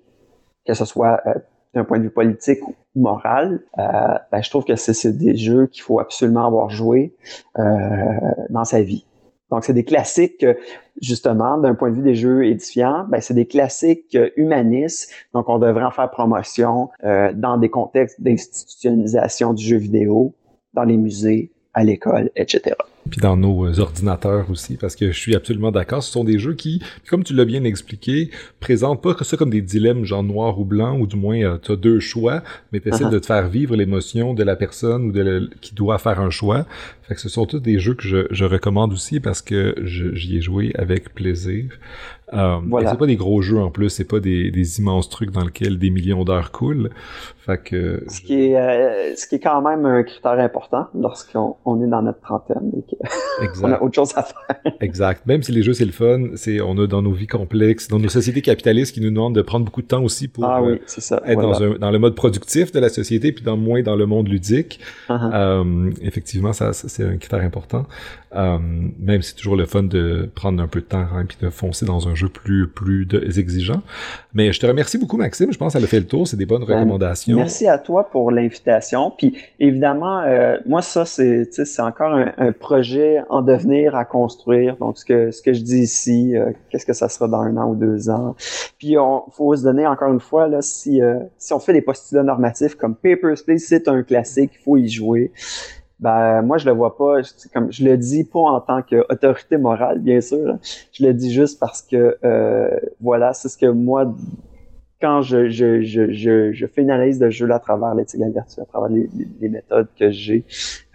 que 0.65 0.73
ce 0.73 0.85
soit 0.85 1.21
euh, 1.27 1.33
d'un 1.75 1.83
point 1.83 1.97
de 1.97 2.03
vue 2.03 2.09
politique 2.09 2.65
ou 2.67 2.73
moral, 2.95 3.61
euh, 3.77 3.83
ben, 4.31 4.41
je 4.41 4.49
trouve 4.49 4.63
que 4.63 4.75
c'est 4.75 5.17
des 5.17 5.35
jeux 5.35 5.67
qu'il 5.67 5.83
faut 5.83 5.99
absolument 5.99 6.45
avoir 6.47 6.69
joué 6.69 7.13
dans 8.49 8.63
sa 8.63 8.81
vie. 8.81 9.05
Donc, 9.51 9.63
c'est 9.63 9.73
des 9.73 9.83
classiques, 9.83 10.45
justement, 11.01 11.57
d'un 11.57 11.75
point 11.75 11.91
de 11.91 11.95
vue 11.95 12.01
des 12.01 12.15
jeux 12.15 12.45
édifiants, 12.45 13.05
ben, 13.09 13.21
c'est 13.21 13.33
des 13.33 13.45
classiques 13.45 14.17
humanistes. 14.37 15.11
Donc, 15.33 15.49
on 15.49 15.59
devrait 15.59 15.83
en 15.83 15.91
faire 15.91 16.09
promotion 16.09 16.89
dans 17.03 17.57
des 17.57 17.69
contextes 17.69 18.21
d'institutionnalisation 18.21 19.53
du 19.53 19.63
jeu 19.63 19.77
vidéo, 19.77 20.33
dans 20.73 20.83
les 20.83 20.97
musées, 20.97 21.51
à 21.73 21.83
l'école, 21.83 22.31
etc. 22.35 22.75
Puis 23.09 23.21
dans 23.21 23.37
nos 23.37 23.67
euh, 23.67 23.79
ordinateurs 23.79 24.49
aussi, 24.49 24.77
parce 24.77 24.95
que 24.95 25.11
je 25.11 25.19
suis 25.19 25.35
absolument 25.35 25.71
d'accord, 25.71 26.01
ce 26.01 26.11
sont 26.11 26.23
des 26.23 26.39
jeux 26.39 26.55
qui, 26.55 26.81
comme 27.07 27.23
tu 27.23 27.33
l'as 27.33 27.45
bien 27.45 27.63
expliqué, 27.63 28.31
présentent 28.59 29.01
pas 29.01 29.15
ça 29.21 29.37
comme 29.37 29.51
des 29.51 29.61
dilemmes 29.61 30.05
genre 30.05 30.23
noir 30.23 30.59
ou 30.59 30.65
blanc, 30.65 30.97
ou 30.99 31.05
du 31.05 31.15
moins 31.15 31.39
euh, 31.41 31.57
tu 31.61 31.71
as 31.71 31.75
deux 31.75 31.99
choix, 31.99 32.41
mais 32.71 32.79
tu 32.79 32.89
essaies 32.89 33.03
uh-huh. 33.03 33.11
de 33.11 33.19
te 33.19 33.25
faire 33.27 33.47
vivre 33.47 33.75
l'émotion 33.75 34.33
de 34.33 34.43
la 34.43 34.55
personne 34.55 35.05
ou 35.05 35.11
de 35.11 35.49
qui 35.61 35.75
doit 35.75 35.99
faire 35.99 36.19
un 36.19 36.31
choix. 36.31 36.65
Fait 37.07 37.15
que 37.15 37.21
ce 37.21 37.29
sont 37.29 37.45
tous 37.45 37.59
des 37.59 37.77
jeux 37.77 37.93
que 37.93 38.03
je, 38.03 38.25
je 38.31 38.45
recommande 38.45 38.91
aussi 38.91 39.19
parce 39.19 39.41
que 39.41 39.75
j'y 39.83 40.37
ai 40.37 40.41
joué 40.41 40.71
avec 40.75 41.13
plaisir. 41.13 41.65
Euh, 42.33 42.59
voilà. 42.67 42.91
C'est 42.91 42.97
pas 42.97 43.05
des 43.05 43.15
gros 43.15 43.41
jeux 43.41 43.59
en 43.59 43.69
plus, 43.69 43.89
c'est 43.89 44.05
pas 44.05 44.19
des, 44.19 44.49
des, 44.49 44.79
immenses 44.79 45.09
trucs 45.09 45.29
dans 45.29 45.43
lesquels 45.43 45.77
des 45.77 45.91
millions 45.91 46.23
d'heures 46.23 46.51
coulent. 46.51 46.89
Fait 47.37 47.61
que, 47.61 48.03
ce, 48.07 48.21
qui 48.21 48.45
est, 48.45 48.57
euh, 48.57 49.15
ce 49.15 49.27
qui 49.27 49.35
est 49.35 49.39
quand 49.39 49.61
même 49.61 49.85
un 49.85 50.01
critère 50.01 50.39
important 50.39 50.87
lorsqu'on 50.95 51.55
on 51.65 51.83
est 51.83 51.87
dans 51.87 52.01
notre 52.01 52.19
trentaine 52.21 52.71
et 53.41 53.47
qu'on 53.49 53.71
a 53.71 53.79
autre 53.79 53.93
chose 53.93 54.11
à 54.15 54.23
faire. 54.23 54.73
exact. 54.81 55.27
Même 55.27 55.43
si 55.43 55.51
les 55.51 55.61
jeux 55.61 55.73
c'est 55.73 55.85
le 55.85 55.91
fun, 55.91 56.29
c'est 56.33 56.59
on 56.59 56.75
a 56.79 56.87
dans 56.87 57.03
nos 57.03 57.11
vies 57.11 57.27
complexes, 57.27 57.87
dans 57.87 57.99
nos 57.99 58.09
sociétés 58.09 58.41
capitalistes 58.41 58.95
qui 58.95 59.01
nous 59.01 59.11
demandent 59.11 59.35
de 59.35 59.43
prendre 59.43 59.63
beaucoup 59.63 59.83
de 59.83 59.87
temps 59.87 60.01
aussi 60.01 60.27
pour 60.27 60.45
ah, 60.45 60.63
oui, 60.63 60.73
euh, 60.73 60.77
ça. 60.87 61.21
être 61.27 61.39
dans, 61.39 61.61
un, 61.61 61.75
dans, 61.75 61.91
le 61.91 61.99
mode 61.99 62.15
productif 62.15 62.71
de 62.71 62.79
la 62.79 62.89
société 62.89 63.31
puis 63.31 63.43
dans 63.43 63.57
moins 63.57 63.83
dans 63.83 63.95
le 63.95 64.07
monde 64.07 64.27
ludique. 64.27 64.79
Uh-huh. 65.09 65.31
euh, 65.31 65.91
effectivement, 66.01 66.53
ça, 66.53 66.73
c'est 66.95 67.05
un 67.05 67.17
critère 67.17 67.41
important. 67.41 67.85
Euh, 68.35 68.57
même 68.99 69.21
si 69.21 69.29
c'est 69.29 69.35
toujours 69.35 69.55
le 69.55 69.65
fun 69.65 69.83
de 69.83 70.29
prendre 70.35 70.61
un 70.61 70.67
peu 70.67 70.81
de 70.81 70.85
temps 70.85 71.05
hein, 71.15 71.25
puis 71.25 71.37
de 71.39 71.49
foncer 71.49 71.85
dans 71.85 72.09
un 72.09 72.15
jeu 72.15 72.27
plus 72.27 72.67
plus 72.67 73.07
exigeant. 73.37 73.81
Mais 74.33 74.51
je 74.51 74.59
te 74.59 74.65
remercie 74.65 74.97
beaucoup 74.97 75.15
Maxime, 75.15 75.53
je 75.53 75.57
pense 75.57 75.73
que 75.73 75.79
ça 75.79 75.85
a 75.85 75.87
fait 75.87 75.99
le 75.99 76.07
tour, 76.07 76.27
c'est 76.27 76.35
des 76.35 76.45
bonnes 76.45 76.65
ben, 76.65 76.75
recommandations. 76.75 77.37
Merci 77.37 77.67
à 77.67 77.77
toi 77.77 78.09
pour 78.09 78.31
l'invitation. 78.31 79.11
Puis 79.17 79.37
évidemment, 79.59 80.19
euh, 80.21 80.57
moi 80.65 80.81
ça 80.81 81.05
c'est 81.05 81.45
c'est 81.53 81.81
encore 81.81 82.13
un, 82.13 82.51
projet 82.51 83.21
en 83.29 83.41
devenir 83.41 83.95
à 83.95 84.03
construire. 84.03 84.75
Donc 84.77 84.97
ce 84.97 85.05
que 85.05 85.31
ce 85.31 85.41
que 85.41 85.53
je 85.53 85.61
dis 85.61 85.79
ici, 85.79 86.35
euh, 86.35 86.51
qu'est-ce 86.69 86.85
que 86.85 86.93
ça 86.93 87.07
sera 87.07 87.29
dans 87.29 87.41
un 87.41 87.55
an 87.55 87.69
ou 87.69 87.75
deux 87.75 88.09
ans? 88.09 88.35
Puis 88.79 88.97
on 88.97 89.23
faut 89.31 89.55
se 89.55 89.63
donner 89.63 89.87
encore 89.87 90.11
une 90.11 90.19
fois 90.19 90.47
là 90.47 90.61
si 90.61 90.99
si 91.37 91.53
on 91.53 91.59
fait 91.59 91.73
des 91.73 91.81
postulats 91.81 92.23
normatifs 92.23 92.75
comme 92.75 92.95
Papers 92.95 93.43
Please, 93.45 93.59
c'est 93.59 93.87
un 93.87 94.03
classique, 94.03 94.51
il 94.55 94.63
faut 94.63 94.75
y 94.75 94.89
jouer 94.89 95.31
ben 95.99 96.41
moi 96.41 96.57
je 96.57 96.65
le 96.65 96.71
vois 96.71 96.97
pas. 96.97 97.21
Comme 97.53 97.71
je 97.71 97.83
le 97.85 97.97
dis 97.97 98.23
pas 98.23 98.39
en 98.39 98.61
tant 98.61 98.81
qu'autorité 98.81 99.57
morale 99.57 99.99
bien 99.99 100.21
sûr 100.21 100.57
je 100.91 101.05
le 101.05 101.13
dis 101.13 101.31
juste 101.31 101.59
parce 101.59 101.81
que 101.81 102.17
euh, 102.23 102.79
voilà 102.99 103.33
c'est 103.33 103.49
ce 103.49 103.57
que 103.57 103.67
moi 103.67 104.13
quand 105.01 105.21
je, 105.21 105.49
je, 105.49 105.81
je, 105.81 106.11
je, 106.53 106.65
fais 106.67 106.81
une 106.81 106.89
analyse 106.89 107.19
de 107.19 107.29
jeu 107.29 107.45
là, 107.45 107.55
à 107.55 107.59
travers 107.59 107.93
l'éthique 107.93 108.19
de 108.19 108.25
la 108.25 108.31
vertu 108.31 108.61
à 108.61 108.65
travers 108.65 108.89
les, 108.89 109.09
les, 109.41 109.49
méthodes 109.49 109.87
que 109.99 110.09
j'ai 110.09 110.45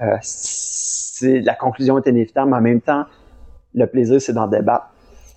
euh, 0.01 0.17
c'est 0.23 1.41
la 1.41 1.55
conclusion 1.55 1.99
est 1.99 2.09
inévitable 2.09 2.51
mais 2.51 2.57
en 2.57 2.63
même 2.63 2.81
temps 2.81 3.05
le 3.75 3.87
plaisir 3.87 4.21
c'est 4.21 4.33
d'en 4.33 4.49
débattre 4.49 4.91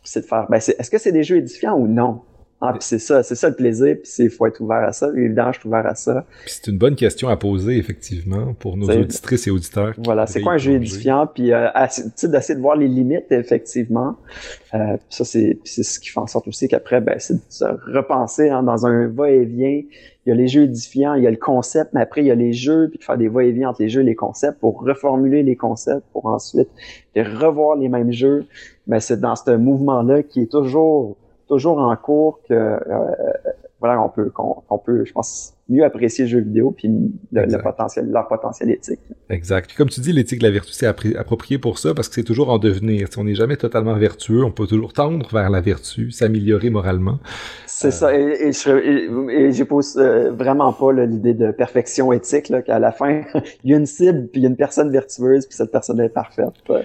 c'est 0.04 0.22
de 0.22 0.26
faire 0.26 0.48
ben 0.50 0.58
est-ce 0.58 0.90
que 0.90 0.98
c'est 0.98 1.12
des 1.12 1.24
jeux 1.24 1.38
édifiants 1.38 1.78
ou 1.78 1.88
non? 1.88 2.22
Ah, 2.66 2.78
c'est 2.80 3.00
ça, 3.00 3.24
c'est 3.24 3.36
ça 3.36 3.50
le 3.50 3.56
plaisir, 3.56 3.96
puis 3.96 4.06
c'est 4.06 4.30
faut 4.30 4.46
être 4.46 4.62
ouvert 4.62 4.84
à 4.84 4.94
ça. 4.94 5.10
Évidemment, 5.18 5.52
je 5.52 5.60
suis 5.60 5.68
ouvert 5.68 5.86
à 5.86 5.96
ça. 5.96 6.26
c'est 6.46 6.68
une 6.68 6.78
bonne 6.78 6.96
question 6.96 7.28
à 7.28 7.36
poser, 7.36 7.78
effectivement, 7.78 8.54
pour 8.54 8.78
nos 8.78 8.90
auditrices 8.90 9.48
et 9.48 9.52
auditeurs. 9.52 9.94
Voilà, 9.98 10.28
c'est 10.28 10.40
quoi 10.40 10.54
un 10.54 10.58
jeu 10.58 10.74
édifiant, 10.74 11.28
puis 11.28 11.52
euh, 11.52 11.68
d'essayer 12.24 12.56
de 12.56 12.62
voir 12.62 12.78
les 12.78 12.88
limites, 12.88 13.32
effectivement. 13.32 14.16
Euh, 14.74 14.96
ça, 15.10 15.26
c'est 15.26 15.60
ce 15.66 16.00
qui 16.00 16.10
fait 16.10 16.20
en 16.22 16.28
sorte 16.28 16.48
aussi 16.48 16.70
qu'après, 16.70 17.02
ben, 17.02 17.16
c'est 17.20 17.34
de 17.34 17.42
se 17.50 17.66
repenser 17.94 18.50
hein, 18.50 18.64
dans 18.64 18.86
un 18.86 19.08
va-et-vient. 19.08 19.82
Il 20.26 20.30
y 20.30 20.32
a 20.32 20.36
les 20.36 20.48
jeux 20.48 20.64
édifiants, 20.64 21.16
il 21.16 21.24
y 21.24 21.28
a 21.28 21.32
le 21.32 21.36
concept, 21.36 21.92
mais 21.94 22.00
après, 22.00 22.22
il 22.22 22.28
y 22.28 22.32
a 22.32 22.36
les 22.36 22.54
jeux, 22.54 22.88
puis 22.90 22.98
de 22.98 23.04
faire 23.04 23.18
des 23.18 23.28
va-et-vient 23.28 23.72
entre 23.72 23.82
les 23.82 23.90
jeux 23.90 24.02
et 24.02 24.06
les 24.06 24.16
concepts 24.16 24.58
pour 24.62 24.82
reformuler 24.82 25.44
les 25.44 25.58
concepts, 25.58 26.06
pour 26.14 26.28
ensuite 26.28 26.70
revoir 27.14 27.76
les 27.76 27.90
mêmes 27.90 28.14
jeux. 28.14 28.46
Mais 28.88 28.96
ben, 28.96 29.00
c'est 29.02 29.20
dans 29.20 29.36
ce 29.36 29.52
mouvement-là 29.52 30.24
qui 30.24 30.42
est 30.42 30.52
toujours 30.52 31.18
toujours 31.48 31.78
en 31.80 31.96
cours 31.96 32.40
que 32.48 32.54
euh, 32.54 32.80
voilà, 33.80 34.02
on 34.02 34.10
peut, 34.10 34.30
qu'on 34.30 34.78
peut, 34.78 35.04
je 35.04 35.12
pense, 35.12 35.54
mieux 35.70 35.84
apprécier 35.84 36.26
le 36.26 36.30
jeu 36.30 36.40
vidéo 36.40 36.72
puis 36.72 36.90
le, 37.32 37.62
potentiel, 37.62 38.10
leur 38.10 38.28
potentiel 38.28 38.70
éthique. 38.70 39.00
Exact. 39.30 39.68
Puis 39.68 39.78
comme 39.78 39.90
tu 39.90 40.02
dis, 40.02 40.12
l'éthique 40.12 40.40
de 40.40 40.44
la 40.44 40.52
vertu, 40.52 40.74
c'est 40.74 40.88
approprié 40.88 41.58
pour 41.58 41.80
ça 41.80 41.94
parce 41.94 42.10
que 42.10 42.16
c'est 42.16 42.24
toujours 42.24 42.50
en 42.50 42.60
devenir. 42.60 43.08
on 43.18 43.24
n'est 43.24 43.36
jamais 43.36 43.56
totalement 43.56 43.96
vertueux, 43.96 44.44
on 44.44 44.52
peut 44.52 44.68
toujours 44.68 44.94
tendre 44.94 45.28
vers 45.32 45.50
la 45.50 45.62
vertu, 45.62 46.12
s'améliorer 46.12 46.70
moralement. 46.70 47.20
C'est 47.66 47.92
ça. 47.92 48.16
Et, 48.18 48.52
et, 49.30 49.52
j'épouse 49.52 49.98
euh, 49.98 50.32
vraiment 50.32 50.72
pas 50.74 50.92
l'idée 50.92 51.34
de 51.34 51.52
perfection 51.52 52.14
éthique, 52.14 52.50
là, 52.50 52.62
qu'à 52.62 52.80
la 52.80 52.92
fin, 52.92 53.22
il 53.64 53.72
y 53.72 53.74
a 53.74 53.78
une 53.78 53.86
cible, 53.86 54.28
puis 54.28 54.42
il 54.42 54.44
y 54.44 54.46
a 54.46 54.50
une 54.50 54.56
personne 54.56 54.92
vertueuse, 54.92 55.46
puis 55.46 55.56
cette 55.56 55.72
personne 55.72 56.00
est 56.00 56.10
parfaite. 56.10 56.54
Euh, 56.70 56.82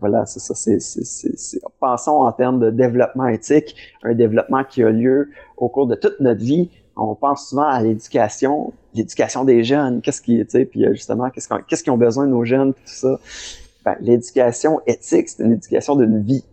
voilà, 0.00 0.26
c'est 0.26 0.40
ça. 0.40 0.54
C'est, 0.54 0.78
Pensons 1.78 2.22
en 2.22 2.32
termes 2.32 2.60
de 2.60 2.70
développement 2.70 3.28
éthique, 3.28 3.76
un 4.02 4.14
développement 4.14 4.64
qui 4.64 4.82
a 4.82 4.90
lieu 4.90 5.30
au 5.56 5.68
cours 5.68 5.86
de 5.86 5.94
toute 5.94 6.18
notre 6.20 6.42
vie. 6.42 6.70
On 7.02 7.14
pense 7.14 7.48
souvent 7.48 7.66
à 7.66 7.80
l'éducation, 7.80 8.72
l'éducation 8.94 9.44
des 9.44 9.64
jeunes, 9.64 10.02
qu'est-ce 10.02 10.20
qui, 10.20 10.38
tu 10.38 10.46
sais, 10.50 10.64
puis 10.66 10.84
euh, 10.84 10.92
justement, 10.92 11.30
qu'est-ce, 11.30 11.82
qu'ils 11.82 11.92
ont 11.92 11.96
besoin 11.96 12.26
de 12.26 12.30
nos 12.30 12.44
jeunes, 12.44 12.74
tout 12.74 12.80
ça 12.84 13.18
ben, 13.82 13.96
l'éducation 14.00 14.80
éthique, 14.86 15.30
c'est 15.30 15.42
une 15.42 15.52
éducation 15.52 15.96
d'une 15.96 16.22
vie. 16.22 16.44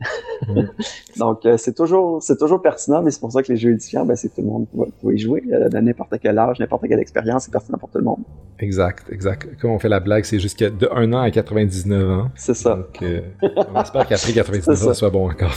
Donc, 1.17 1.45
euh, 1.45 1.57
c'est 1.57 1.73
toujours, 1.73 2.23
c'est 2.23 2.37
toujours 2.37 2.61
pertinent, 2.61 3.01
mais 3.01 3.11
c'est 3.11 3.19
pour 3.19 3.31
ça 3.33 3.43
que 3.43 3.51
les 3.51 3.57
jeux 3.57 3.71
édifiants, 3.71 4.05
ben, 4.05 4.15
c'est 4.15 4.29
que 4.29 4.35
tout 4.35 4.41
le 4.41 4.47
monde 4.47 4.67
peut, 5.01 5.13
y 5.13 5.17
jouer, 5.17 5.43
euh, 5.51 5.67
de 5.67 5.77
n'importe 5.77 6.13
quel 6.21 6.37
âge, 6.37 6.59
n'importe 6.59 6.87
quelle 6.87 6.99
expérience, 6.99 7.43
c'est 7.43 7.51
pertinent 7.51 7.77
pour 7.77 7.89
tout 7.89 7.97
le 7.97 8.05
monde. 8.05 8.19
Exact, 8.59 9.11
exact. 9.11 9.47
Comme 9.59 9.71
on 9.71 9.79
fait 9.79 9.89
la 9.89 9.99
blague, 9.99 10.23
c'est 10.23 10.39
jusqu'à 10.39 10.69
de 10.69 10.89
1 10.89 11.11
an 11.11 11.21
à 11.21 11.29
99 11.29 12.09
ans. 12.09 12.29
C'est 12.35 12.53
ça. 12.53 12.75
Donc, 12.75 13.01
euh, 13.01 13.19
on 13.41 13.81
espère 13.81 14.07
qu'après 14.07 14.31
99 14.31 14.69
ans, 14.69 14.85
ça 14.87 14.93
soit 14.93 15.09
bon 15.09 15.29
encore. 15.29 15.53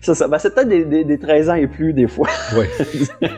c'est 0.00 0.14
ça. 0.14 0.26
Ben, 0.26 0.38
c'est 0.38 0.54
peut-être 0.54 0.68
des, 0.68 1.04
des, 1.04 1.18
13 1.18 1.50
ans 1.50 1.54
et 1.54 1.66
plus, 1.66 1.92
des 1.92 2.08
fois. 2.08 2.28
oui. 2.56 2.66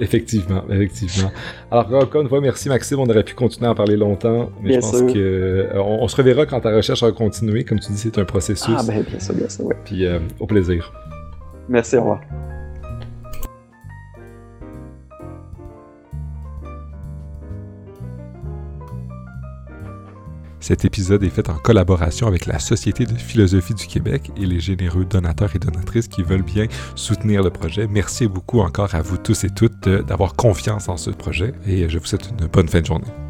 effectivement, 0.00 0.62
effectivement. 0.70 1.30
Alors, 1.70 2.02
encore 2.02 2.22
une 2.22 2.28
fois, 2.28 2.40
merci 2.40 2.70
Maxime. 2.70 2.98
On 2.98 3.10
aurait 3.10 3.24
pu 3.24 3.34
continuer 3.34 3.66
à 3.66 3.72
en 3.72 3.74
parler 3.74 3.96
longtemps, 3.96 4.50
mais 4.62 4.74
je 4.74 4.80
pense 4.80 5.12
que 5.12 5.68
on, 5.74 6.02
on, 6.02 6.08
se 6.08 6.16
reverra 6.16 6.46
quand 6.46 6.60
ta 6.60 6.77
recherche 6.78 7.02
a 7.02 7.12
continué. 7.12 7.64
Comme 7.64 7.78
tu 7.78 7.92
dis, 7.92 7.98
c'est 7.98 8.18
un 8.18 8.24
processus. 8.24 8.74
Ah, 8.76 8.82
ben, 8.86 9.02
bien 9.02 9.20
sûr, 9.20 9.34
bien 9.34 9.48
sûr, 9.48 9.66
oui. 9.66 9.74
Puis, 9.84 10.06
euh, 10.06 10.18
au 10.40 10.46
plaisir. 10.46 10.92
Merci, 11.68 11.96
au 11.96 12.00
revoir. 12.00 12.20
Cet 20.68 20.84
épisode 20.84 21.22
est 21.22 21.30
fait 21.30 21.48
en 21.48 21.54
collaboration 21.54 22.26
avec 22.26 22.44
la 22.44 22.58
Société 22.58 23.06
de 23.06 23.14
philosophie 23.14 23.72
du 23.72 23.86
Québec 23.86 24.30
et 24.36 24.44
les 24.44 24.60
généreux 24.60 25.06
donateurs 25.06 25.56
et 25.56 25.58
donatrices 25.58 26.08
qui 26.08 26.22
veulent 26.22 26.42
bien 26.42 26.66
soutenir 26.94 27.42
le 27.42 27.48
projet. 27.48 27.86
Merci 27.86 28.26
beaucoup 28.26 28.60
encore 28.60 28.94
à 28.94 29.00
vous 29.00 29.16
tous 29.16 29.44
et 29.44 29.48
toutes 29.48 29.88
d'avoir 29.88 30.34
confiance 30.34 30.90
en 30.90 30.98
ce 30.98 31.08
projet 31.08 31.54
et 31.66 31.88
je 31.88 31.98
vous 31.98 32.04
souhaite 32.04 32.28
une 32.38 32.48
bonne 32.48 32.68
fin 32.68 32.82
de 32.82 32.86
journée. 32.86 33.27